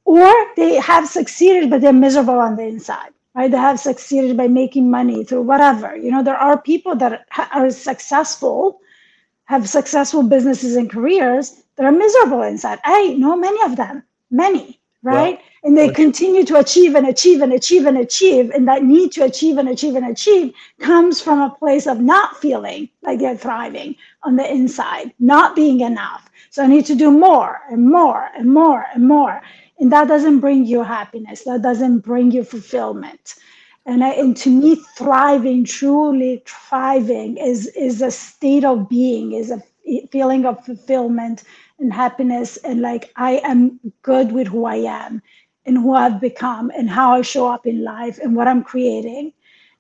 or 0.07 0.33
they 0.57 0.77
have 0.77 1.09
succeeded 1.09 1.71
but 1.71 1.83
they're 1.83 2.05
miserable 2.07 2.41
on 2.41 2.57
the 2.57 2.65
inside 2.65 3.11
right? 3.37 3.51
They 3.51 3.59
have 3.59 3.79
succeeded 3.79 4.37
by 4.37 4.49
making 4.49 4.91
money 4.91 5.25
through 5.25 5.43
whatever. 5.43 5.97
You 5.97 6.11
know 6.11 6.23
there 6.23 6.37
are 6.49 6.61
people 6.61 6.97
that 6.97 7.27
are 7.53 7.71
successful 7.71 8.81
have 9.45 9.69
successful 9.69 10.25
businesses 10.25 10.77
and 10.77 10.91
careers 10.91 11.63
that 11.77 11.87
are 11.87 11.93
miserable 11.93 12.43
inside. 12.43 12.81
I 12.85 13.15
know 13.15 13.37
many 13.37 13.63
of 13.65 13.77
them 13.77 14.05
many 14.31 14.81
right? 15.07 15.41
And 15.63 15.79
they 15.79 15.89
continue 15.89 16.45
to 16.47 16.59
achieve 16.59 16.97
and 16.97 17.07
achieve 17.07 17.43
and 17.43 17.53
achieve 17.53 17.87
and 17.87 17.99
achieve 17.99 18.51
and 18.51 18.67
that 18.67 18.83
need 18.85 19.13
to 19.13 19.25
achieve 19.25 19.59
and 19.59 19.69
achieve 19.69 19.95
and 19.95 20.07
achieve 20.09 20.53
comes 20.81 21.21
from 21.21 21.41
a 21.41 21.51
place 21.51 21.87
of 21.87 22.01
not 22.01 22.37
feeling 22.39 22.89
like 23.03 23.21
they're 23.21 23.37
thriving 23.37 23.95
on 24.25 24.37
the 24.37 24.51
inside 24.51 25.13
not 25.21 25.55
being 25.55 25.81
enough. 25.81 26.29
So 26.51 26.65
i 26.65 26.67
need 26.67 26.87
to 26.87 26.97
do 26.97 27.11
more 27.13 27.61
and 27.71 27.89
more 27.89 28.31
and 28.37 28.53
more 28.53 28.87
and 28.95 29.07
more 29.07 29.43
and 29.79 29.93
that 29.93 30.09
doesn't 30.09 30.41
bring 30.41 30.65
you 30.67 30.83
happiness. 30.83 31.45
That 31.45 31.63
doesn't 31.63 32.01
bring 32.01 32.31
you 32.31 32.45
fulfillment. 32.45 33.35
And, 33.87 34.03
I, 34.05 34.11
and 34.11 34.37
to 34.39 34.51
me 34.51 34.77
thriving 34.97 35.65
truly 35.65 36.43
thriving 36.47 37.37
is 37.37 37.69
is 37.69 38.03
a 38.03 38.11
state 38.11 38.65
of 38.65 38.89
being 38.89 39.33
is 39.33 39.51
a 39.53 39.63
feeling 40.11 40.47
of 40.47 40.65
fulfillment 40.65 41.45
and 41.79 41.93
happiness. 41.93 42.57
And 42.59 42.81
like 42.81 43.13
i 43.17 43.41
am 43.45 43.79
good 44.03 44.33
with 44.33 44.49
who 44.49 44.65
i 44.65 44.77
am 44.77 45.23
and 45.67 45.79
who 45.79 45.95
i've 45.95 46.21
become 46.21 46.71
and 46.77 46.91
how 46.91 47.13
i 47.15 47.23
show 47.23 47.47
up 47.47 47.67
in 47.67 47.85
life 47.85 48.19
and 48.23 48.35
what 48.35 48.49
i'm 48.49 48.65
creating 48.65 49.33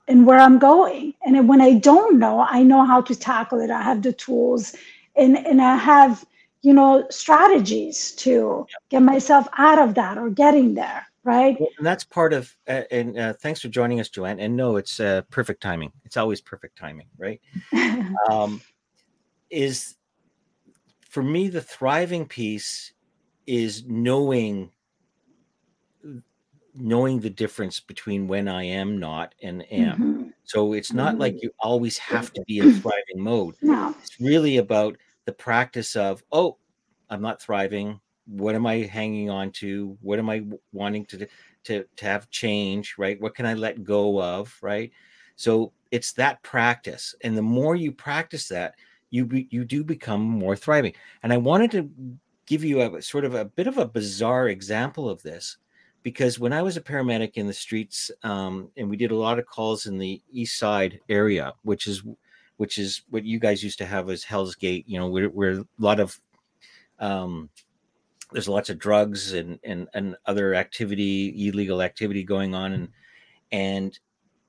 and 0.08 0.26
where 0.26 0.38
i'm 0.38 0.58
going. 0.60 1.14
And 1.24 1.48
when 1.48 1.62
i 1.62 1.74
don't 1.74 2.18
know 2.20 2.46
i 2.48 2.62
know 2.62 2.84
how 2.84 3.00
to 3.02 3.14
tackle 3.16 3.60
it. 3.60 3.70
I 3.70 3.82
have 3.82 4.02
the 4.02 4.12
tools. 4.12 4.76
And 5.16 5.36
and 5.38 5.62
i 5.62 5.76
have 5.76 6.24
you 6.66 6.72
know 6.72 7.06
strategies 7.10 8.10
to 8.12 8.66
get 8.88 9.00
myself 9.00 9.46
out 9.56 9.78
of 9.78 9.94
that 9.94 10.18
or 10.18 10.28
getting 10.28 10.74
there 10.74 11.06
right? 11.22 11.58
Well, 11.58 11.68
and 11.78 11.86
that's 11.86 12.04
part 12.04 12.32
of 12.32 12.56
uh, 12.68 12.82
and 12.90 13.18
uh, 13.18 13.32
thanks 13.34 13.60
for 13.60 13.68
joining 13.68 14.00
us 14.00 14.08
joanne. 14.08 14.40
And 14.40 14.56
no 14.56 14.76
it's 14.76 15.00
uh, 15.00 15.22
perfect 15.30 15.60
timing. 15.60 15.92
It's 16.04 16.16
always 16.16 16.40
perfect 16.40 16.76
timing 16.76 17.06
right? 17.18 17.40
Um, 18.30 18.60
is 19.48 19.94
for 21.08 21.22
me 21.22 21.48
the 21.48 21.60
thriving 21.60 22.26
piece 22.26 22.92
is 23.46 23.84
knowing 23.86 24.70
knowing 26.74 27.20
the 27.20 27.30
difference 27.30 27.80
between 27.80 28.26
when 28.28 28.48
i 28.48 28.62
am 28.64 28.98
not 28.98 29.34
and 29.42 29.64
am. 29.72 29.96
Mm-hmm. 29.96 30.28
so 30.44 30.72
it's 30.72 30.92
not 30.92 31.12
mm-hmm. 31.12 31.20
like 31.20 31.42
you 31.42 31.50
always 31.60 31.96
have 31.96 32.32
to 32.32 32.42
be 32.46 32.58
in 32.58 32.72
thriving 32.80 33.18
mode. 33.18 33.54
No. 33.62 33.94
it's 34.02 34.20
really 34.20 34.56
about 34.58 34.96
the 35.26 35.32
practice 35.32 35.94
of, 35.96 36.24
oh, 36.32 36.56
I'm 37.10 37.20
not 37.20 37.42
thriving. 37.42 38.00
What 38.26 38.54
am 38.54 38.66
I 38.66 38.78
hanging 38.78 39.28
on 39.28 39.50
to? 39.52 39.96
What 40.00 40.18
am 40.18 40.30
I 40.30 40.44
wanting 40.72 41.04
to 41.06 41.28
to 41.64 41.84
to 41.84 42.04
have 42.04 42.30
change? 42.30 42.94
Right? 42.98 43.20
What 43.20 43.34
can 43.34 43.46
I 43.46 43.54
let 43.54 43.84
go 43.84 44.20
of? 44.20 44.56
Right? 44.62 44.90
So 45.36 45.72
it's 45.90 46.12
that 46.14 46.42
practice, 46.42 47.14
and 47.22 47.36
the 47.36 47.42
more 47.42 47.76
you 47.76 47.92
practice 47.92 48.48
that, 48.48 48.74
you 49.10 49.26
be, 49.26 49.46
you 49.50 49.64
do 49.64 49.84
become 49.84 50.22
more 50.22 50.56
thriving. 50.56 50.94
And 51.22 51.32
I 51.32 51.36
wanted 51.36 51.70
to 51.72 51.90
give 52.46 52.64
you 52.64 52.80
a 52.80 53.02
sort 53.02 53.24
of 53.24 53.34
a 53.34 53.44
bit 53.44 53.66
of 53.66 53.78
a 53.78 53.86
bizarre 53.86 54.48
example 54.48 55.08
of 55.08 55.22
this 55.22 55.58
because 56.02 56.38
when 56.38 56.52
I 56.52 56.62
was 56.62 56.76
a 56.76 56.80
paramedic 56.80 57.32
in 57.34 57.48
the 57.48 57.52
streets, 57.52 58.12
um, 58.22 58.70
and 58.76 58.88
we 58.88 58.96
did 58.96 59.10
a 59.10 59.16
lot 59.16 59.40
of 59.40 59.46
calls 59.46 59.86
in 59.86 59.98
the 59.98 60.22
East 60.30 60.56
Side 60.56 61.00
area, 61.08 61.52
which 61.62 61.88
is 61.88 62.04
which 62.56 62.78
is 62.78 63.02
what 63.10 63.24
you 63.24 63.38
guys 63.38 63.62
used 63.62 63.78
to 63.78 63.86
have 63.86 64.08
as 64.08 64.24
Hell's 64.24 64.54
Gate. 64.54 64.84
You 64.88 64.98
know, 64.98 65.08
where, 65.08 65.28
where 65.28 65.52
a 65.60 65.64
lot 65.78 66.00
of 66.00 66.18
um, 66.98 67.50
there's 68.32 68.48
lots 68.48 68.70
of 68.70 68.78
drugs 68.78 69.32
and 69.32 69.58
and 69.64 69.88
and 69.94 70.16
other 70.26 70.54
activity, 70.54 71.48
illegal 71.48 71.82
activity 71.82 72.22
going 72.22 72.54
on, 72.54 72.72
and 72.72 72.88
and 73.52 73.98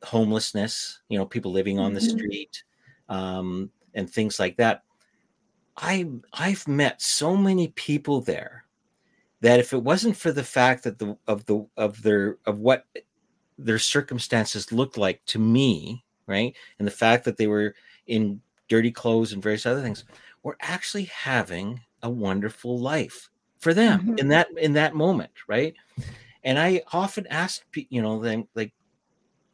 homelessness. 0.04 1.02
You 1.10 1.18
know, 1.18 1.26
people 1.26 1.52
living 1.52 1.80
on 1.80 1.94
the 1.94 2.00
mm-hmm. 2.00 2.18
street, 2.18 2.64
um, 3.10 3.70
and 3.94 4.10
things 4.10 4.40
like 4.40 4.58
that. 4.58 4.84
I 5.78 6.10
I've 6.34 6.68
met 6.68 7.02
so 7.02 7.36
many 7.36 7.70
people 7.70 8.22
there 8.22 8.66
that 9.42 9.60
if 9.60 9.74
it 9.74 9.84
wasn't 9.84 10.18
for 10.18 10.32
the 10.32 10.44
fact 10.44 10.84
that 10.84 10.98
the 10.98 11.16
of 11.28 11.46
the 11.46 11.66
of 11.78 12.02
their 12.02 12.38
of 12.46 12.60
what 12.60 12.86
their 13.60 13.80
circumstances 13.80 14.72
looked 14.72 14.98
like 14.98 15.24
to 15.26 15.40
me, 15.40 16.04
right, 16.26 16.56
and 16.80 16.88
the 16.88 16.92
fact 16.92 17.26
that 17.26 17.38
they 17.38 17.48
were 17.48 17.76
in 18.08 18.42
dirty 18.68 18.92
clothes 18.92 19.34
and 19.34 19.44
various 19.44 19.66
other 19.66 19.82
things 19.82 20.04
were 20.44 20.58
actually 20.62 21.06
having 21.06 21.82
a 22.04 22.10
wonderful 22.10 22.78
life 22.78 23.30
for 23.60 23.74
them 23.74 24.00
mm-hmm. 24.00 24.18
in 24.20 24.28
that 24.28 24.48
in 24.58 24.74
that 24.74 24.96
moment 24.96 25.32
right 25.48 25.74
and 26.44 26.60
i 26.60 26.82
often 26.94 27.26
ask 27.28 27.64
you 27.90 28.02
know 28.02 28.20
them 28.20 28.48
like 28.56 28.72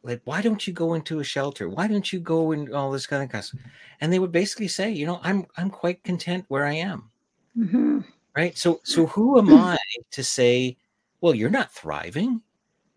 like 0.02 0.20
why 0.24 0.42
don't 0.42 0.66
you 0.66 0.72
go 0.72 0.94
into 0.94 1.20
a 1.20 1.24
shelter 1.24 1.68
why 1.68 1.86
don't 1.86 2.12
you 2.12 2.20
go 2.20 2.52
and 2.52 2.72
all 2.74 2.90
this 2.90 3.06
kind 3.06 3.22
of 3.22 3.44
stuff 3.44 3.60
and 4.00 4.12
they 4.12 4.18
would 4.18 4.32
basically 4.32 4.68
say 4.68 4.90
you 4.90 5.06
know 5.06 5.20
i'm 5.22 5.46
i'm 5.56 5.70
quite 5.70 6.02
content 6.04 6.44
where 6.48 6.66
i 6.66 6.72
am 6.72 7.10
mm-hmm. 7.58 8.00
right 8.36 8.56
so 8.58 8.80
so 8.84 9.06
who 9.06 9.38
am 9.38 9.52
i 9.54 9.78
to 10.10 10.22
say 10.22 10.76
well 11.20 11.34
you're 11.34 11.50
not 11.50 11.72
thriving 11.72 12.42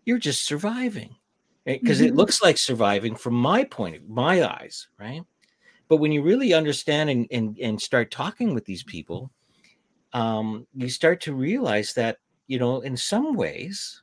you're 0.04 0.18
just 0.18 0.44
surviving 0.44 1.16
because 1.64 2.00
right? 2.00 2.06
mm-hmm. 2.06 2.14
it 2.14 2.16
looks 2.16 2.42
like 2.42 2.58
surviving 2.58 3.14
from 3.14 3.34
my 3.34 3.64
point 3.64 3.96
of 3.96 4.08
my 4.08 4.42
eyes 4.44 4.88
right 4.98 5.22
but 5.88 5.96
when 5.96 6.12
you 6.12 6.22
really 6.22 6.52
understand 6.52 7.10
and, 7.10 7.26
and, 7.30 7.58
and 7.58 7.80
start 7.80 8.10
talking 8.10 8.54
with 8.54 8.64
these 8.64 8.82
people, 8.82 9.30
um, 10.12 10.66
you 10.74 10.88
start 10.88 11.20
to 11.22 11.34
realize 11.34 11.94
that, 11.94 12.18
you 12.46 12.58
know, 12.58 12.80
in 12.80 12.96
some 12.96 13.34
ways, 13.34 14.02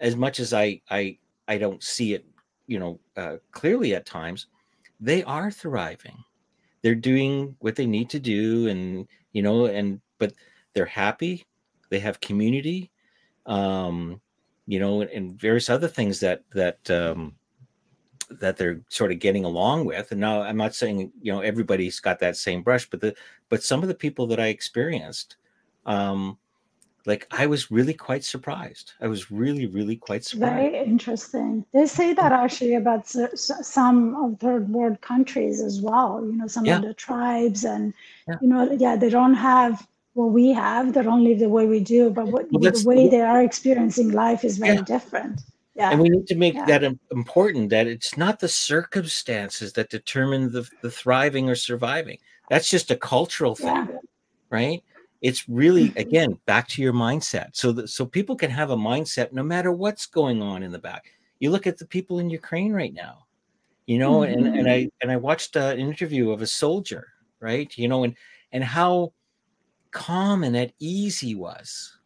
as 0.00 0.16
much 0.16 0.40
as 0.40 0.52
I 0.52 0.80
I 0.90 1.18
I 1.48 1.58
don't 1.58 1.82
see 1.82 2.14
it, 2.14 2.24
you 2.66 2.78
know, 2.78 3.00
uh, 3.16 3.36
clearly 3.52 3.94
at 3.94 4.06
times, 4.06 4.46
they 5.00 5.22
are 5.24 5.50
thriving. 5.50 6.16
They're 6.82 6.94
doing 6.94 7.56
what 7.60 7.76
they 7.76 7.86
need 7.86 8.10
to 8.10 8.20
do, 8.20 8.68
and 8.68 9.08
you 9.32 9.42
know, 9.42 9.66
and 9.66 10.00
but 10.18 10.34
they're 10.74 10.84
happy. 10.84 11.46
They 11.90 11.98
have 12.00 12.20
community, 12.20 12.90
um, 13.46 14.20
you 14.66 14.78
know, 14.78 15.00
and, 15.00 15.10
and 15.10 15.40
various 15.40 15.70
other 15.70 15.88
things 15.88 16.20
that 16.20 16.42
that 16.52 16.90
um, 16.90 17.34
that 18.40 18.56
they're 18.56 18.80
sort 18.88 19.12
of 19.12 19.18
getting 19.18 19.44
along 19.44 19.84
with 19.84 20.10
and 20.10 20.20
now 20.20 20.42
i'm 20.42 20.56
not 20.56 20.74
saying 20.74 21.12
you 21.20 21.32
know 21.32 21.40
everybody's 21.40 22.00
got 22.00 22.18
that 22.18 22.36
same 22.36 22.62
brush 22.62 22.88
but 22.88 23.00
the 23.00 23.14
but 23.48 23.62
some 23.62 23.82
of 23.82 23.88
the 23.88 23.94
people 23.94 24.26
that 24.26 24.40
i 24.40 24.46
experienced 24.46 25.36
um 25.86 26.36
like 27.06 27.26
i 27.30 27.46
was 27.46 27.70
really 27.70 27.94
quite 27.94 28.24
surprised 28.24 28.92
i 29.00 29.06
was 29.06 29.30
really 29.30 29.66
really 29.66 29.96
quite 29.96 30.24
surprised 30.24 30.54
very 30.54 30.78
interesting 30.78 31.64
they 31.72 31.86
say 31.86 32.12
that 32.12 32.32
actually 32.32 32.74
about 32.74 33.06
some 33.06 34.14
of 34.16 34.38
third 34.40 34.68
world 34.68 35.00
countries 35.00 35.60
as 35.60 35.80
well 35.80 36.24
you 36.24 36.36
know 36.36 36.46
some 36.46 36.64
yeah. 36.64 36.76
of 36.76 36.82
the 36.82 36.94
tribes 36.94 37.64
and 37.64 37.92
yeah. 38.28 38.36
you 38.40 38.48
know 38.48 38.70
yeah 38.72 38.96
they 38.96 39.10
don't 39.10 39.34
have 39.34 39.86
what 40.14 40.30
we 40.30 40.50
have 40.50 40.92
they 40.92 41.02
don't 41.02 41.24
live 41.24 41.38
the 41.40 41.48
way 41.48 41.66
we 41.66 41.80
do 41.80 42.08
but 42.08 42.26
what, 42.28 42.46
well, 42.50 42.72
the 42.72 42.84
way 42.86 43.08
they 43.08 43.20
are 43.20 43.42
experiencing 43.42 44.10
life 44.12 44.44
is 44.44 44.58
very 44.58 44.76
yeah. 44.76 44.82
different 44.82 45.40
yeah. 45.74 45.90
And 45.90 46.00
we 46.00 46.08
need 46.08 46.26
to 46.28 46.36
make 46.36 46.54
yeah. 46.54 46.66
that 46.66 46.84
important 47.10 47.70
that 47.70 47.86
it's 47.86 48.16
not 48.16 48.38
the 48.38 48.48
circumstances 48.48 49.72
that 49.72 49.90
determine 49.90 50.52
the, 50.52 50.68
the 50.82 50.90
thriving 50.90 51.48
or 51.48 51.54
surviving. 51.54 52.18
That's 52.48 52.68
just 52.68 52.90
a 52.90 52.96
cultural 52.96 53.54
thing, 53.54 53.88
yeah. 53.88 53.98
right? 54.50 54.82
it's 55.24 55.48
really 55.48 55.90
again 55.96 56.38
back 56.44 56.68
to 56.68 56.82
your 56.82 56.92
mindset 56.92 57.48
so 57.52 57.72
that 57.72 57.88
so 57.88 58.04
people 58.04 58.36
can 58.36 58.50
have 58.50 58.70
a 58.70 58.76
mindset 58.76 59.32
no 59.32 59.42
matter 59.42 59.72
what's 59.72 60.04
going 60.04 60.42
on 60.42 60.62
in 60.62 60.70
the 60.70 60.78
back 60.78 61.06
you 61.40 61.50
look 61.50 61.66
at 61.66 61.78
the 61.78 61.86
people 61.86 62.18
in 62.18 62.28
ukraine 62.28 62.74
right 62.74 62.92
now 62.92 63.24
you 63.86 63.98
know 63.98 64.18
mm-hmm. 64.18 64.44
and, 64.44 64.58
and 64.58 64.70
i 64.70 64.86
and 65.00 65.10
i 65.10 65.16
watched 65.16 65.56
an 65.56 65.78
interview 65.78 66.30
of 66.30 66.42
a 66.42 66.46
soldier 66.46 67.08
right 67.40 67.76
you 67.78 67.88
know 67.88 68.04
and 68.04 68.14
and 68.52 68.62
how 68.62 69.10
calm 69.92 70.44
and 70.44 70.56
at 70.56 70.72
ease 70.78 71.18
he 71.18 71.34
was 71.34 71.98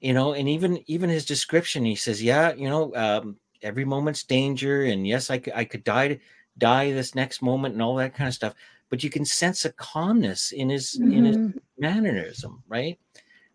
you 0.00 0.12
know 0.12 0.34
and 0.34 0.48
even 0.48 0.82
even 0.86 1.10
his 1.10 1.24
description 1.24 1.84
he 1.84 1.94
says 1.94 2.22
yeah 2.22 2.52
you 2.54 2.68
know 2.68 2.94
um, 2.94 3.36
every 3.62 3.84
moment's 3.84 4.22
danger 4.22 4.84
and 4.84 5.06
yes 5.06 5.30
i 5.30 5.38
could 5.38 5.52
i 5.54 5.64
could 5.64 5.84
die 5.84 6.18
die 6.58 6.92
this 6.92 7.14
next 7.14 7.42
moment 7.42 7.74
and 7.74 7.82
all 7.82 7.96
that 7.96 8.14
kind 8.14 8.28
of 8.28 8.34
stuff 8.34 8.54
but 8.88 9.02
you 9.02 9.10
can 9.10 9.24
sense 9.24 9.64
a 9.64 9.72
calmness 9.72 10.52
in 10.52 10.68
his 10.68 10.98
mm-hmm. 10.98 11.12
in 11.12 11.24
his 11.24 11.36
mm-hmm. 11.36 11.58
mannerism 11.78 12.62
right 12.68 12.98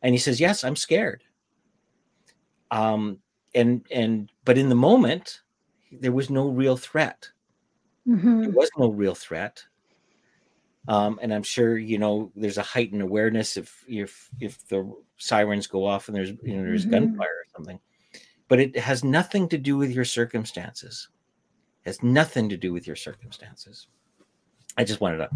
and 0.02 0.14
he 0.14 0.20
says 0.20 0.40
yes 0.40 0.64
i'm 0.64 0.76
scared 0.76 1.24
um 2.72 3.18
and 3.54 3.86
and 3.92 4.32
but 4.46 4.58
in 4.58 4.70
the 4.70 4.76
moment 4.76 5.42
there 5.92 6.12
was 6.12 6.30
no 6.30 6.48
real 6.48 6.78
threat 6.78 7.30
mm-hmm. 8.08 8.42
there 8.42 8.52
was 8.52 8.70
no 8.78 8.90
real 8.90 9.16
threat 9.16 9.64
um, 10.88 11.20
and 11.22 11.34
I'm 11.34 11.44
sure 11.44 11.78
you 11.78 11.98
know 11.98 12.32
there's 12.36 12.58
a 12.58 12.64
heightened 12.64 13.02
awareness 13.02 13.58
if 13.58 13.84
if 13.88 14.30
if 14.40 14.68
the 14.68 14.92
sirens 15.18 15.68
go 15.68 15.86
off 15.86 16.08
and 16.08 16.16
there's 16.16 16.32
you 16.44 16.58
know 16.58 16.64
there's 16.64 16.84
mm-hmm. 16.84 16.92
gunfire 16.92 17.28
or 17.28 17.46
something, 17.56 17.80
but 18.48 18.60
it 18.60 18.78
has 18.78 19.04
nothing 19.04 19.48
to 19.50 19.58
do 19.58 19.78
with 19.78 19.92
your 19.92 20.06
circumstances. 20.06 21.10
It 21.86 21.90
has 21.90 22.04
nothing 22.04 22.50
to 22.50 22.58
do 22.58 22.74
with 22.74 22.88
your 22.88 22.96
circumstances. 22.96 23.88
I 24.78 24.84
just 24.84 25.02
wanted 25.02 25.18
to. 25.18 25.30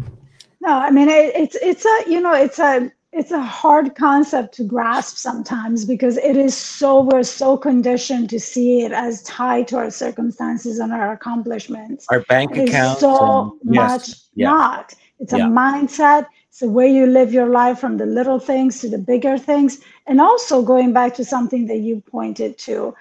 No, 0.60 0.72
I 0.72 0.90
mean 0.90 1.08
it, 1.08 1.34
it's 1.36 1.56
it's 1.56 1.84
a 1.84 2.10
you 2.10 2.20
know 2.20 2.34
it's 2.34 2.58
a 2.58 2.90
it's 3.12 3.30
a 3.30 3.40
hard 3.40 3.94
concept 3.94 4.52
to 4.54 4.64
grasp 4.64 5.16
sometimes 5.16 5.84
because 5.84 6.18
it 6.18 6.36
is 6.36 6.54
so 6.56 7.02
we're 7.02 7.22
so 7.22 7.56
conditioned 7.56 8.28
to 8.30 8.40
see 8.40 8.82
it 8.82 8.92
as 8.92 9.22
tied 9.22 9.68
to 9.68 9.76
our 9.76 9.90
circumstances 9.90 10.80
and 10.80 10.92
our 10.92 11.12
accomplishments. 11.12 12.04
Our 12.10 12.20
bank 12.20 12.56
account. 12.56 12.98
So 12.98 13.58
and, 13.62 13.74
much 13.76 14.08
yes, 14.08 14.28
yeah. 14.34 14.50
not 14.50 14.94
it's 15.18 15.32
a 15.32 15.38
yeah. 15.38 15.46
mindset. 15.46 16.26
It's 16.48 16.60
the 16.60 16.68
way 16.68 16.90
you 16.90 17.06
live 17.06 17.32
your 17.32 17.48
life 17.48 17.78
from 17.78 17.96
the 17.96 18.06
little 18.06 18.38
things 18.38 18.80
to 18.80 18.88
the 18.88 18.98
bigger 18.98 19.38
things. 19.38 19.80
And 20.06 20.20
also 20.20 20.62
going 20.62 20.92
back 20.92 21.14
to 21.14 21.24
something 21.24 21.66
that 21.66 21.78
you 21.78 22.00
pointed 22.00 22.58
to 22.58 22.94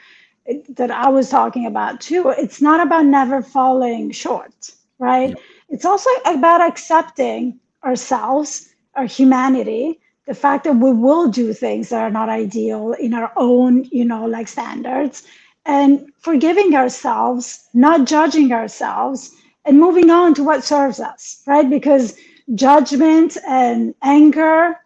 that 0.70 0.92
I 0.92 1.10
was 1.10 1.30
talking 1.30 1.66
about 1.66 2.02
too, 2.02 2.30
it's 2.30 2.62
not 2.62 2.86
about 2.86 3.06
never 3.06 3.42
falling 3.42 4.12
short, 4.12 4.72
right? 5.00 5.30
Yeah. 5.30 5.36
It's 5.70 5.86
also 5.86 6.10
about 6.26 6.62
accepting 6.62 7.60
ourselves, 7.84 8.74
our 8.96 9.06
humanity, 9.06 10.00
the 10.28 10.36
fact 10.36 10.64
that 10.64 10.76
we 10.76 10.92
will 10.92 11.28
do 11.28 11.54
things 11.54 11.90
that 11.90 12.02
are 12.02 12.10
not 12.10 12.30
ideal 12.30 12.94
in 12.94 13.14
our 13.14 13.32
own, 13.36 13.86
you 13.86 14.06
know, 14.06 14.26
like 14.26 14.48
standards, 14.48 15.24
and 15.66 16.12
forgiving 16.20 16.76
ourselves, 16.76 17.68
not 17.74 18.06
judging 18.06 18.52
ourselves, 18.52 19.32
and 19.66 19.80
moving 19.80 20.10
on 20.10 20.34
to 20.36 20.44
what 20.44 20.64
serves 20.64 21.00
us, 21.00 21.42
right? 21.48 21.70
Because 21.70 22.18
judgment 22.54 23.38
and 23.48 23.96
anger, 24.04 24.80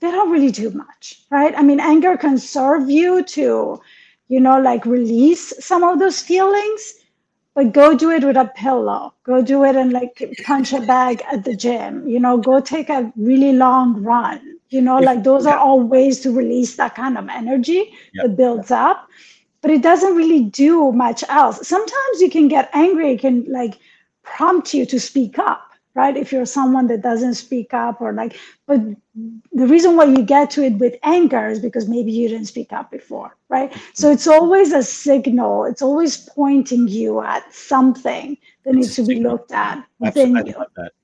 they 0.00 0.10
don't 0.10 0.30
really 0.30 0.50
do 0.50 0.70
much, 0.70 1.22
right? 1.30 1.54
I 1.56 1.62
mean, 1.62 1.80
anger 1.80 2.16
can 2.16 2.38
serve 2.38 2.90
you 2.90 3.22
to, 3.24 3.80
you 4.28 4.40
know, 4.40 4.60
like 4.60 4.84
release 4.84 5.52
some 5.64 5.84
of 5.84 5.98
those 5.98 6.20
feelings, 6.20 6.94
but 7.54 7.72
go 7.72 7.96
do 7.96 8.10
it 8.10 8.24
with 8.24 8.36
a 8.36 8.50
pillow. 8.56 9.14
Go 9.22 9.42
do 9.42 9.64
it 9.64 9.76
and 9.76 9.92
like 9.92 10.22
punch 10.44 10.72
a 10.72 10.80
bag 10.80 11.22
at 11.30 11.44
the 11.44 11.54
gym, 11.54 12.08
you 12.08 12.18
know, 12.18 12.36
go 12.38 12.60
take 12.60 12.88
a 12.88 13.12
really 13.16 13.52
long 13.52 14.02
run. 14.02 14.56
You 14.70 14.80
know, 14.80 14.98
like 14.98 15.24
those 15.24 15.46
are 15.46 15.58
all 15.58 15.80
ways 15.80 16.20
to 16.20 16.30
release 16.30 16.76
that 16.76 16.94
kind 16.94 17.18
of 17.18 17.28
energy 17.28 17.92
that 18.14 18.36
builds 18.36 18.70
up 18.70 19.08
but 19.62 19.70
it 19.70 19.82
doesn't 19.82 20.16
really 20.16 20.44
do 20.44 20.90
much 20.92 21.22
else. 21.28 21.66
Sometimes 21.68 22.20
you 22.20 22.30
can 22.30 22.48
get 22.48 22.70
angry, 22.72 23.12
it 23.12 23.20
can 23.20 23.44
like 23.44 23.78
prompt 24.36 24.74
you 24.74 24.84
to 24.86 24.98
speak 24.98 25.38
up 25.38 25.66
right? 25.94 26.16
If 26.16 26.30
you're 26.30 26.46
someone 26.46 26.86
that 26.86 27.02
doesn't 27.02 27.34
speak 27.34 27.74
up 27.74 28.00
or 28.00 28.12
like 28.12 28.36
but 28.66 28.80
the 29.52 29.66
reason 29.66 29.96
why 29.96 30.04
you 30.04 30.22
get 30.22 30.50
to 30.52 30.64
it 30.64 30.74
with 30.74 30.94
anger 31.02 31.48
is 31.48 31.58
because 31.58 31.88
maybe 31.88 32.12
you 32.12 32.28
didn't 32.28 32.46
speak 32.46 32.72
up 32.72 32.90
before 32.90 33.36
right? 33.50 33.76
So 33.92 34.10
it's 34.10 34.28
always 34.28 34.72
a 34.72 34.82
signal. 34.82 35.64
It's 35.64 35.82
always 35.82 36.16
pointing 36.16 36.88
you 36.88 37.20
at 37.20 37.52
something 37.52 38.38
that 38.64 38.74
needs 38.74 38.94
to 38.96 39.04
be 39.04 39.20
looked 39.20 39.52
at 39.52 39.84
within 39.98 40.36
you. 40.46 40.54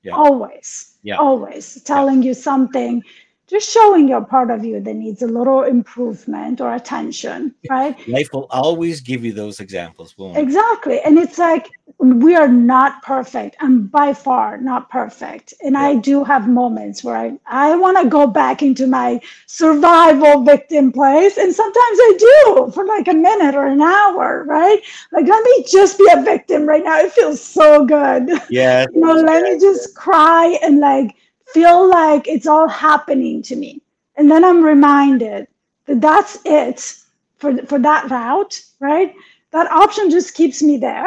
yeah. 0.02 0.14
always. 0.14 0.94
Yeah. 1.02 1.16
always. 1.16 1.82
Telling 1.82 2.22
yeah. 2.22 2.28
you 2.28 2.34
something 2.34 3.02
just 3.46 3.70
showing 3.70 4.08
your 4.08 4.24
part 4.24 4.50
of 4.50 4.64
you 4.64 4.80
that 4.80 4.94
needs 4.94 5.22
a 5.22 5.26
little 5.26 5.62
improvement 5.62 6.60
or 6.60 6.74
attention, 6.74 7.54
right? 7.70 7.96
Life 8.08 8.28
will 8.32 8.48
always 8.50 9.00
give 9.00 9.24
you 9.24 9.32
those 9.32 9.60
examples. 9.60 10.14
Exactly. 10.18 11.00
And 11.00 11.16
it's 11.18 11.38
like 11.38 11.70
we 11.98 12.34
are 12.34 12.48
not 12.48 13.02
perfect. 13.02 13.56
I'm 13.60 13.86
by 13.86 14.12
far 14.12 14.58
not 14.58 14.90
perfect. 14.90 15.54
And 15.62 15.74
yeah. 15.74 15.80
I 15.80 15.96
do 15.96 16.24
have 16.24 16.48
moments 16.48 17.04
where 17.04 17.16
I, 17.16 17.38
I 17.46 17.76
want 17.76 17.98
to 18.02 18.08
go 18.08 18.26
back 18.26 18.62
into 18.62 18.86
my 18.86 19.20
survival 19.46 20.42
victim 20.42 20.92
place. 20.92 21.38
And 21.38 21.54
sometimes 21.54 21.76
I 21.78 22.16
do 22.18 22.72
for 22.72 22.84
like 22.84 23.08
a 23.08 23.14
minute 23.14 23.54
or 23.54 23.66
an 23.66 23.80
hour, 23.80 24.44
right? 24.44 24.80
Like, 25.12 25.26
let 25.26 25.44
me 25.44 25.64
just 25.70 25.98
be 25.98 26.08
a 26.12 26.22
victim 26.22 26.66
right 26.66 26.84
now. 26.84 26.98
It 26.98 27.12
feels 27.12 27.40
so 27.40 27.84
good. 27.84 28.28
Yeah. 28.50 28.86
you 28.94 29.00
know, 29.00 29.14
let 29.14 29.44
me 29.44 29.58
just 29.58 29.94
cry 29.94 30.58
and 30.62 30.80
like, 30.80 31.16
feel 31.46 31.88
like 31.88 32.28
it's 32.28 32.46
all 32.46 32.68
happening 32.68 33.42
to 33.42 33.56
me. 33.56 33.80
And 34.16 34.30
then 34.30 34.44
I'm 34.44 34.62
reminded 34.64 35.46
that 35.86 36.00
that's 36.00 36.38
it 36.44 36.96
for, 37.36 37.56
for 37.66 37.78
that 37.78 38.10
route, 38.10 38.62
right? 38.80 39.14
That 39.52 39.70
option 39.70 40.10
just 40.10 40.34
keeps 40.34 40.62
me 40.62 40.76
there. 40.76 41.06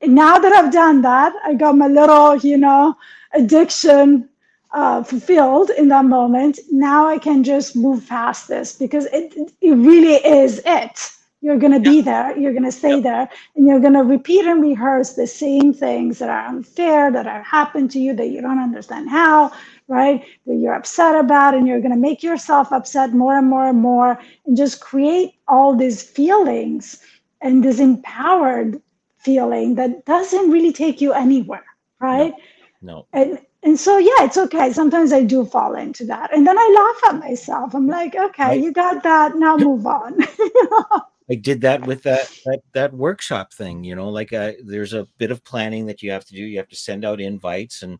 And 0.00 0.14
now 0.14 0.38
that 0.38 0.52
I've 0.52 0.72
done 0.72 1.02
that, 1.02 1.34
I 1.44 1.54
got 1.54 1.76
my 1.76 1.88
little, 1.88 2.36
you 2.36 2.56
know, 2.56 2.96
addiction 3.34 4.28
uh, 4.72 5.02
fulfilled 5.02 5.70
in 5.70 5.88
that 5.88 6.04
moment. 6.04 6.58
Now 6.70 7.06
I 7.06 7.18
can 7.18 7.42
just 7.44 7.76
move 7.76 8.08
past 8.08 8.48
this 8.48 8.76
because 8.76 9.06
it, 9.06 9.34
it 9.60 9.72
really 9.72 10.14
is 10.14 10.62
it. 10.64 11.12
You're 11.42 11.58
going 11.58 11.72
to 11.72 11.80
be 11.80 12.02
there, 12.02 12.36
you're 12.38 12.52
going 12.52 12.64
to 12.64 12.72
stay 12.72 12.96
yep. 12.96 13.02
there, 13.02 13.28
and 13.56 13.66
you're 13.66 13.80
going 13.80 13.94
to 13.94 14.04
repeat 14.04 14.44
and 14.44 14.60
rehearse 14.60 15.14
the 15.14 15.26
same 15.26 15.72
things 15.72 16.18
that 16.18 16.28
are 16.28 16.46
unfair, 16.46 17.10
that 17.10 17.26
are 17.26 17.42
happened 17.42 17.90
to 17.92 17.98
you, 17.98 18.14
that 18.14 18.28
you 18.28 18.42
don't 18.42 18.58
understand 18.58 19.08
how, 19.08 19.50
right? 19.88 20.22
That 20.46 20.56
you're 20.56 20.74
upset 20.74 21.14
about, 21.14 21.54
and 21.54 21.66
you're 21.66 21.80
going 21.80 21.94
to 21.94 21.98
make 21.98 22.22
yourself 22.22 22.72
upset 22.72 23.14
more 23.14 23.38
and 23.38 23.48
more 23.48 23.68
and 23.68 23.78
more, 23.78 24.18
and 24.46 24.56
just 24.56 24.80
create 24.80 25.34
all 25.48 25.74
these 25.74 26.02
feelings 26.02 26.98
and 27.40 27.64
this 27.64 27.80
empowered 27.80 28.80
feeling 29.18 29.74
that 29.76 30.04
doesn't 30.04 30.50
really 30.50 30.72
take 30.72 31.00
you 31.00 31.12
anywhere, 31.12 31.64
right? 32.00 32.34
No. 32.82 32.96
no. 32.96 33.06
And 33.12 33.38
and 33.62 33.78
so 33.78 33.98
yeah, 33.98 34.24
it's 34.24 34.38
okay. 34.38 34.72
Sometimes 34.72 35.12
I 35.12 35.22
do 35.22 35.44
fall 35.44 35.74
into 35.74 36.06
that, 36.06 36.34
and 36.34 36.46
then 36.46 36.58
I 36.58 36.96
laugh 37.02 37.14
at 37.14 37.20
myself. 37.20 37.74
I'm 37.74 37.86
like, 37.86 38.14
okay, 38.14 38.44
right. 38.44 38.60
you 38.60 38.72
got 38.72 39.02
that. 39.02 39.36
Now 39.36 39.56
move 39.56 39.86
on. 39.86 40.18
I 41.30 41.36
did 41.36 41.60
that 41.60 41.86
with 41.86 42.02
that 42.02 42.28
that 42.44 42.60
that 42.72 42.92
workshop 42.92 43.52
thing. 43.52 43.84
You 43.84 43.94
know, 43.94 44.08
like 44.08 44.32
uh, 44.32 44.52
there's 44.64 44.94
a 44.94 45.06
bit 45.18 45.30
of 45.30 45.44
planning 45.44 45.86
that 45.86 46.02
you 46.02 46.10
have 46.10 46.24
to 46.26 46.34
do. 46.34 46.42
You 46.42 46.58
have 46.58 46.68
to 46.68 46.76
send 46.76 47.04
out 47.04 47.20
invites, 47.20 47.82
and 47.82 47.98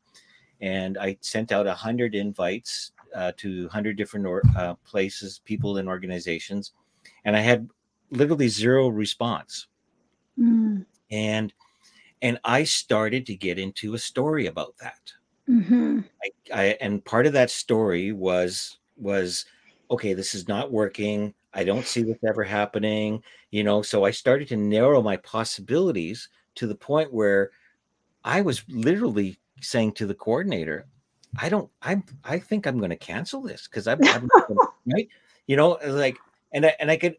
and 0.61 0.99
I 0.99 1.17
sent 1.21 1.53
out 1.53 1.67
a 1.67 1.75
hundred 1.75 2.15
invites 2.15 2.93
uh, 3.15 3.33
to 3.39 3.69
hundred 3.69 3.97
different 3.97 4.27
or, 4.27 4.43
uh, 4.57 4.75
places, 4.85 5.41
people, 5.45 5.77
and 5.77 5.89
organizations, 5.89 6.73
and 7.25 7.37
I 7.37 7.41
had 7.41 7.69
literally 8.11 8.49
zero 8.49 8.89
response. 8.89 9.69
Mm. 10.39 10.85
And 11.11 11.53
and 12.23 12.39
I 12.45 12.65
started 12.65 13.27
to 13.27 13.37
get 13.37 13.59
into 13.59 13.95
a 13.95 13.99
story 13.99 14.47
about 14.47 14.75
that. 14.81 15.13
Mm-hmm. 15.49 16.01
I, 16.53 16.61
I, 16.63 16.65
and 16.81 17.05
part 17.05 17.27
of 17.27 17.33
that 17.35 17.51
story 17.51 18.13
was 18.13 18.79
was 18.97 19.47
okay. 19.91 20.15
This 20.15 20.35
is 20.35 20.49
not 20.49 20.73
working. 20.73 21.35
I 21.53 21.65
don't 21.65 21.87
see 21.87 22.03
this 22.03 22.19
ever 22.27 22.45
happening, 22.45 23.23
you 23.51 23.65
know. 23.65 23.83
So 23.83 24.05
I 24.05 24.11
started 24.11 24.49
to 24.49 24.57
narrow 24.57 25.03
my 25.03 25.17
possibilities 25.19 26.29
to 26.57 26.67
the 26.67 26.75
point 26.75 27.13
where 27.13 27.51
I 28.25 28.41
was 28.41 28.63
literally 28.69 29.39
saying 29.61 29.93
to 29.93 30.07
the 30.07 30.15
coordinator, 30.15 30.87
I 31.41 31.49
don't, 31.49 31.71
I'm, 31.83 32.05
I 32.25 32.39
think 32.39 32.67
I'm 32.67 32.79
going 32.79 32.91
to 32.91 32.97
cancel 32.97 33.43
this 33.43 33.67
because 33.69 33.87
I'm, 33.87 33.99
I'm 34.05 34.29
right, 34.87 35.09
you 35.47 35.57
know, 35.57 35.79
like, 35.87 36.19
and 36.53 36.67
I, 36.67 36.75
and 36.81 36.91
I 36.91 36.97
could, 36.97 37.17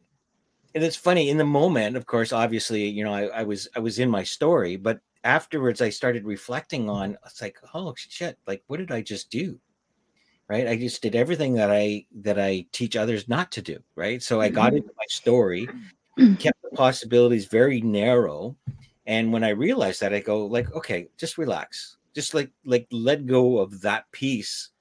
and 0.76 0.84
it's 0.84 0.96
funny 0.96 1.30
in 1.30 1.38
the 1.38 1.46
moment, 1.46 1.96
of 1.98 2.06
course, 2.06 2.32
obviously, 2.32 2.88
you 2.88 3.04
know, 3.04 3.14
I, 3.14 3.26
I 3.28 3.44
was, 3.44 3.68
I 3.76 3.80
was 3.80 4.00
in 4.00 4.10
my 4.10 4.24
story, 4.24 4.76
but 4.76 5.00
afterwards 5.24 5.82
I 5.82 5.90
started 5.90 6.26
reflecting 6.26 6.90
on, 6.90 7.18
it's 7.26 7.42
like, 7.42 7.58
oh 7.74 7.94
shit, 7.98 8.38
like, 8.48 8.64
what 8.68 8.78
did 8.78 8.92
I 8.92 9.02
just 9.02 9.30
do? 9.30 9.60
Right? 10.52 10.68
I 10.68 10.76
just 10.76 11.02
did 11.02 11.16
everything 11.16 11.54
that 11.54 11.72
i 11.72 12.06
that 12.24 12.38
i 12.38 12.66
teach 12.74 12.98
others 12.98 13.30
not 13.30 13.54
to 13.54 13.62
do 13.62 13.80
right? 13.96 14.22
So 14.22 14.42
i 14.42 14.50
got 14.50 14.68
mm-hmm. 14.68 14.78
into 14.78 14.92
my 14.98 15.06
story 15.08 15.70
kept 16.40 16.62
the 16.62 16.76
possibilities 16.76 17.46
very 17.46 17.80
narrow 17.80 18.58
and 19.06 19.32
when 19.32 19.46
i 19.46 19.50
realized 19.50 20.02
that 20.02 20.14
i 20.14 20.20
go 20.20 20.46
like 20.46 20.70
okay 20.74 21.08
just 21.18 21.38
relax. 21.38 21.98
Just 22.14 22.34
like 22.34 22.52
like 22.66 22.86
let 22.92 23.26
go 23.26 23.60
of 23.60 23.80
that 23.82 24.12
piece 24.12 24.72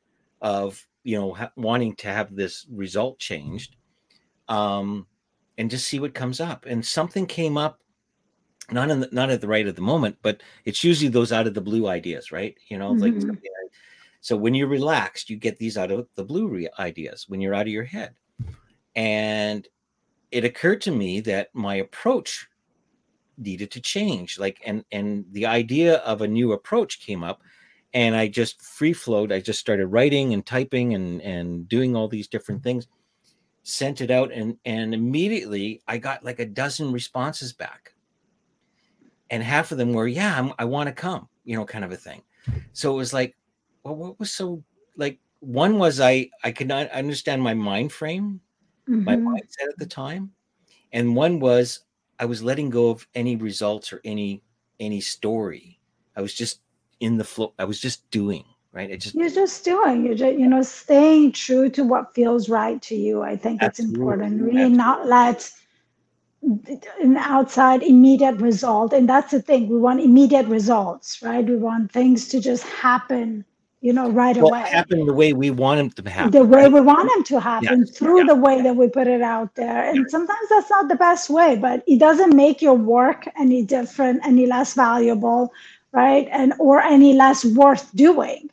of 0.41 0.85
you 1.05 1.17
know 1.17 1.35
ha- 1.35 1.53
wanting 1.55 1.95
to 1.97 2.09
have 2.09 2.35
this 2.35 2.67
result 2.69 3.21
changed 3.21 3.77
um 4.49 5.07
and 5.57 5.71
just 5.71 5.87
see 5.87 6.01
what 6.01 6.15
comes 6.15 6.41
up. 6.41 6.67
And 6.67 6.85
something 6.85 7.27
came 7.27 7.57
up 7.57 7.79
not 8.73 8.91
in 8.91 9.01
the, 9.01 9.09
not 9.13 9.31
at 9.31 9.41
the 9.41 9.47
right 9.47 9.69
at 9.69 9.77
the 9.77 9.83
moment 9.83 10.17
but 10.23 10.43
it's 10.65 10.83
usually 10.83 11.11
those 11.11 11.31
out 11.31 11.47
of 11.47 11.55
the 11.55 11.61
blue 11.61 11.87
ideas 11.87 12.33
right? 12.33 12.57
You 12.67 12.79
know 12.79 12.93
mm-hmm. 12.93 13.31
like 13.31 13.39
so 14.21 14.37
when 14.37 14.55
you're 14.55 14.69
relaxed 14.69 15.31
you 15.31 15.37
get 15.37 15.59
these 15.59 15.79
out 15.79 15.91
of 15.91 16.07
the 16.15 16.25
blue 16.25 16.49
re- 16.49 16.69
ideas 16.79 17.27
when 17.29 17.41
you're 17.41 17.55
out 17.55 17.67
of 17.67 17.73
your 17.73 17.85
head. 17.85 18.15
And 18.97 19.67
it 20.31 20.45
occurred 20.45 20.81
to 20.83 20.91
me 20.91 21.21
that 21.21 21.49
my 21.55 21.77
approach 21.77 22.49
needed 23.39 23.71
to 23.71 23.81
change 23.81 24.39
like 24.39 24.61
and 24.67 24.85
and 24.93 25.25
the 25.33 25.47
idea 25.47 25.97
of 25.99 26.21
a 26.21 26.29
new 26.29 26.53
approach 26.53 27.01
came 27.01 27.25
up 27.25 27.41
and 27.95 28.15
i 28.15 28.29
just 28.29 28.61
free 28.61 28.93
flowed. 28.93 29.33
I 29.33 29.41
just 29.41 29.59
started 29.59 29.87
writing 29.87 30.35
and 30.35 30.45
typing 30.45 30.95
and 30.95 31.23
and 31.23 31.69
doing 31.69 31.97
all 31.97 32.09
these 32.09 32.29
different 32.29 32.63
things 32.63 32.87
sent 33.63 34.01
it 34.01 34.11
out 34.11 34.33
and 34.33 34.57
and 34.65 34.95
immediately 34.95 35.83
i 35.89 35.99
got 35.99 36.25
like 36.25 36.39
a 36.39 36.47
dozen 36.47 36.93
responses 36.93 37.53
back. 37.53 37.95
And 39.31 39.43
half 39.43 39.73
of 39.73 39.79
them 39.79 39.93
were 39.93 40.09
yeah 40.09 40.39
I'm, 40.39 40.53
i 40.59 40.65
want 40.65 40.89
to 40.89 40.95
come 40.95 41.29
you 41.45 41.57
know 41.57 41.65
kind 41.65 41.85
of 41.85 41.93
a 41.93 41.97
thing. 41.97 42.23
So 42.73 42.93
it 42.93 42.97
was 42.97 43.13
like 43.13 43.37
well 43.85 43.97
what 43.97 44.19
was 44.19 44.33
so 44.33 44.63
like 44.97 45.19
one 45.41 45.79
was 45.79 46.01
i 46.01 46.29
i 46.45 46.51
could 46.51 46.69
not 46.69 46.91
understand 46.91 47.43
my 47.43 47.55
mind 47.55 47.93
frame 47.93 48.41
mm-hmm. 48.89 49.05
my 49.05 49.17
mindset 49.17 49.69
at 49.69 49.79
the 49.79 49.87
time 49.87 50.31
and 50.93 51.15
one 51.17 51.41
was 51.41 51.81
i 52.19 52.25
was 52.25 52.43
letting 52.43 52.71
go 52.71 52.91
of 52.91 53.07
any 53.15 53.37
results 53.37 53.93
or 53.93 54.01
any 54.05 54.43
any 54.81 55.01
story 55.01 55.79
i 56.17 56.21
was 56.21 56.35
just 56.35 56.61
in 57.01 57.17
the 57.17 57.25
flow 57.25 57.53
i 57.59 57.65
was 57.65 57.81
just 57.81 58.09
doing 58.11 58.45
right? 58.73 58.91
It 58.91 58.99
just 58.99 59.15
you're 59.15 59.31
just 59.31 59.65
doing 59.65 60.05
you're 60.05 60.15
just 60.15 60.39
you 60.39 60.47
know 60.47 60.63
staying 60.63 61.33
true 61.33 61.69
to 61.71 61.85
what 61.85 62.15
feels 62.15 62.49
right 62.49 62.81
to 62.83 62.95
you. 62.95 63.23
I 63.23 63.37
think 63.37 63.63
it's 63.63 63.81
important. 63.81 64.43
Really 64.43 64.63
absolutely. 64.63 64.77
not 64.77 65.07
let 65.07 65.51
an 66.43 67.17
outside 67.19 67.83
immediate 67.83 68.37
result. 68.37 68.93
And 68.93 69.09
that's 69.09 69.31
the 69.31 69.43
thing. 69.43 69.69
We 69.69 69.79
want 69.79 70.01
immediate 70.01 70.47
results, 70.47 71.21
right? 71.23 71.45
We 71.45 71.57
want 71.57 71.93
things 71.93 72.29
to 72.29 72.41
just 72.41 72.65
happen, 72.65 73.45
you 73.81 73.93
know, 73.93 74.11
right 74.11 74.37
well, 74.37 74.49
away. 74.49 74.69
Happen 74.69 75.07
the 75.07 75.13
way 75.13 75.33
we 75.33 75.51
want 75.51 75.79
them 75.79 75.91
to 75.91 76.11
happen. 76.11 76.31
The 76.33 76.45
way 76.45 76.65
right? 76.65 76.73
we 76.73 76.81
want 76.81 77.09
them 77.15 77.25
to 77.25 77.41
happen 77.41 77.85
yeah. 77.87 77.93
through 77.93 78.21
yeah. 78.21 78.27
the 78.27 78.35
way 78.35 78.63
that 78.63 78.77
we 78.77 78.89
put 78.89 79.07
it 79.07 79.23
out 79.23 79.55
there. 79.55 79.89
And 79.89 79.97
yeah. 79.97 80.05
sometimes 80.09 80.49
that's 80.51 80.71
not 80.71 80.89
the 80.89 80.97
best 80.97 81.31
way, 81.31 81.57
but 81.57 81.83
it 81.87 81.99
doesn't 81.99 82.37
make 82.37 82.61
your 82.61 82.75
work 82.75 83.27
any 83.39 83.65
different, 83.65 84.21
any 84.25 84.47
less 84.47 84.75
valuable, 84.75 85.53
right? 85.93 86.29
And 86.31 86.53
or 86.59 86.81
any 86.81 87.15
less 87.15 87.45
worth 87.45 87.95
doing 87.95 88.51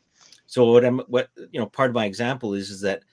so 0.47 0.71
what 0.71 0.86
I'm 0.86 0.99
what 1.07 1.30
you 1.51 1.59
know 1.59 1.67
part 1.67 1.89
of 1.89 1.93
my 1.93 2.05
example 2.05 2.53
is 2.53 2.69
is 2.71 2.82
that 2.82 3.03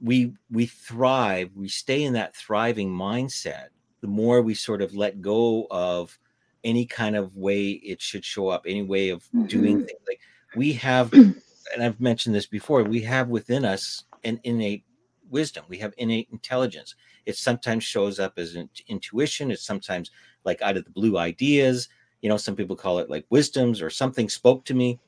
we 0.00 0.32
we 0.50 0.66
thrive, 0.66 1.50
we 1.54 1.68
stay 1.68 2.02
in 2.02 2.14
that 2.14 2.34
thriving 2.34 2.90
mindset. 2.90 3.68
The 4.00 4.08
more 4.08 4.40
we 4.40 4.54
sort 4.54 4.80
of 4.80 4.94
let 4.94 5.20
go 5.20 5.66
of 5.70 6.18
any 6.64 6.86
kind 6.86 7.16
of 7.16 7.36
way 7.36 7.70
it 7.70 8.00
should 8.00 8.24
show 8.24 8.48
up, 8.48 8.64
any 8.66 8.82
way 8.82 9.10
of 9.10 9.22
mm-hmm. 9.24 9.44
doing 9.44 9.76
things. 9.84 10.00
Like 10.08 10.20
we 10.56 10.72
have, 10.72 11.12
and 11.72 11.82
I've 11.82 12.00
mentioned 12.00 12.34
this 12.34 12.46
before, 12.46 12.82
we 12.82 13.00
have 13.02 13.28
within 13.28 13.64
us 13.64 14.04
an 14.24 14.40
innate 14.44 14.84
wisdom. 15.30 15.64
We 15.68 15.78
have 15.78 15.94
innate 15.98 16.28
intelligence. 16.32 16.94
It 17.26 17.36
sometimes 17.36 17.84
shows 17.84 18.18
up 18.18 18.38
as 18.38 18.54
an 18.54 18.68
intuition. 18.88 19.50
It's 19.50 19.64
sometimes 19.64 20.10
like 20.44 20.60
out 20.62 20.76
of 20.76 20.84
the 20.84 20.90
blue 20.90 21.18
ideas. 21.18 21.88
You 22.22 22.28
know, 22.28 22.36
some 22.36 22.56
people 22.56 22.76
call 22.76 22.98
it 22.98 23.10
like 23.10 23.26
wisdoms 23.30 23.80
or 23.80 23.90
something 23.90 24.28
spoke 24.28 24.64
to 24.66 24.74
me 24.74 24.98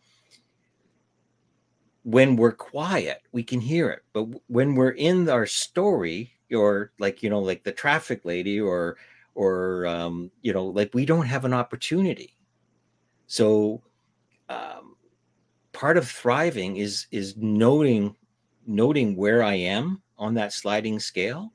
when 2.04 2.36
we're 2.36 2.52
quiet, 2.52 3.22
we 3.32 3.42
can 3.42 3.60
hear 3.60 3.90
it. 3.90 4.02
But 4.12 4.26
when 4.48 4.74
we're 4.74 4.90
in 4.90 5.28
our 5.28 5.46
story, 5.46 6.32
or 6.52 6.92
like 6.98 7.22
you 7.22 7.30
know, 7.30 7.40
like 7.40 7.62
the 7.64 7.72
traffic 7.72 8.24
lady, 8.24 8.60
or 8.60 8.96
or 9.34 9.86
um, 9.86 10.30
you 10.42 10.52
know, 10.52 10.66
like 10.66 10.90
we 10.94 11.06
don't 11.06 11.26
have 11.26 11.44
an 11.44 11.54
opportunity. 11.54 12.36
So 13.26 13.82
um, 14.48 14.91
part 15.82 15.96
of 15.96 16.08
thriving 16.08 16.76
is 16.76 17.08
is 17.10 17.36
noting 17.36 18.14
noting 18.68 19.16
where 19.16 19.42
I 19.42 19.54
am 19.54 20.00
on 20.16 20.34
that 20.34 20.52
sliding 20.52 21.00
scale, 21.00 21.52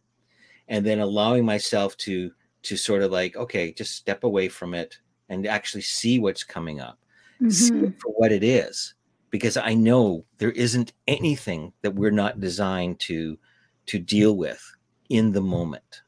and 0.68 0.86
then 0.86 1.00
allowing 1.00 1.46
myself 1.46 1.96
to 2.06 2.32
to 2.64 2.76
sort 2.76 3.04
of 3.04 3.12
like 3.12 3.38
okay, 3.38 3.72
just 3.72 3.96
step 3.96 4.26
away 4.26 4.50
from 4.50 4.74
it 4.74 4.98
and 5.30 5.48
actually 5.48 5.84
see 5.84 6.20
what's 6.20 6.44
coming 6.44 6.82
up, 6.82 7.00
mm-hmm. 7.42 7.50
see 7.50 7.78
it 7.78 8.02
for 8.02 8.12
what 8.18 8.34
it 8.34 8.44
is 8.44 8.96
because 9.30 9.56
I 9.56 9.74
know 9.74 10.26
there 10.40 10.52
isn't 10.52 10.92
anything 11.08 11.72
that 11.82 11.96
we're 11.96 12.12
not 12.12 12.42
designed 12.42 13.00
to 13.08 13.38
to 13.86 13.98
deal 13.98 14.36
with 14.36 14.62
in 15.08 15.32
the 15.32 15.42
moment. 15.56 16.02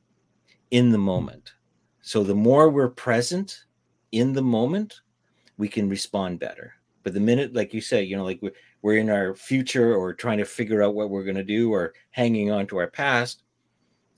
In 0.71 0.89
the 0.89 0.97
moment. 0.97 1.53
So 2.01 2.25
the 2.25 2.35
more 2.35 2.69
we're 2.69 2.89
present 2.89 3.63
in 4.11 4.33
the 4.33 4.41
moment, 4.41 4.99
we 5.57 5.69
can 5.69 5.87
respond 5.87 6.39
better. 6.39 6.73
But 7.03 7.13
the 7.13 7.19
minute, 7.19 7.53
like 7.53 7.73
you 7.73 7.81
say, 7.81 8.03
you 8.03 8.17
know, 8.17 8.25
like 8.25 8.41
we're 8.81 8.97
in 8.97 9.09
our 9.09 9.33
future 9.33 9.95
or 9.95 10.13
trying 10.13 10.37
to 10.39 10.45
figure 10.45 10.83
out 10.83 10.95
what 10.95 11.09
we're 11.09 11.23
going 11.23 11.35
to 11.37 11.43
do 11.43 11.71
or 11.71 11.93
hanging 12.11 12.51
on 12.51 12.67
to 12.67 12.77
our 12.77 12.87
past, 12.87 13.43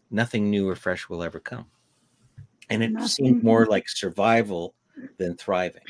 nothing 0.09 0.49
new 0.49 0.67
or 0.69 0.75
fresh 0.75 1.07
will 1.07 1.23
ever 1.23 1.39
come. 1.39 1.65
And 2.69 2.81
it 2.81 2.91
nothing. 2.91 3.07
seems 3.07 3.43
more 3.43 3.65
like 3.65 3.87
survival 3.87 4.73
than 5.17 5.35
thriving 5.35 5.81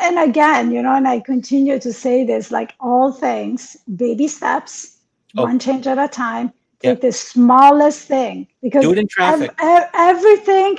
and 0.00 0.18
again 0.18 0.70
you 0.70 0.82
know 0.82 0.94
and 0.94 1.06
i 1.06 1.20
continue 1.20 1.78
to 1.78 1.92
say 1.92 2.24
this 2.24 2.50
like 2.50 2.74
all 2.80 3.12
things 3.12 3.76
baby 3.96 4.26
steps 4.26 4.98
oh. 5.36 5.42
one 5.42 5.58
change 5.58 5.86
at 5.86 5.98
a 5.98 6.08
time 6.08 6.52
take 6.80 7.00
the 7.00 7.12
smallest 7.12 8.06
thing 8.06 8.46
because 8.62 8.84
ev- 9.18 9.50
ev- 9.58 9.90
everything 9.94 10.78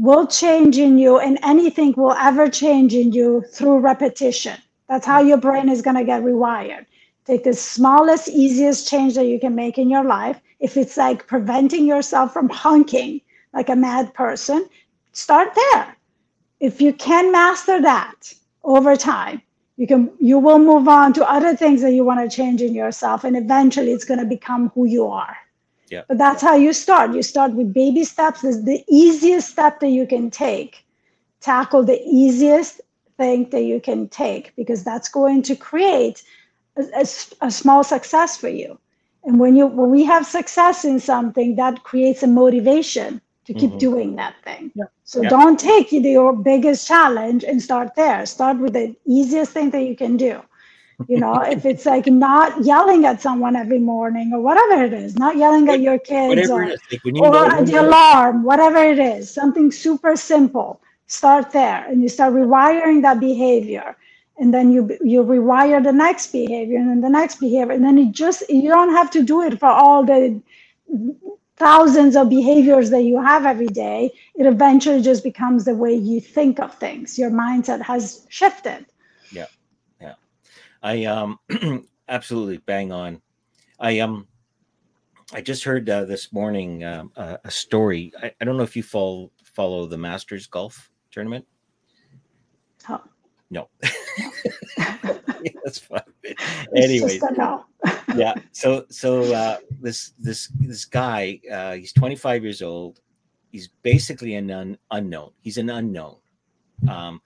will 0.00 0.26
change 0.26 0.78
in 0.78 0.96
you 0.96 1.18
and 1.18 1.38
anything 1.42 1.92
will 1.96 2.12
ever 2.12 2.48
change 2.48 2.94
in 2.94 3.12
you 3.12 3.42
through 3.52 3.78
repetition. 3.80 4.56
That's 4.88 5.06
how 5.06 5.20
your 5.20 5.38
brain 5.38 5.68
is 5.68 5.82
going 5.82 5.96
to 5.96 6.04
get 6.04 6.22
rewired. 6.22 6.86
Take 7.24 7.44
the 7.44 7.52
smallest 7.52 8.28
easiest 8.28 8.88
change 8.88 9.14
that 9.16 9.26
you 9.26 9.40
can 9.40 9.54
make 9.54 9.76
in 9.76 9.90
your 9.90 10.04
life. 10.04 10.40
If 10.60 10.76
it's 10.76 10.96
like 10.96 11.26
preventing 11.26 11.84
yourself 11.84 12.32
from 12.32 12.48
honking 12.48 13.20
like 13.52 13.68
a 13.68 13.76
mad 13.76 14.14
person 14.14 14.68
start 15.12 15.52
there. 15.54 15.96
If 16.60 16.80
you 16.80 16.92
can 16.92 17.32
master 17.32 17.80
that 17.82 18.32
over 18.62 18.96
time 18.96 19.42
you 19.76 19.86
can 19.86 20.10
you 20.20 20.38
will 20.38 20.58
move 20.58 20.88
on 20.88 21.12
to 21.14 21.30
other 21.30 21.56
things 21.56 21.80
that 21.82 21.92
you 21.92 22.04
want 22.04 22.20
to 22.20 22.36
change 22.36 22.60
in 22.62 22.74
yourself 22.74 23.24
and 23.24 23.36
eventually 23.36 23.92
it's 23.92 24.04
going 24.04 24.20
to 24.20 24.26
become 24.26 24.70
who 24.74 24.84
you 24.84 25.06
are 25.06 25.36
yeah 25.90 26.02
but 26.08 26.18
that's 26.18 26.42
how 26.42 26.54
you 26.54 26.72
start 26.72 27.14
you 27.14 27.22
start 27.22 27.52
with 27.52 27.72
baby 27.72 28.04
steps 28.04 28.44
is 28.44 28.64
the 28.64 28.84
easiest 28.88 29.50
step 29.50 29.80
that 29.80 29.90
you 29.90 30.06
can 30.06 30.30
take 30.30 30.84
tackle 31.40 31.84
the 31.84 32.00
easiest 32.04 32.80
thing 33.16 33.48
that 33.50 33.62
you 33.62 33.80
can 33.80 34.08
take 34.08 34.54
because 34.56 34.84
that's 34.84 35.08
going 35.08 35.42
to 35.42 35.56
create 35.56 36.22
a, 36.76 36.82
a, 36.94 37.06
a 37.46 37.50
small 37.50 37.82
success 37.82 38.36
for 38.36 38.48
you 38.48 38.78
and 39.24 39.38
when 39.38 39.56
you 39.56 39.66
when 39.66 39.90
we 39.90 40.04
have 40.04 40.26
success 40.26 40.84
in 40.84 40.98
something 41.00 41.56
that 41.56 41.82
creates 41.82 42.22
a 42.22 42.26
motivation 42.26 43.20
to 43.48 43.54
keep 43.54 43.70
mm-hmm. 43.70 43.78
doing 43.78 44.16
that 44.16 44.34
thing. 44.44 44.70
Yeah. 44.74 44.84
So 45.04 45.22
yeah. 45.22 45.30
don't 45.30 45.58
take 45.58 45.90
your 45.90 46.36
biggest 46.36 46.86
challenge 46.86 47.44
and 47.44 47.62
start 47.62 47.94
there. 47.94 48.26
Start 48.26 48.58
with 48.58 48.74
the 48.74 48.94
easiest 49.06 49.52
thing 49.52 49.70
that 49.70 49.84
you 49.84 49.96
can 49.96 50.18
do. 50.18 50.42
You 51.06 51.20
know, 51.20 51.40
if 51.42 51.64
it's 51.64 51.86
like 51.86 52.06
not 52.06 52.64
yelling 52.64 53.04
at 53.04 53.22
someone 53.22 53.54
every 53.54 53.78
morning 53.78 54.32
or 54.32 54.40
whatever 54.40 54.82
it 54.82 54.92
is, 54.92 55.16
not 55.16 55.36
yelling 55.36 55.68
at 55.68 55.80
your 55.80 55.98
kids 55.98 56.50
or, 56.50 56.66
like 56.66 56.80
or 57.04 57.64
the 57.64 57.76
alarm, 57.80 58.42
whatever 58.42 58.78
it 58.78 58.98
is, 58.98 59.32
something 59.32 59.70
super 59.70 60.16
simple. 60.16 60.80
Start 61.06 61.52
there 61.52 61.86
and 61.88 62.02
you 62.02 62.08
start 62.08 62.34
rewiring 62.34 63.02
that 63.02 63.20
behavior. 63.20 63.96
And 64.38 64.52
then 64.52 64.72
you 64.72 64.98
you 65.02 65.22
rewire 65.22 65.82
the 65.82 65.92
next 65.92 66.32
behavior 66.32 66.78
and 66.78 66.88
then 66.90 67.00
the 67.00 67.08
next 67.08 67.38
behavior. 67.38 67.72
And 67.72 67.84
then 67.84 67.98
it 67.98 68.10
just 68.12 68.48
you 68.48 68.68
don't 68.68 68.90
have 68.90 69.10
to 69.12 69.22
do 69.22 69.42
it 69.42 69.58
for 69.60 69.68
all 69.68 70.04
the 70.04 70.40
thousands 71.58 72.16
of 72.16 72.28
behaviors 72.28 72.90
that 72.90 73.02
you 73.02 73.20
have 73.20 73.44
every 73.44 73.66
day, 73.66 74.12
it 74.36 74.46
eventually 74.46 75.02
just 75.02 75.24
becomes 75.24 75.64
the 75.64 75.74
way 75.74 75.92
you 75.92 76.20
think 76.20 76.60
of 76.60 76.74
things. 76.76 77.18
Your 77.18 77.30
mindset 77.30 77.82
has 77.82 78.26
shifted. 78.28 78.86
I 80.82 81.04
um 81.04 81.38
absolutely 82.08 82.58
bang 82.58 82.92
on. 82.92 83.20
I 83.80 84.00
um 84.00 84.26
I 85.32 85.42
just 85.42 85.62
heard 85.62 85.88
uh, 85.90 86.04
this 86.04 86.32
morning 86.32 86.84
um, 86.84 87.12
uh, 87.14 87.36
a 87.44 87.50
story. 87.50 88.12
I, 88.22 88.32
I 88.40 88.44
don't 88.44 88.56
know 88.56 88.62
if 88.62 88.74
you 88.74 88.82
follow 88.82 89.30
follow 89.44 89.86
the 89.86 89.98
Masters 89.98 90.46
golf 90.46 90.90
tournament. 91.10 91.46
Oh. 92.88 93.02
No. 93.50 93.68
that's 95.64 95.78
fine. 95.78 96.00
Anyways, 96.74 97.22
yeah. 98.16 98.34
So 98.52 98.84
so 98.90 99.22
uh, 99.34 99.58
this 99.80 100.12
this 100.18 100.48
this 100.60 100.84
guy, 100.84 101.40
uh, 101.50 101.72
he's 101.74 101.92
25 101.92 102.42
years 102.42 102.62
old. 102.62 103.00
He's 103.50 103.68
basically 103.82 104.34
an 104.34 104.50
un- 104.50 104.78
unknown. 104.90 105.30
He's 105.40 105.56
an 105.58 105.70
unknown. 105.70 106.16
Um, 106.88 107.20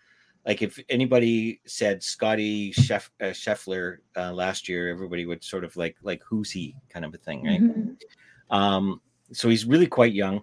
like 0.47 0.63
if 0.63 0.79
anybody 0.89 1.61
said 1.67 2.03
Scottie 2.03 2.73
Schef, 2.73 3.09
uh, 3.21 3.27
Scheffler 3.27 3.99
uh, 4.17 4.33
last 4.33 4.69
year, 4.69 4.91
everybody 4.91 5.25
would 5.25 5.45
sort 5.45 5.65
of 5.65 5.77
like 5.77 5.97
like 6.03 6.23
who's 6.25 6.51
he 6.51 6.75
kind 6.89 7.05
of 7.05 7.15
a 7.15 7.19
thing, 7.19 7.45
right? 7.45 7.63
Mm-hmm. 7.63 8.55
Um, 8.55 9.01
so 9.33 9.49
he's 9.49 9.65
really 9.65 9.87
quite 9.87 10.13
young 10.13 10.43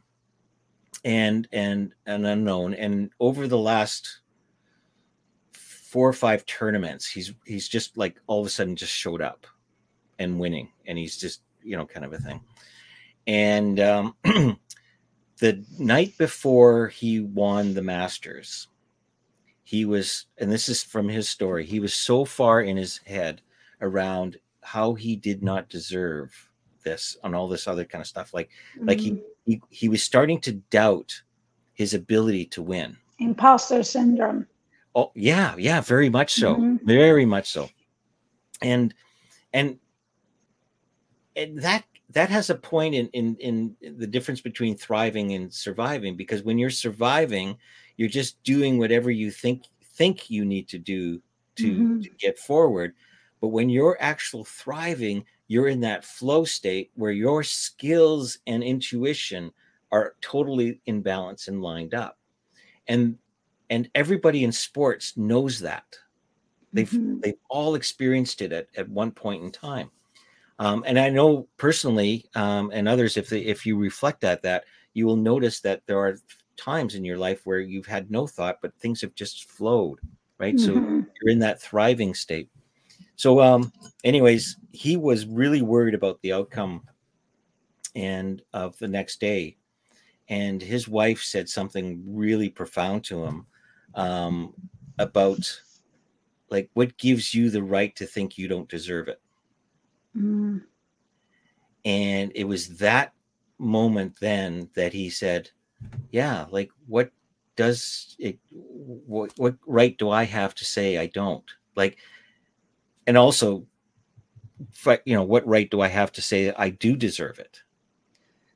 and 1.03 1.47
and 1.51 1.93
an 2.05 2.25
unknown. 2.25 2.73
And 2.73 3.11
over 3.19 3.47
the 3.47 3.57
last 3.57 4.21
four 5.51 6.07
or 6.07 6.13
five 6.13 6.45
tournaments, 6.45 7.05
he's 7.05 7.33
he's 7.45 7.67
just 7.67 7.97
like 7.97 8.21
all 8.27 8.39
of 8.39 8.47
a 8.47 8.49
sudden 8.49 8.77
just 8.77 8.93
showed 8.93 9.21
up 9.21 9.45
and 10.17 10.39
winning, 10.39 10.69
and 10.87 10.97
he's 10.97 11.17
just 11.17 11.41
you 11.61 11.75
know 11.75 11.85
kind 11.85 12.05
of 12.05 12.13
a 12.13 12.19
thing. 12.19 12.39
And 13.27 13.81
um, 13.81 14.15
the 15.39 15.65
night 15.77 16.17
before 16.17 16.87
he 16.87 17.19
won 17.19 17.73
the 17.73 17.83
Masters, 17.83 18.68
he 19.70 19.86
was, 19.86 20.26
and 20.39 20.51
this 20.51 20.67
is 20.67 20.82
from 20.82 21.07
his 21.07 21.30
story, 21.30 21.63
he 21.63 21.80
was 21.80 21.93
so 21.93 22.26
far 22.26 22.59
in 22.59 22.76
his 22.76 22.97
head 23.05 23.39
around 23.82 24.39
how 24.63 24.95
he 24.95 25.15
did 25.15 25.43
not 25.43 25.70
deserve 25.70 26.34
this 26.84 27.15
and 27.24 27.36
all 27.36 27.47
this 27.47 27.67
other 27.67 27.86
kind 27.86 28.01
of 28.01 28.07
stuff. 28.07 28.34
Like, 28.34 28.49
mm-hmm. 28.76 28.88
like 28.88 28.99
he, 28.99 29.11
mm. 29.11 29.22
he 29.45 29.61
he 29.70 29.88
was 29.88 30.01
starting 30.01 30.41
to 30.41 30.53
doubt 30.53 31.22
his 31.74 31.93
ability 31.93 32.45
to 32.45 32.63
win. 32.63 32.97
Imposter 33.20 33.84
syndrome. 33.84 34.47
Oh 34.95 35.11
yeah, 35.13 35.53
yeah, 35.55 35.82
very 35.82 36.09
much 36.09 36.34
so, 36.34 36.55
mm-hmm. 36.55 36.84
very 36.88 37.26
much 37.26 37.51
so, 37.51 37.70
and 38.63 38.91
and 39.53 39.78
and 41.36 41.61
that 41.61 41.84
that 42.09 42.32
has 42.32 42.49
a 42.49 42.55
point 42.55 42.95
in, 42.95 43.07
in 43.09 43.36
in 43.39 43.97
the 43.99 44.07
difference 44.07 44.41
between 44.41 44.76
thriving 44.76 45.34
and 45.34 45.53
surviving 45.53 46.15
because 46.15 46.41
when 46.41 46.57
you're 46.57 46.72
surviving 46.72 47.55
you're 47.99 48.07
just 48.07 48.41
doing 48.43 48.77
whatever 48.77 49.11
you 49.11 49.29
think 49.29 49.65
think 49.83 50.29
you 50.29 50.45
need 50.45 50.69
to 50.69 50.77
do 50.77 51.21
to, 51.57 51.71
mm-hmm. 51.73 51.99
to 51.99 52.09
get 52.17 52.39
forward 52.39 52.93
but 53.41 53.49
when 53.49 53.67
you're 53.69 53.97
actual 53.99 54.45
thriving 54.45 55.25
you're 55.49 55.67
in 55.67 55.81
that 55.81 56.05
flow 56.05 56.45
state 56.45 56.91
where 56.95 57.11
your 57.11 57.43
skills 57.43 58.39
and 58.47 58.63
intuition 58.63 59.51
are 59.91 60.15
totally 60.21 60.79
in 60.85 61.01
balance 61.01 61.49
and 61.49 61.61
lined 61.61 61.93
up 61.93 62.17
and 62.87 63.17
and 63.69 63.89
everybody 63.93 64.45
in 64.45 64.51
sports 64.51 65.17
knows 65.17 65.59
that 65.59 65.83
they've 66.71 66.89
mm-hmm. 66.89 67.19
they've 67.19 67.43
all 67.49 67.75
experienced 67.75 68.41
it 68.41 68.53
at, 68.53 68.67
at 68.77 68.87
one 68.87 69.11
point 69.11 69.43
in 69.43 69.51
time 69.51 69.91
um, 70.59 70.85
and 70.87 70.97
i 70.97 71.09
know 71.09 71.49
personally 71.57 72.25
um, 72.35 72.71
and 72.73 72.87
others 72.87 73.17
if 73.17 73.27
they 73.27 73.41
if 73.41 73.65
you 73.65 73.75
reflect 73.75 74.23
at 74.23 74.41
that 74.41 74.63
you 74.93 75.05
will 75.05 75.17
notice 75.17 75.59
that 75.59 75.81
there 75.85 75.99
are 75.99 76.17
times 76.60 76.95
in 76.95 77.05
your 77.05 77.18
life 77.18 77.41
where 77.45 77.60
you've 77.60 77.86
had 77.86 78.12
no 78.12 78.28
thought, 78.28 78.60
but 78.62 78.76
things 78.80 79.01
have 79.01 79.16
just 79.16 79.49
flowed, 79.49 79.99
right? 80.38 80.55
Mm-hmm. 80.55 80.66
So 80.66 81.05
you're 81.22 81.32
in 81.32 81.39
that 81.39 81.62
thriving 81.62 82.14
state. 82.14 82.49
So, 83.16 83.41
um, 83.41 83.72
anyways, 84.03 84.57
he 84.72 84.97
was 84.97 85.26
really 85.26 85.62
worried 85.62 85.93
about 85.93 86.22
the 86.22 86.34
outcome 86.34 86.84
and 87.95 88.41
of 88.53 88.78
the 88.80 88.88
next 88.88 89.20
day. 89.20 89.57
And 90.30 90.62
his 90.62 90.88
wife 90.88 91.22
said 91.24 91.49
something 91.49 92.03
really 92.05 92.49
profound 92.49 93.03
to 93.05 93.24
him 93.24 93.45
um, 93.95 94.53
about 94.99 95.62
like 96.49 96.70
what 96.74 96.97
gives 96.97 97.34
you 97.34 97.49
the 97.49 97.64
right 97.64 97.95
to 97.95 98.05
think 98.05 98.38
you 98.38 98.47
don't 98.47 98.70
deserve 98.70 99.07
it. 99.07 99.22
Mm. 100.16 100.64
And 101.86 102.32
it 102.36 102.43
was 102.43 102.78
that 102.78 103.14
moment 103.57 104.16
then 104.20 104.70
that 104.76 104.93
he 104.93 105.10
said, 105.10 105.49
yeah 106.11 106.45
like 106.49 106.69
what 106.88 107.11
does 107.55 108.15
it 108.19 108.39
what 108.51 109.34
what 109.38 109.55
right 109.67 109.97
do 109.97 110.09
i 110.09 110.23
have 110.23 110.55
to 110.55 110.63
say 110.63 110.97
i 110.97 111.07
don't? 111.07 111.43
Like 111.75 111.97
and 113.05 113.17
also 113.17 113.65
you 115.05 115.13
know 115.13 115.23
what 115.23 115.45
right 115.45 115.69
do 115.69 115.82
i 115.82 115.88
have 115.88 116.11
to 116.13 116.21
say 116.21 116.53
i 116.53 116.69
do 116.69 116.95
deserve 116.95 117.39
it? 117.39 117.61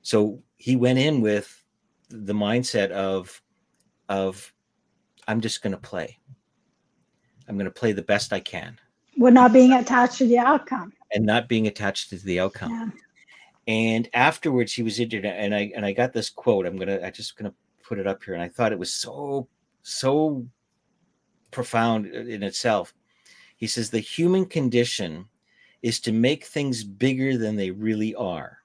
So 0.04 0.42
he 0.56 0.76
went 0.76 1.00
in 1.00 1.22
with 1.22 1.64
the 2.10 2.34
mindset 2.34 2.92
of 2.92 3.42
of 4.08 4.54
i'm 5.28 5.42
just 5.42 5.62
going 5.62 5.74
to 5.74 5.78
play. 5.78 6.20
I'm 7.48 7.56
going 7.56 7.66
to 7.66 7.72
play 7.72 7.92
the 7.92 8.02
best 8.02 8.32
i 8.32 8.40
can. 8.40 8.80
We're 9.18 9.32
not 9.32 9.52
being 9.54 9.74
attached 9.74 10.18
to 10.20 10.28
the 10.28 10.40
outcome. 10.40 10.94
And 11.12 11.26
not 11.26 11.48
being 11.48 11.68
attached 11.68 12.10
to 12.10 12.18
the 12.18 12.40
outcome. 12.40 12.72
Yeah. 12.72 13.03
And 13.68 14.10
afterwards, 14.14 14.74
he 14.74 14.84
was 14.84 15.00
injured, 15.00 15.26
and 15.26 15.56
I 15.56 15.72
and 15.76 15.86
I 15.86 15.94
got 15.94 16.12
this 16.12 16.30
quote. 16.30 16.66
I'm 16.66 16.78
gonna 16.78 17.00
I 17.04 17.12
just 17.12 17.38
gonna 17.38 17.54
put 17.82 18.00
it 18.00 18.08
up 18.08 18.24
here, 18.24 18.34
and 18.34 18.44
I 18.44 18.50
thought 18.50 18.74
it 18.74 18.80
was 18.80 18.94
so 18.94 19.48
so 19.84 20.46
profound 21.52 22.08
in 22.08 22.44
itself. 22.44 22.94
He 23.56 23.68
says 23.68 23.90
the 23.90 24.00
human 24.00 24.46
condition 24.46 25.26
is 25.82 26.00
to 26.02 26.12
make 26.12 26.46
things 26.46 26.84
bigger 26.84 27.38
than 27.38 27.56
they 27.56 27.72
really 27.72 28.16
are. 28.16 28.60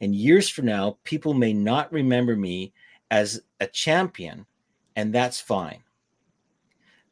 And 0.00 0.14
years 0.14 0.48
from 0.48 0.66
now, 0.66 0.98
people 1.04 1.34
may 1.34 1.52
not 1.52 1.92
remember 1.92 2.36
me 2.36 2.72
as 3.10 3.42
a 3.60 3.66
champion, 3.66 4.46
and 4.96 5.12
that's 5.12 5.40
fine. 5.40 5.82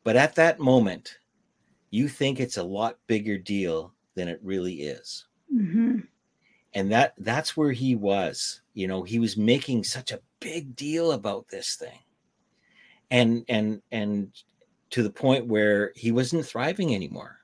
But 0.05 0.17
at 0.17 0.35
that 0.37 0.59
moment, 0.61 1.19
you 1.91 2.09
think 2.09 2.39
it's 2.39 2.57
a 2.57 2.63
lot 2.63 2.99
bigger 3.07 3.39
deal 3.39 3.95
than 4.15 4.29
it 4.29 4.41
really 4.43 4.83
is. 4.83 5.27
Mm-hmm 5.53 6.01
and 6.75 6.91
that 6.93 7.15
that's 7.19 7.57
where 7.57 7.73
he 7.73 7.97
was 7.97 8.61
you 8.75 8.87
know 8.87 9.03
he 9.03 9.19
was 9.19 9.37
making 9.37 9.85
such 9.85 10.13
a 10.13 10.21
big 10.41 10.75
deal 10.75 11.13
about 11.13 11.49
this 11.49 11.77
thing. 11.77 11.99
And 13.11 13.45
and 13.49 13.83
and 13.93 14.33
to 14.91 15.03
the 15.03 15.11
point 15.11 15.47
where 15.47 15.93
he 15.95 16.11
wasn't 16.11 16.47
thriving 16.47 16.95
anymore. 16.95 17.37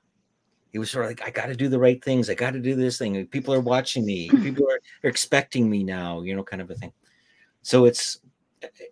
He 0.71 0.79
was 0.79 0.91
sort 0.91 1.05
of 1.05 1.11
like 1.11 1.25
i 1.25 1.31
got 1.31 1.47
to 1.47 1.55
do 1.55 1.69
the 1.69 1.79
right 1.79 2.03
things. 2.03 2.29
I 2.29 2.33
got 2.33 2.51
to 2.51 2.59
do 2.59 2.75
this 2.75 2.97
thing. 2.97 3.25
People 3.27 3.53
are 3.53 3.61
watching 3.61 4.05
me. 4.05 4.27
Hmm. 4.27 4.43
People 4.43 4.65
are, 4.69 4.79
are 5.03 5.09
expecting 5.09 5.69
me 5.69 5.83
now 5.83 6.21
you 6.21 6.35
know 6.35 6.43
kind 6.43 6.61
of 6.61 6.71
a 6.71 6.75
thing. 6.75 6.91
So 7.61 7.85
it's 7.85 8.19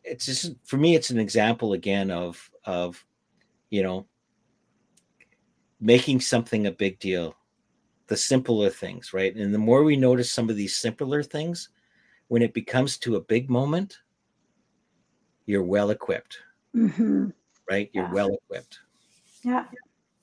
it's 0.04 0.26
just 0.26 0.54
for 0.64 0.78
me 0.78 0.96
it's 0.96 1.10
an 1.10 1.20
example 1.20 1.74
again 1.74 2.12
of 2.12 2.50
of 2.66 3.04
you 3.70 3.84
know 3.84 4.06
making 5.82 6.22
something 6.22 6.68
a 6.68 6.72
big 6.72 7.00
deal 7.00 7.36
the 8.08 8.18
simpler 8.18 8.70
things, 8.70 9.14
right? 9.14 9.36
And 9.36 9.54
the 9.54 9.60
more 9.60 9.84
we 9.84 9.96
notice 9.96 10.32
some 10.32 10.50
of 10.50 10.56
these 10.56 10.76
simpler 10.76 11.24
things, 11.24 11.70
when 12.28 12.42
it 12.42 12.54
becomes 12.54 12.98
to 13.00 13.16
a 13.16 13.22
big 13.22 13.50
moment, 13.50 14.00
you're 15.46 15.64
well 15.64 15.90
equipped, 15.90 16.40
mm-hmm. 16.76 17.30
right? 17.70 17.90
You're 17.94 18.06
yeah. 18.06 18.12
well 18.14 18.34
equipped. 18.34 18.80
Yeah, 19.44 19.66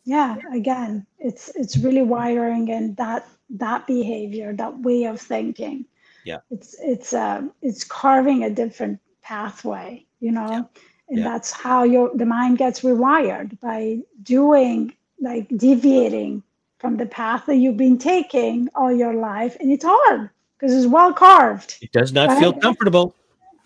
yeah. 0.04 0.36
Again, 0.52 1.06
it's 1.18 1.50
it's 1.54 1.76
really 1.76 2.02
wiring 2.02 2.70
and 2.70 2.96
that 2.96 3.26
that 3.50 3.86
behavior, 3.86 4.52
that 4.54 4.78
way 4.80 5.04
of 5.04 5.20
thinking. 5.20 5.84
Yeah, 6.24 6.38
it's 6.50 6.76
it's 6.80 7.12
uh, 7.12 7.42
it's 7.62 7.84
carving 7.84 8.44
a 8.44 8.50
different 8.50 9.00
pathway, 9.22 10.04
you 10.20 10.32
know, 10.32 10.50
yeah. 10.50 10.62
and 11.08 11.18
yeah. 11.18 11.24
that's 11.24 11.52
how 11.52 11.84
your 11.84 12.10
the 12.14 12.26
mind 12.26 12.58
gets 12.58 12.80
rewired 12.80 13.58
by 13.60 13.98
doing 14.22 14.92
like 15.20 15.48
deviating 15.56 16.42
from 16.82 16.96
the 16.96 17.06
path 17.06 17.46
that 17.46 17.56
you've 17.56 17.76
been 17.76 17.96
taking 17.96 18.68
all 18.74 18.92
your 18.92 19.14
life. 19.14 19.56
And 19.60 19.70
it's 19.70 19.84
hard 19.84 20.28
because 20.58 20.74
it's 20.74 20.92
well 20.92 21.12
carved. 21.14 21.78
It 21.80 21.92
does 21.92 22.12
not 22.12 22.28
right? 22.28 22.40
feel 22.40 22.52
comfortable. 22.52 23.14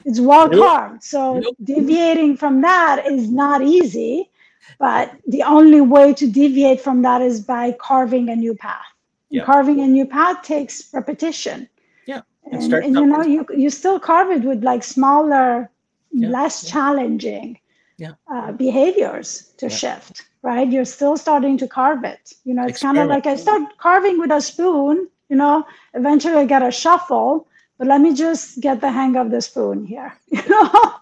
It's 0.04 0.20
well 0.20 0.48
nope. 0.48 0.60
carved. 0.60 1.02
So 1.02 1.38
nope. 1.38 1.56
deviating 1.64 2.36
from 2.36 2.60
that 2.60 3.06
is 3.06 3.30
not 3.30 3.62
easy. 3.62 4.30
But 4.78 5.16
the 5.26 5.42
only 5.42 5.80
way 5.80 6.12
to 6.12 6.26
deviate 6.30 6.80
from 6.82 7.00
that 7.02 7.22
is 7.22 7.40
by 7.40 7.74
carving 7.80 8.28
a 8.28 8.36
new 8.36 8.54
path. 8.54 8.90
Yeah. 9.30 9.44
Carving 9.44 9.80
a 9.80 9.86
new 9.86 10.04
path 10.04 10.42
takes 10.42 10.92
repetition. 10.92 11.68
Yeah. 12.06 12.20
And, 12.52 12.62
and, 12.62 12.84
and 12.84 12.94
you 12.94 13.06
know, 13.06 13.22
you 13.22 13.46
you 13.56 13.70
still 13.70 13.98
carve 13.98 14.30
it 14.30 14.42
with 14.42 14.62
like 14.62 14.84
smaller, 14.84 15.70
yeah. 16.12 16.28
less 16.28 16.64
yeah. 16.64 16.70
challenging 16.70 17.58
yeah. 17.96 18.12
uh, 18.30 18.52
behaviors 18.52 19.54
to 19.56 19.70
shift 19.70 20.26
right? 20.46 20.70
You're 20.70 20.84
still 20.84 21.16
starting 21.16 21.58
to 21.58 21.66
carve 21.66 22.04
it. 22.04 22.32
You 22.44 22.54
know, 22.54 22.64
it's 22.66 22.80
kind 22.80 22.98
of 22.98 23.08
like 23.08 23.26
I 23.26 23.34
start 23.34 23.62
carving 23.78 24.20
with 24.20 24.30
a 24.30 24.40
spoon, 24.40 25.08
you 25.28 25.34
know, 25.34 25.66
eventually 25.94 26.36
I 26.36 26.44
get 26.44 26.62
a 26.62 26.70
shuffle, 26.70 27.48
but 27.78 27.88
let 27.88 28.00
me 28.00 28.14
just 28.14 28.60
get 28.60 28.80
the 28.80 28.92
hang 28.92 29.16
of 29.16 29.32
the 29.32 29.42
spoon 29.42 29.84
here. 29.84 30.16
You 30.30 30.48
know, 30.48 30.94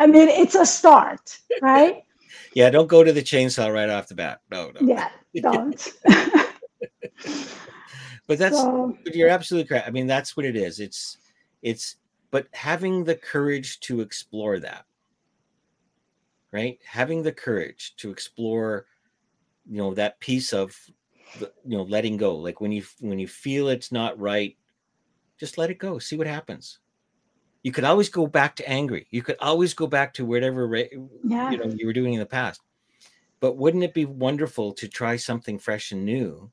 I 0.00 0.08
mean, 0.08 0.28
it's 0.28 0.56
a 0.56 0.66
start, 0.66 1.38
right? 1.62 2.02
Yeah, 2.54 2.68
don't 2.70 2.88
go 2.88 3.04
to 3.04 3.12
the 3.12 3.22
chainsaw 3.22 3.72
right 3.72 3.88
off 3.88 4.08
the 4.08 4.16
bat. 4.16 4.40
No, 4.50 4.72
no. 4.74 4.80
Yeah, 4.80 5.08
don't. 5.40 5.92
but 8.26 8.38
that's 8.38 8.56
so, 8.56 8.98
you're 9.04 9.28
absolutely 9.28 9.68
correct. 9.68 9.86
I 9.86 9.92
mean, 9.92 10.08
that's 10.08 10.36
what 10.36 10.44
it 10.44 10.56
is. 10.56 10.80
It's 10.80 11.18
it's 11.62 11.94
but 12.32 12.48
having 12.52 13.04
the 13.04 13.14
courage 13.14 13.78
to 13.86 14.00
explore 14.00 14.58
that 14.58 14.84
right 16.56 16.78
having 16.84 17.22
the 17.22 17.32
courage 17.32 17.94
to 17.96 18.10
explore 18.10 18.86
you 19.68 19.78
know 19.78 19.94
that 19.94 20.18
piece 20.20 20.52
of 20.52 20.76
the, 21.38 21.52
you 21.64 21.76
know 21.76 21.84
letting 21.84 22.16
go 22.16 22.36
like 22.36 22.60
when 22.60 22.72
you 22.72 22.82
when 23.00 23.18
you 23.18 23.28
feel 23.28 23.68
it's 23.68 23.92
not 23.92 24.18
right 24.18 24.56
just 25.38 25.58
let 25.58 25.70
it 25.70 25.78
go 25.78 25.98
see 25.98 26.16
what 26.16 26.26
happens 26.26 26.78
you 27.62 27.72
could 27.72 27.84
always 27.84 28.08
go 28.08 28.26
back 28.26 28.56
to 28.56 28.68
angry 28.68 29.06
you 29.10 29.22
could 29.22 29.36
always 29.40 29.74
go 29.74 29.86
back 29.86 30.14
to 30.14 30.24
whatever 30.24 30.62
yeah. 31.24 31.50
you 31.50 31.58
know 31.58 31.66
you 31.76 31.86
were 31.86 31.92
doing 31.92 32.14
in 32.14 32.20
the 32.20 32.26
past 32.26 32.60
but 33.40 33.56
wouldn't 33.56 33.84
it 33.84 33.94
be 33.94 34.06
wonderful 34.06 34.72
to 34.72 34.88
try 34.88 35.16
something 35.16 35.58
fresh 35.58 35.92
and 35.92 36.04
new 36.04 36.50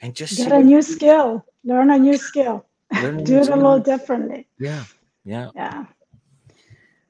and 0.00 0.14
just 0.14 0.36
get 0.36 0.52
a 0.52 0.58
new 0.58 0.82
skill, 0.82 1.44
learn 1.64 1.90
a 1.90 1.98
new 2.08 2.16
skill, 2.16 2.66
do 2.92 3.38
it 3.38 3.48
a 3.48 3.56
little 3.56 3.80
differently. 3.80 4.46
Yeah. 4.58 4.84
Yeah. 5.24 5.50
Yeah. 5.54 5.86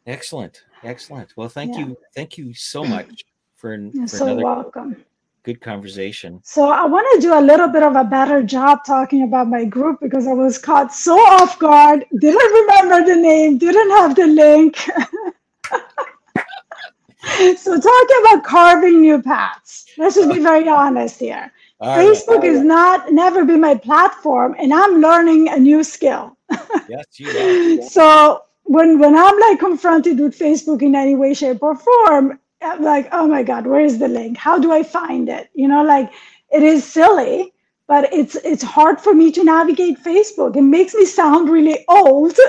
Excellent. 0.07 0.65
Excellent. 0.83 1.37
Well, 1.37 1.49
thank 1.49 1.75
yeah. 1.75 1.87
you. 1.87 1.97
Thank 2.15 2.39
you 2.39 2.55
so 2.55 2.85
much 2.97 3.25
for, 3.55 3.75
You're 3.75 4.09
for 4.09 4.17
so 4.17 4.27
another 4.27 4.45
welcome. 4.45 4.97
good 5.43 5.61
conversation. 5.61 6.41
So 6.45 6.71
I 6.71 6.87
want 6.87 7.07
to 7.15 7.21
do 7.21 7.39
a 7.39 7.41
little 7.41 7.69
bit 7.69 7.83
of 7.83 7.97
a 7.97 8.05
better 8.05 8.43
job 8.43 8.85
talking 8.87 9.25
about 9.25 9.49
my 9.49 9.65
group 9.65 10.01
because 10.01 10.27
I 10.27 10.33
was 10.33 10.59
caught 10.59 10.95
so 10.95 11.17
off 11.17 11.59
guard. 11.59 12.07
Didn't 12.19 12.53
remember 12.53 13.05
the 13.05 13.17
name, 13.17 13.59
didn't 13.59 13.91
have 13.91 14.17
the 14.17 14.27
link. 14.27 14.77
so 17.59 17.79
talking 17.79 18.17
about 18.23 18.45
carving 18.45 19.03
new 19.03 19.23
paths. 19.23 19.87
Let's 19.99 20.17
just 20.17 20.33
be 20.33 20.41
very 20.41 20.69
honest 20.69 21.21
here. 21.21 21.53
All 21.81 21.97
Facebook 21.97 22.41
right. 22.41 22.45
is 22.45 22.63
not 22.63 23.13
never 23.13 23.45
been 23.45 23.61
my 23.61 23.75
platform, 23.75 24.55
and 24.59 24.73
I'm 24.73 25.01
learning 25.01 25.49
a 25.49 25.59
new 25.59 25.83
skill. 25.83 26.37
yes, 26.89 27.05
you 27.15 27.31
are. 27.31 27.83
So 27.89 28.43
when 28.71 29.01
when 29.01 29.17
I'm 29.17 29.39
like 29.41 29.59
confronted 29.59 30.21
with 30.21 30.39
Facebook 30.39 30.81
in 30.81 30.95
any 30.95 31.17
way, 31.17 31.35
shape, 31.35 31.61
or 31.61 31.75
form, 31.75 32.39
I'm 32.63 32.83
like, 32.83 33.09
oh 33.11 33.27
my 33.27 33.43
God, 33.43 33.67
where 33.67 33.81
is 33.81 33.99
the 33.99 34.07
link? 34.07 34.37
How 34.39 34.61
do 34.61 34.71
I 34.71 34.85
find 34.85 35.29
it? 35.29 35.51
You 35.55 35.67
know, 35.67 35.83
like 35.83 36.13
it 36.53 36.63
is 36.63 36.85
silly, 36.85 37.53
but 37.89 38.13
it's 38.13 38.37
it's 38.37 38.63
hard 38.63 39.01
for 39.01 39.13
me 39.13 39.33
to 39.33 39.43
navigate 39.43 39.99
Facebook. 40.05 40.55
It 40.55 40.63
makes 40.63 40.95
me 40.95 41.05
sound 41.05 41.51
really 41.51 41.85
old. 41.89 42.39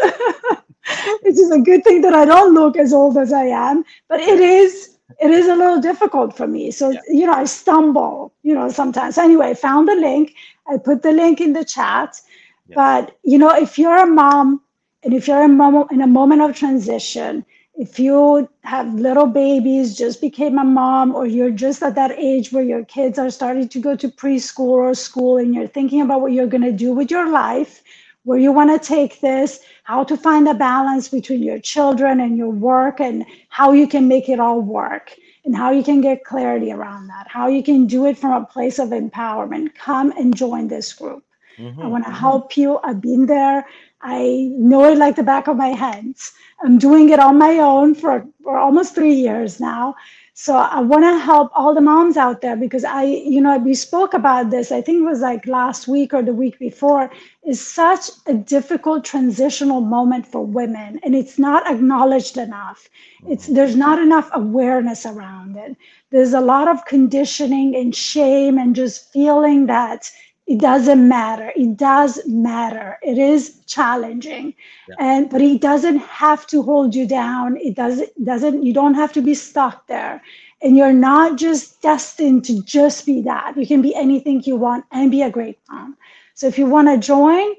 which 1.21 1.39
is 1.39 1.51
a 1.51 1.59
good 1.59 1.83
thing 1.83 2.01
that 2.01 2.13
I 2.13 2.25
don't 2.25 2.53
look 2.53 2.77
as 2.77 2.93
old 2.93 3.17
as 3.17 3.33
I 3.33 3.45
am, 3.45 3.83
but 4.07 4.19
it 4.19 4.39
is 4.39 4.97
it 5.19 5.31
is 5.31 5.47
a 5.47 5.55
little 5.55 5.81
difficult 5.81 6.37
for 6.37 6.47
me. 6.47 6.69
So, 6.69 6.91
yeah. 6.91 6.99
you 7.07 7.25
know, 7.25 7.33
I 7.33 7.45
stumble, 7.45 8.33
you 8.43 8.53
know, 8.53 8.69
sometimes. 8.69 9.17
Anyway, 9.17 9.53
found 9.55 9.87
the 9.87 9.95
link. 9.95 10.35
I 10.67 10.77
put 10.77 11.01
the 11.01 11.11
link 11.11 11.41
in 11.41 11.53
the 11.53 11.65
chat. 11.65 12.19
Yeah. 12.67 12.75
But, 12.75 13.17
you 13.23 13.37
know, 13.37 13.53
if 13.55 13.79
you're 13.79 14.03
a 14.03 14.07
mom 14.07 14.61
and 15.03 15.13
if 15.13 15.27
you're 15.27 15.43
in 15.43 16.01
a 16.01 16.07
moment 16.07 16.41
of 16.41 16.55
transition, 16.55 17.45
if 17.75 17.97
you 17.97 18.47
have 18.63 18.93
little 18.93 19.25
babies, 19.25 19.97
just 19.97 20.21
became 20.21 20.57
a 20.59 20.63
mom, 20.63 21.15
or 21.15 21.25
you're 21.25 21.49
just 21.49 21.81
at 21.81 21.95
that 21.95 22.11
age 22.11 22.51
where 22.51 22.63
your 22.63 22.85
kids 22.85 23.17
are 23.17 23.31
starting 23.31 23.67
to 23.69 23.79
go 23.79 23.95
to 23.95 24.09
preschool 24.09 24.67
or 24.67 24.93
school 24.93 25.37
and 25.37 25.55
you're 25.55 25.67
thinking 25.67 26.01
about 26.01 26.21
what 26.21 26.33
you're 26.33 26.47
going 26.47 26.63
to 26.63 26.71
do 26.71 26.91
with 26.91 27.09
your 27.09 27.31
life, 27.31 27.81
where 28.23 28.37
you 28.37 28.51
want 28.51 28.69
to 28.69 28.87
take 28.87 29.21
this, 29.21 29.61
how 29.83 30.03
to 30.03 30.15
find 30.15 30.47
a 30.47 30.53
balance 30.53 31.07
between 31.07 31.41
your 31.41 31.59
children 31.59 32.19
and 32.19 32.37
your 32.37 32.51
work, 32.51 32.99
and 32.99 33.25
how 33.49 33.71
you 33.71 33.87
can 33.87 34.07
make 34.07 34.29
it 34.29 34.39
all 34.39 34.61
work, 34.61 35.15
and 35.45 35.55
how 35.55 35.71
you 35.71 35.81
can 35.81 36.01
get 36.01 36.23
clarity 36.23 36.71
around 36.71 37.07
that, 37.07 37.27
how 37.27 37.47
you 37.47 37.63
can 37.63 37.87
do 37.87 38.05
it 38.05 38.17
from 38.17 38.33
a 38.33 38.45
place 38.45 38.77
of 38.77 38.89
empowerment. 38.89 39.73
Come 39.73 40.11
and 40.11 40.35
join 40.35 40.67
this 40.67 40.93
group. 40.93 41.23
Mm-hmm. 41.57 41.81
I 41.81 41.87
want 41.87 42.05
to 42.05 42.11
help 42.11 42.55
you. 42.57 42.79
I've 42.83 43.01
been 43.01 43.25
there. 43.25 43.65
I 44.03 44.51
know 44.53 44.85
it 44.85 44.97
like 44.97 45.15
the 45.15 45.23
back 45.23 45.47
of 45.47 45.57
my 45.57 45.69
hands. 45.69 46.33
I'm 46.63 46.77
doing 46.77 47.09
it 47.09 47.19
on 47.19 47.37
my 47.37 47.57
own 47.59 47.95
for, 47.95 48.25
for 48.43 48.57
almost 48.57 48.95
three 48.95 49.13
years 49.13 49.59
now. 49.59 49.95
So 50.33 50.55
I 50.55 50.79
want 50.79 51.03
to 51.03 51.19
help 51.19 51.51
all 51.53 51.75
the 51.75 51.81
moms 51.81 52.17
out 52.17 52.41
there 52.41 52.55
because 52.55 52.83
I, 52.83 53.03
you 53.03 53.41
know, 53.41 53.57
we 53.57 53.75
spoke 53.75 54.13
about 54.13 54.49
this, 54.49 54.71
I 54.71 54.81
think 54.81 55.01
it 55.01 55.05
was 55.05 55.19
like 55.19 55.45
last 55.45 55.87
week 55.87 56.13
or 56.13 56.23
the 56.23 56.33
week 56.33 56.57
before, 56.57 57.11
is 57.45 57.61
such 57.61 58.09
a 58.25 58.33
difficult 58.33 59.03
transitional 59.05 59.81
moment 59.81 60.25
for 60.25 60.43
women 60.43 60.99
and 61.03 61.13
it's 61.15 61.37
not 61.37 61.69
acknowledged 61.69 62.37
enough. 62.37 62.89
It's 63.27 63.47
there's 63.47 63.75
not 63.75 63.99
enough 63.99 64.29
awareness 64.33 65.05
around 65.05 65.57
it. 65.57 65.75
There's 66.11 66.33
a 66.33 66.41
lot 66.41 66.67
of 66.67 66.85
conditioning 66.85 67.75
and 67.75 67.93
shame 67.93 68.57
and 68.57 68.75
just 68.75 69.11
feeling 69.11 69.67
that 69.67 70.09
it 70.51 70.59
doesn't 70.59 71.07
matter. 71.07 71.53
It 71.55 71.77
does 71.77 72.19
matter. 72.27 72.99
It 73.03 73.17
is 73.17 73.59
challenging. 73.67 74.53
Yeah. 74.89 74.95
and 74.99 75.29
but 75.29 75.41
it 75.41 75.61
doesn't 75.61 75.99
have 75.99 76.47
to 76.47 76.61
hold 76.63 76.95
you 76.95 77.07
down. 77.07 77.57
It 77.57 77.75
doesn't 77.75 78.09
doesn't 78.25 78.63
you 78.63 78.73
don't 78.73 78.95
have 78.95 79.13
to 79.13 79.21
be 79.21 79.35
stuck 79.35 79.87
there. 79.87 80.21
And 80.63 80.77
you're 80.77 80.93
not 80.93 81.37
just 81.37 81.81
destined 81.81 82.45
to 82.45 82.63
just 82.63 83.05
be 83.05 83.21
that. 83.23 83.57
You 83.57 83.67
can 83.67 83.81
be 83.81 83.95
anything 83.95 84.43
you 84.45 84.57
want 84.57 84.85
and 84.91 85.11
be 85.11 85.23
a 85.23 85.31
great 85.31 85.59
mom. 85.69 85.97
So 86.35 86.47
if 86.47 86.59
you 86.59 86.67
want 86.67 86.89
to 86.89 86.97
join 86.97 87.53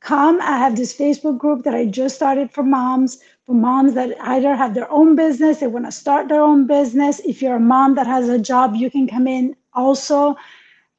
come. 0.00 0.40
I 0.42 0.58
have 0.58 0.76
this 0.76 0.96
facebook 0.96 1.38
group 1.38 1.64
that 1.64 1.74
i 1.74 1.86
just 1.86 2.16
started 2.16 2.50
for 2.52 2.62
moms 2.62 3.18
for 3.46 3.54
moms 3.54 3.94
that 3.94 4.16
either 4.20 4.54
have 4.54 4.74
their 4.74 4.90
own 4.90 5.16
business 5.16 5.60
they 5.60 5.66
want 5.66 5.86
to 5.86 5.92
start 5.92 6.28
their 6.28 6.42
own 6.42 6.66
business. 6.66 7.20
If 7.20 7.42
you're 7.42 7.56
a 7.56 7.60
mom 7.60 7.94
that 7.96 8.06
has 8.06 8.28
a 8.28 8.38
job 8.38 8.74
you 8.76 8.90
can 8.90 9.08
come 9.08 9.26
in 9.26 9.56
also 9.74 10.36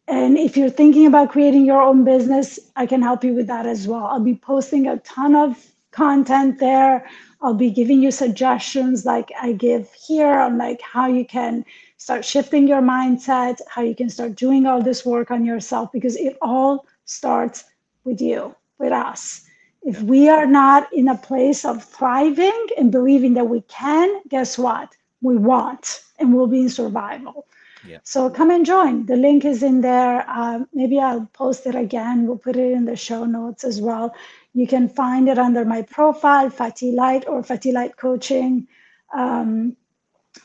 and 0.07 0.37
if 0.37 0.55
you're 0.55 0.69
thinking 0.69 1.07
about 1.07 1.31
creating 1.31 1.65
your 1.65 1.81
own 1.81 2.03
business, 2.03 2.59
I 2.75 2.85
can 2.85 3.01
help 3.01 3.23
you 3.23 3.33
with 3.33 3.47
that 3.47 3.65
as 3.65 3.87
well. 3.87 4.05
I'll 4.05 4.19
be 4.19 4.35
posting 4.35 4.87
a 4.87 4.97
ton 4.99 5.35
of 5.35 5.71
content 5.91 6.59
there. 6.59 7.07
I'll 7.41 7.55
be 7.55 7.71
giving 7.71 8.01
you 8.01 8.11
suggestions 8.11 9.05
like 9.05 9.31
I 9.41 9.53
give 9.53 9.91
here 9.93 10.39
on 10.39 10.57
like 10.57 10.81
how 10.81 11.07
you 11.07 11.25
can 11.25 11.65
start 11.97 12.23
shifting 12.23 12.67
your 12.67 12.81
mindset, 12.81 13.57
how 13.67 13.81
you 13.81 13.95
can 13.95 14.09
start 14.09 14.35
doing 14.35 14.65
all 14.65 14.81
this 14.81 15.05
work 15.05 15.31
on 15.31 15.43
yourself 15.45 15.91
because 15.91 16.15
it 16.17 16.37
all 16.41 16.85
starts 17.05 17.63
with 18.03 18.21
you, 18.21 18.55
with 18.77 18.91
us. 18.91 19.45
If 19.81 20.01
we 20.01 20.29
are 20.29 20.45
not 20.45 20.91
in 20.93 21.07
a 21.07 21.17
place 21.17 21.65
of 21.65 21.83
thriving 21.83 22.67
and 22.77 22.91
believing 22.91 23.33
that 23.35 23.49
we 23.49 23.61
can, 23.61 24.21
guess 24.27 24.57
what? 24.57 24.95
We 25.21 25.37
won't 25.37 26.01
and 26.19 26.33
we'll 26.33 26.47
be 26.47 26.61
in 26.61 26.69
survival. 26.69 27.47
Yeah. 27.87 27.99
So 28.03 28.29
come 28.29 28.51
and 28.51 28.65
join. 28.65 29.05
The 29.05 29.15
link 29.15 29.45
is 29.45 29.63
in 29.63 29.81
there. 29.81 30.25
Uh, 30.27 30.59
maybe 30.73 30.99
I'll 30.99 31.27
post 31.33 31.65
it 31.65 31.75
again. 31.75 32.27
We'll 32.27 32.37
put 32.37 32.55
it 32.55 32.71
in 32.71 32.85
the 32.85 32.95
show 32.95 33.25
notes 33.25 33.63
as 33.63 33.81
well. 33.81 34.15
You 34.53 34.67
can 34.67 34.87
find 34.87 35.29
it 35.29 35.37
under 35.37 35.65
my 35.65 35.81
profile, 35.81 36.49
Fati 36.49 36.93
Light 36.93 37.27
or 37.27 37.41
Fati 37.41 37.73
Light 37.73 37.97
Coaching, 37.97 38.67
um, 39.13 39.75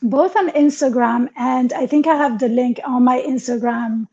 both 0.03 0.36
on 0.36 0.51
Instagram. 0.51 1.28
And 1.36 1.72
I 1.72 1.86
think 1.86 2.07
I 2.07 2.16
have 2.16 2.38
the 2.38 2.49
link 2.49 2.80
on 2.84 3.05
my 3.05 3.22
Instagram 3.22 4.09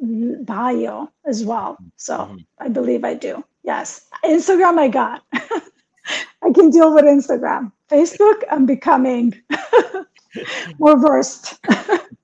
bio 0.00 1.10
as 1.26 1.44
well. 1.44 1.78
So 1.96 2.18
mm-hmm. 2.18 2.36
I 2.58 2.68
believe 2.68 3.04
I 3.04 3.14
do. 3.14 3.44
Yes. 3.64 4.06
Instagram, 4.24 4.78
I 4.78 4.88
got. 4.88 5.22
I 5.32 6.52
can 6.54 6.70
deal 6.70 6.94
with 6.94 7.04
Instagram. 7.04 7.72
Facebook, 7.90 8.42
I'm 8.50 8.66
becoming 8.66 9.34
more 10.78 10.98
versed. 10.98 11.58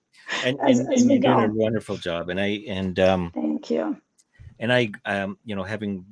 and, 0.44 0.58
as, 0.60 0.78
and, 0.78 0.92
as 0.92 1.02
and 1.02 1.10
you're 1.10 1.20
doing 1.20 1.50
a 1.50 1.52
wonderful 1.52 1.96
job. 1.96 2.28
And 2.28 2.40
I 2.40 2.62
and 2.68 2.98
um, 3.00 3.30
thank 3.34 3.70
you. 3.70 3.96
And 4.58 4.72
I, 4.72 4.90
um, 5.04 5.38
you 5.44 5.56
know, 5.56 5.64
having 5.64 6.04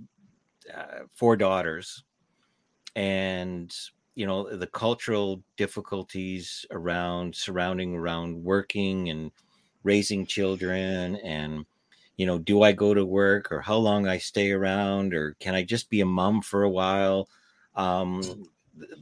uh, 0.74 1.04
four 1.14 1.36
daughters, 1.36 2.04
and 2.96 3.74
you 4.14 4.26
know 4.26 4.54
the 4.54 4.66
cultural 4.66 5.42
difficulties 5.56 6.66
around 6.70 7.34
surrounding 7.34 7.94
around 7.94 8.42
working 8.42 9.08
and 9.08 9.30
raising 9.84 10.26
children 10.26 11.16
and 11.16 11.64
you 12.16 12.26
know 12.26 12.38
do 12.38 12.62
i 12.62 12.72
go 12.72 12.92
to 12.92 13.04
work 13.04 13.50
or 13.50 13.60
how 13.60 13.76
long 13.76 14.06
i 14.06 14.18
stay 14.18 14.52
around 14.52 15.14
or 15.14 15.34
can 15.40 15.54
i 15.54 15.62
just 15.62 15.88
be 15.88 16.02
a 16.02 16.06
mom 16.06 16.42
for 16.42 16.64
a 16.64 16.70
while 16.70 17.28
um, 17.74 18.22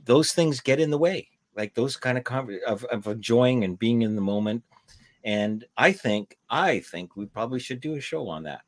those 0.05 0.33
things 0.33 0.61
get 0.61 0.79
in 0.79 0.91
the 0.91 0.99
way 0.99 1.29
like 1.57 1.75
those 1.75 1.97
kind 1.97 2.17
of, 2.17 2.23
con- 2.23 2.61
of, 2.67 2.85
of 2.85 3.07
enjoying 3.09 3.65
and 3.65 3.79
being 3.79 4.03
in 4.03 4.15
the 4.15 4.23
moment 4.23 4.63
and 5.25 5.65
I 5.77 5.93
think 5.93 6.37
I 6.49 6.81
think 6.81 7.17
we 7.17 7.27
probably 7.27 7.61
should 7.61 7.81
do 7.81 7.95
a 7.95 8.01
show 8.01 8.29
on 8.29 8.43
that. 8.45 8.63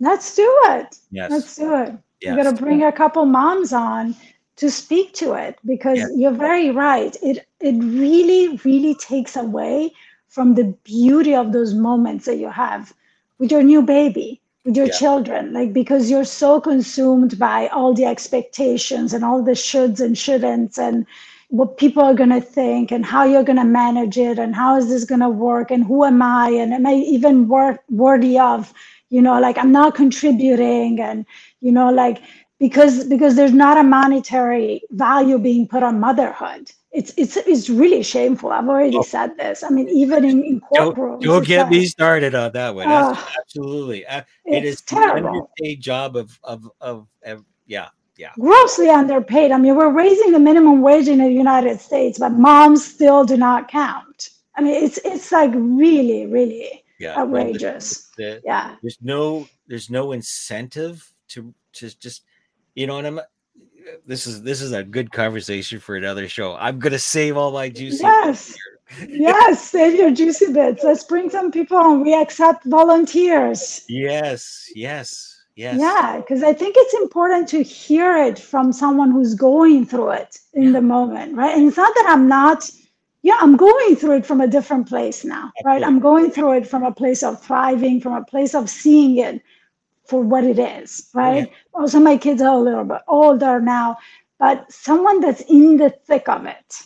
Let's 0.00 0.34
do 0.34 0.60
it. 0.64 0.96
Yes. 1.10 1.30
Let's 1.30 1.56
do 1.56 1.74
it. 1.74 1.94
Yes. 2.20 2.36
We're 2.36 2.44
gonna 2.44 2.56
bring 2.56 2.82
a 2.82 2.92
couple 2.92 3.24
moms 3.26 3.72
on 3.72 4.14
to 4.56 4.70
speak 4.70 5.12
to 5.14 5.34
it 5.34 5.56
because 5.64 5.98
yes. 5.98 6.10
you're 6.16 6.32
very 6.32 6.70
right. 6.70 7.16
It 7.22 7.46
it 7.60 7.76
really, 7.82 8.56
really 8.64 8.94
takes 8.94 9.36
away 9.36 9.92
from 10.28 10.54
the 10.54 10.64
beauty 10.84 11.34
of 11.34 11.52
those 11.52 11.74
moments 11.74 12.26
that 12.26 12.36
you 12.36 12.50
have 12.50 12.92
with 13.38 13.50
your 13.50 13.62
new 13.62 13.82
baby, 13.82 14.40
with 14.64 14.76
your 14.76 14.86
yeah. 14.86 14.98
children. 14.98 15.52
Like 15.52 15.72
because 15.72 16.10
you're 16.10 16.24
so 16.24 16.60
consumed 16.60 17.38
by 17.38 17.68
all 17.68 17.94
the 17.94 18.04
expectations 18.04 19.12
and 19.12 19.24
all 19.24 19.42
the 19.42 19.52
shoulds 19.52 20.00
and 20.00 20.16
shouldn'ts 20.16 20.76
and 20.76 21.06
what 21.48 21.78
people 21.78 22.02
are 22.02 22.14
going 22.14 22.30
to 22.30 22.40
think 22.40 22.90
and 22.90 23.06
how 23.06 23.24
you're 23.24 23.42
going 23.42 23.58
to 23.58 23.64
manage 23.64 24.18
it 24.18 24.38
and 24.38 24.54
how 24.54 24.76
is 24.76 24.88
this 24.88 25.04
going 25.04 25.20
to 25.20 25.28
work 25.28 25.70
and 25.70 25.84
who 25.84 26.04
am 26.04 26.20
i 26.20 26.48
and 26.50 26.74
am 26.74 26.86
i 26.86 26.94
even 26.94 27.48
worth, 27.48 27.78
worthy 27.90 28.38
of 28.38 28.72
you 29.08 29.22
know 29.22 29.40
like 29.40 29.56
i'm 29.56 29.72
not 29.72 29.94
contributing 29.94 31.00
and 31.00 31.24
you 31.60 31.72
know 31.72 31.90
like 31.90 32.22
because 32.58 33.04
because 33.04 33.36
there's 33.36 33.52
not 33.52 33.78
a 33.78 33.82
monetary 33.82 34.82
value 34.90 35.38
being 35.38 35.66
put 35.66 35.82
on 35.82 36.00
motherhood. 36.00 36.70
It's 36.90 37.12
it's 37.16 37.36
it's 37.36 37.68
really 37.68 38.02
shameful. 38.02 38.50
I've 38.50 38.68
already 38.68 38.96
oh. 38.96 39.02
said 39.02 39.36
this. 39.36 39.62
I 39.62 39.68
mean 39.68 39.88
even 39.88 40.24
in, 40.24 40.42
in 40.42 40.60
courtrooms 40.60 41.20
don't, 41.20 41.22
don't 41.22 41.46
get 41.46 41.62
like, 41.64 41.70
me 41.70 41.86
started 41.86 42.34
on 42.34 42.52
that 42.52 42.74
one. 42.74 42.88
Uh, 42.88 43.16
absolutely 43.38 44.06
uh, 44.06 44.22
it 44.46 44.64
is 44.64 44.80
terrible. 44.80 45.50
a 45.62 45.76
job 45.76 46.16
of, 46.16 46.38
of 46.42 46.68
of 46.80 47.06
of 47.24 47.44
yeah 47.66 47.88
yeah 48.18 48.32
grossly 48.34 48.90
underpaid 48.90 49.50
i 49.50 49.56
mean 49.56 49.74
we're 49.74 49.90
raising 49.90 50.32
the 50.32 50.38
minimum 50.38 50.82
wage 50.82 51.08
in 51.08 51.18
the 51.18 51.30
united 51.30 51.80
states 51.80 52.18
but 52.18 52.32
moms 52.32 52.84
still 52.84 53.24
do 53.24 53.36
not 53.36 53.68
count 53.68 54.30
I 54.58 54.60
mean, 54.60 54.84
it's 54.84 54.98
it's 55.04 55.30
like 55.30 55.52
really, 55.54 56.26
really 56.26 56.84
yeah, 56.98 57.16
outrageous. 57.16 58.10
The, 58.16 58.42
yeah. 58.44 58.74
There's 58.82 58.98
no 59.00 59.46
there's 59.68 59.88
no 59.88 60.12
incentive 60.12 61.14
to 61.28 61.54
to 61.74 61.96
just 61.98 62.24
you 62.74 62.88
know, 62.88 62.98
and 62.98 63.06
I'm 63.06 63.20
this 64.04 64.26
is 64.26 64.42
this 64.42 64.60
is 64.60 64.72
a 64.72 64.82
good 64.82 65.12
conversation 65.12 65.78
for 65.78 65.94
another 65.94 66.28
show. 66.28 66.56
I'm 66.56 66.80
gonna 66.80 66.98
save 66.98 67.36
all 67.36 67.52
my 67.52 67.68
juicy. 67.68 68.02
Yes. 68.02 68.56
yes, 69.08 69.70
save 69.70 69.96
your 69.96 70.10
juicy 70.10 70.52
bits. 70.52 70.82
Let's 70.82 71.04
bring 71.04 71.30
some 71.30 71.52
people 71.52 71.76
on. 71.76 72.02
We 72.02 72.14
accept 72.14 72.64
volunteers. 72.64 73.84
Yes, 73.88 74.68
yes, 74.74 75.27
yes. 75.58 75.78
Yeah, 75.80 76.16
because 76.18 76.42
I 76.42 76.52
think 76.52 76.76
it's 76.78 76.94
important 76.94 77.48
to 77.48 77.62
hear 77.62 78.16
it 78.16 78.38
from 78.38 78.72
someone 78.72 79.10
who's 79.10 79.34
going 79.34 79.86
through 79.86 80.10
it 80.10 80.38
in 80.54 80.64
yeah. 80.64 80.72
the 80.72 80.82
moment, 80.82 81.34
right? 81.34 81.54
And 81.54 81.66
it's 81.66 81.76
not 81.76 81.92
that 81.96 82.06
I'm 82.08 82.28
not, 82.28 82.70
yeah, 83.22 83.36
I'm 83.40 83.56
going 83.56 83.96
through 83.96 84.18
it 84.18 84.26
from 84.26 84.40
a 84.40 84.46
different 84.46 84.88
place 84.88 85.24
now, 85.24 85.50
right? 85.64 85.82
I'm 85.82 85.98
going 85.98 86.30
through 86.30 86.52
it 86.58 86.66
from 86.66 86.84
a 86.84 86.92
place 86.92 87.22
of 87.24 87.42
thriving, 87.42 88.00
from 88.00 88.14
a 88.14 88.24
place 88.24 88.54
of 88.54 88.70
seeing 88.70 89.18
it 89.18 89.42
for 90.04 90.22
what 90.22 90.44
it 90.44 90.58
is, 90.58 91.10
right? 91.12 91.48
Yeah. 91.48 91.54
Also, 91.74 91.98
my 91.98 92.16
kids 92.16 92.40
are 92.40 92.54
a 92.54 92.60
little 92.60 92.84
bit 92.84 93.02
older 93.08 93.60
now, 93.60 93.98
but 94.38 94.72
someone 94.72 95.20
that's 95.20 95.42
in 95.42 95.76
the 95.76 95.90
thick 95.90 96.28
of 96.28 96.46
it, 96.46 96.82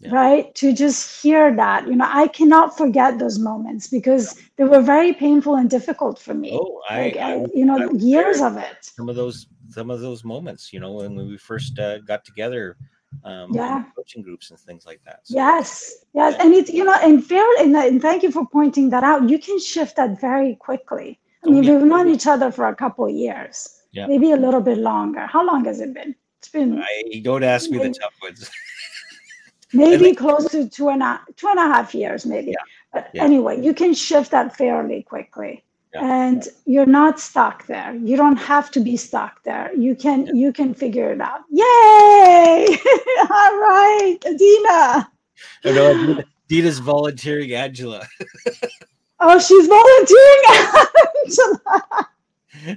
yeah. 0.00 0.10
right? 0.12 0.54
To 0.56 0.72
just 0.72 1.22
hear 1.22 1.54
that, 1.56 1.86
you 1.86 1.96
know, 1.96 2.08
I 2.08 2.28
cannot 2.28 2.76
forget 2.76 3.18
those 3.18 3.38
moments 3.38 3.88
because 3.88 4.36
yeah. 4.36 4.42
they 4.56 4.64
were 4.64 4.82
very 4.82 5.12
painful 5.12 5.56
and 5.56 5.68
difficult 5.68 6.18
for 6.18 6.34
me. 6.34 6.50
Oh, 6.52 6.80
I, 6.88 7.02
like, 7.02 7.16
I, 7.16 7.46
you 7.54 7.64
know, 7.64 7.88
I 7.88 7.92
years 7.92 8.40
of 8.40 8.56
it. 8.56 8.76
Some 8.82 9.08
of 9.08 9.16
those, 9.16 9.46
some 9.68 9.90
of 9.90 10.00
those 10.00 10.24
moments, 10.24 10.72
you 10.72 10.80
know, 10.80 10.92
when 10.92 11.16
we 11.16 11.36
first 11.36 11.78
uh, 11.78 11.98
got 11.98 12.24
together. 12.24 12.76
Um, 13.24 13.54
yeah, 13.54 13.84
coaching 13.96 14.22
groups 14.22 14.50
and 14.50 14.58
things 14.60 14.84
like 14.84 15.00
that. 15.06 15.20
So, 15.22 15.34
yes, 15.34 16.04
yes, 16.12 16.36
and 16.40 16.52
it's 16.52 16.68
you 16.68 16.84
know, 16.84 16.94
and 17.02 17.24
fair, 17.24 17.42
and, 17.58 17.74
and 17.74 18.02
thank 18.02 18.22
you 18.22 18.30
for 18.30 18.46
pointing 18.46 18.90
that 18.90 19.02
out. 19.02 19.30
You 19.30 19.38
can 19.38 19.58
shift 19.58 19.96
that 19.96 20.20
very 20.20 20.56
quickly 20.56 21.18
I 21.44 21.50
mean, 21.50 21.60
we've 21.60 21.86
known 21.86 22.08
each 22.08 22.26
other 22.26 22.50
for 22.50 22.68
a 22.68 22.74
couple 22.74 23.06
of 23.06 23.12
years, 23.12 23.80
yeah. 23.92 24.06
maybe 24.06 24.32
a 24.32 24.36
little 24.36 24.60
bit 24.60 24.78
longer. 24.78 25.26
How 25.26 25.44
long 25.44 25.64
has 25.66 25.80
it 25.80 25.94
been? 25.94 26.14
It's 26.38 26.48
been. 26.48 26.80
I 26.80 27.20
don't 27.22 27.44
ask 27.44 27.70
me 27.70 27.78
the 27.78 27.90
tough 27.90 28.14
ones. 28.22 28.50
maybe 29.72 30.14
close 30.14 30.50
to 30.50 30.68
two 30.68 30.88
and 30.88 31.02
a 31.02 31.20
two 31.36 31.48
and 31.48 31.58
a 31.58 31.62
half 31.62 31.94
years, 31.94 32.26
maybe. 32.26 32.50
Yeah. 32.50 32.56
But 32.92 33.10
yeah. 33.12 33.24
anyway, 33.24 33.60
you 33.62 33.74
can 33.74 33.94
shift 33.94 34.30
that 34.30 34.56
fairly 34.56 35.02
quickly. 35.02 35.64
Yeah. 35.94 36.04
and 36.04 36.46
you're 36.66 36.84
not 36.84 37.18
stuck 37.18 37.66
there 37.66 37.94
you 37.94 38.14
don't 38.14 38.36
have 38.36 38.70
to 38.72 38.78
be 38.78 38.94
stuck 38.94 39.42
there 39.44 39.74
you 39.74 39.94
can 39.96 40.26
yeah. 40.26 40.32
you 40.34 40.52
can 40.52 40.74
figure 40.74 41.12
it 41.12 41.20
out 41.22 41.40
yay 41.50 42.66
all 43.30 43.58
right 43.58 44.18
adina 44.26 45.10
know 45.64 46.22
Adina's 46.48 46.78
volunteering 46.78 47.52
Angela. 47.54 48.06
Oh, 49.20 49.36
she's 49.36 49.66
volunteering. 49.66 50.44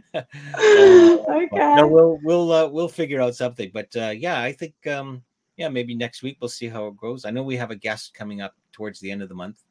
uh, 0.15 1.43
okay. 1.43 1.75
No, 1.75 1.85
we'll 1.85 2.17
we'll 2.23 2.51
uh, 2.51 2.67
we'll 2.67 2.87
figure 2.87 3.21
out 3.21 3.35
something. 3.35 3.69
But 3.71 3.95
uh, 3.95 4.09
yeah, 4.17 4.41
I 4.41 4.51
think 4.51 4.73
um, 4.87 5.21
yeah, 5.61 5.69
maybe 5.69 5.93
next 5.93 6.23
week 6.23 6.37
we'll 6.41 6.49
see 6.49 6.67
how 6.67 6.87
it 6.87 6.97
goes. 6.97 7.23
I 7.23 7.29
know 7.29 7.43
we 7.43 7.55
have 7.55 7.69
a 7.69 7.75
guest 7.75 8.15
coming 8.15 8.41
up 8.41 8.55
towards 8.71 8.99
the 8.99 9.11
end 9.11 9.21
of 9.21 9.29
the 9.29 9.35
month, 9.35 9.63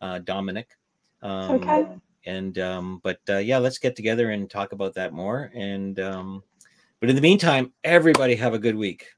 uh, 0.00 0.20
Dominic. 0.20 0.78
Um, 1.20 1.50
okay. 1.56 1.88
And 2.26 2.56
um, 2.60 3.00
but 3.02 3.18
uh, 3.28 3.38
yeah, 3.38 3.58
let's 3.58 3.78
get 3.78 3.96
together 3.96 4.30
and 4.30 4.48
talk 4.48 4.70
about 4.70 4.94
that 4.94 5.12
more. 5.12 5.50
And 5.52 5.98
um, 5.98 6.44
but 7.00 7.10
in 7.10 7.16
the 7.16 7.22
meantime, 7.22 7.72
everybody 7.82 8.36
have 8.36 8.54
a 8.54 8.58
good 8.58 8.76
week 8.76 9.08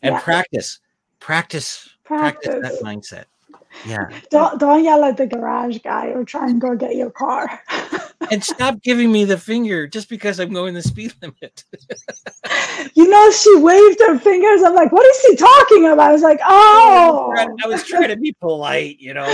and 0.00 0.14
yeah. 0.14 0.20
practice, 0.20 0.80
practice, 1.20 1.90
practice, 2.04 2.54
practice 2.54 2.70
that 2.70 2.82
mindset. 2.82 3.24
Yeah. 3.86 4.08
Don't 4.30 4.58
don't 4.58 4.82
yell 4.82 5.04
at 5.04 5.18
the 5.18 5.26
garage 5.26 5.78
guy 5.84 6.06
or 6.06 6.24
try 6.24 6.48
and 6.48 6.58
go 6.58 6.74
get 6.74 6.96
your 6.96 7.10
car. 7.10 7.60
and 8.30 8.42
stop 8.42 8.80
giving 8.82 9.10
me 9.10 9.24
the 9.24 9.38
finger 9.38 9.86
just 9.86 10.08
because 10.08 10.40
I'm 10.40 10.52
going 10.52 10.74
the 10.74 10.82
speed 10.82 11.14
limit. 11.22 11.64
you 12.94 13.08
know, 13.08 13.30
she 13.30 13.56
waved 13.56 14.00
her 14.00 14.18
fingers. 14.18 14.62
I'm 14.62 14.74
like, 14.74 14.92
what 14.92 15.06
is 15.06 15.20
he 15.22 15.36
talking 15.36 15.86
about? 15.86 16.10
I 16.10 16.12
was 16.12 16.22
like, 16.22 16.40
oh. 16.44 17.32
I 17.62 17.66
was 17.66 17.84
trying 17.84 18.08
to 18.08 18.16
be 18.16 18.32
polite, 18.32 18.98
you 18.98 19.14
know. 19.14 19.24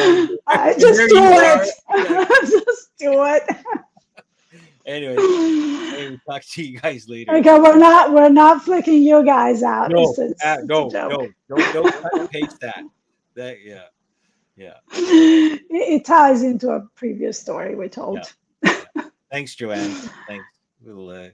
I 0.46 0.74
just 0.78 0.98
do 0.98 1.18
it. 1.18 1.70
just 2.42 2.90
do 2.98 3.24
it. 3.24 3.42
Anyway, 4.86 5.14
we'll 5.16 6.18
talk 6.26 6.42
to 6.42 6.62
you 6.62 6.80
guys 6.80 7.08
later. 7.08 7.36
Okay, 7.36 7.58
we're 7.58 7.76
not 7.76 8.12
we're 8.12 8.28
not 8.28 8.62
flicking 8.62 9.02
you 9.02 9.24
guys 9.24 9.62
out. 9.62 9.90
No, 9.90 10.14
it's, 10.16 10.44
uh, 10.44 10.56
no, 10.64 10.88
no, 10.88 11.28
don't 11.48 11.72
don't 11.72 12.30
paste 12.30 12.58
that. 12.60 12.82
That 13.34 13.58
yeah. 13.64 13.84
Yeah. 14.56 14.74
It, 14.92 15.62
it, 15.70 16.04
ties 16.04 16.42
into 16.42 16.70
a 16.70 16.80
previous 16.94 17.38
story 17.38 17.74
we 17.74 17.88
told. 17.88 18.18
Yeah. 18.18 18.24
Thanks, 19.30 19.54
Joanne. 19.54 19.90
Thanks. 20.26 20.44
We'll 20.82 21.10
uh, 21.10 21.28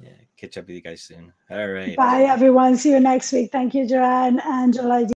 yeah, 0.00 0.10
catch 0.36 0.56
up 0.56 0.66
with 0.66 0.76
you 0.76 0.82
guys 0.82 1.02
soon. 1.02 1.32
All 1.50 1.68
right. 1.68 1.96
Bye, 1.96 2.22
everyone. 2.22 2.76
See 2.76 2.90
you 2.90 3.00
next 3.00 3.32
week. 3.32 3.50
Thank 3.52 3.74
you, 3.74 3.86
Joanne, 3.86 4.40
and 4.40 4.76
Angela. 4.76 5.08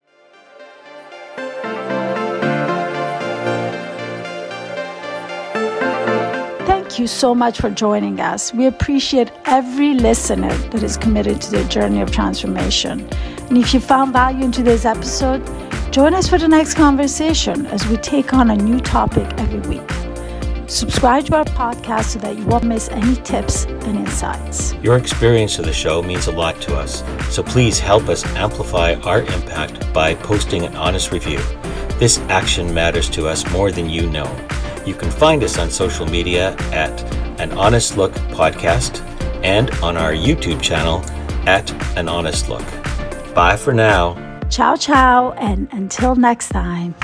Thank 6.65 6.99
you 6.99 7.07
so 7.07 7.35
much 7.35 7.59
for 7.59 7.69
joining 7.69 8.19
us. 8.19 8.53
We 8.53 8.65
appreciate 8.67 9.31
every 9.45 9.93
listener 9.93 10.53
that 10.69 10.81
is 10.81 10.97
committed 10.97 11.41
to 11.41 11.51
the 11.51 11.63
journey 11.65 12.01
of 12.01 12.11
transformation. 12.11 13.07
And 13.49 13.57
if 13.57 13.73
you 13.73 13.79
found 13.79 14.13
value 14.13 14.45
in 14.45 14.51
today's 14.51 14.85
episode, 14.85 15.43
Join 15.95 16.13
us 16.13 16.27
for 16.27 16.37
the 16.37 16.49
next 16.49 16.73
conversation 16.73 17.65
as 17.67 17.87
we 17.87 17.95
take 17.95 18.33
on 18.33 18.49
a 18.49 18.55
new 18.57 18.81
topic 18.81 19.31
every 19.37 19.61
week. 19.61 20.04
Subscribe 20.67 21.25
to 21.27 21.35
our 21.35 21.45
podcast 21.45 22.05
so 22.05 22.19
that 22.19 22.37
you 22.37 22.45
won't 22.45 22.63
miss 22.63 22.89
any 22.89 23.15
tips 23.17 23.65
and 23.65 23.97
insights. 23.99 24.73
Your 24.75 24.97
experience 24.97 25.59
of 25.59 25.65
the 25.65 25.73
show 25.73 26.01
means 26.01 26.27
a 26.27 26.31
lot 26.31 26.59
to 26.61 26.75
us, 26.75 27.03
so 27.33 27.43
please 27.43 27.79
help 27.79 28.09
us 28.09 28.25
amplify 28.35 28.95
our 29.03 29.21
impact 29.21 29.93
by 29.93 30.15
posting 30.15 30.63
an 30.63 30.75
honest 30.75 31.11
review. 31.11 31.39
This 31.99 32.17
action 32.29 32.73
matters 32.73 33.09
to 33.11 33.27
us 33.27 33.49
more 33.51 33.71
than 33.71 33.89
you 33.89 34.09
know. 34.09 34.29
You 34.85 34.95
can 34.95 35.11
find 35.11 35.43
us 35.43 35.57
on 35.59 35.69
social 35.69 36.05
media 36.07 36.55
at 36.71 37.03
An 37.39 37.51
Honest 37.53 37.95
Look 37.95 38.13
Podcast 38.31 39.01
and 39.43 39.69
on 39.83 39.97
our 39.97 40.13
YouTube 40.13 40.61
channel 40.61 41.03
at 41.47 41.71
An 41.95 42.09
Honest 42.09 42.49
Look. 42.49 42.65
Bye 43.35 43.55
for 43.55 43.73
now. 43.73 44.15
Ciao, 44.49 44.75
ciao, 44.75 45.31
and 45.33 45.67
until 45.71 46.15
next 46.15 46.49
time. 46.49 46.95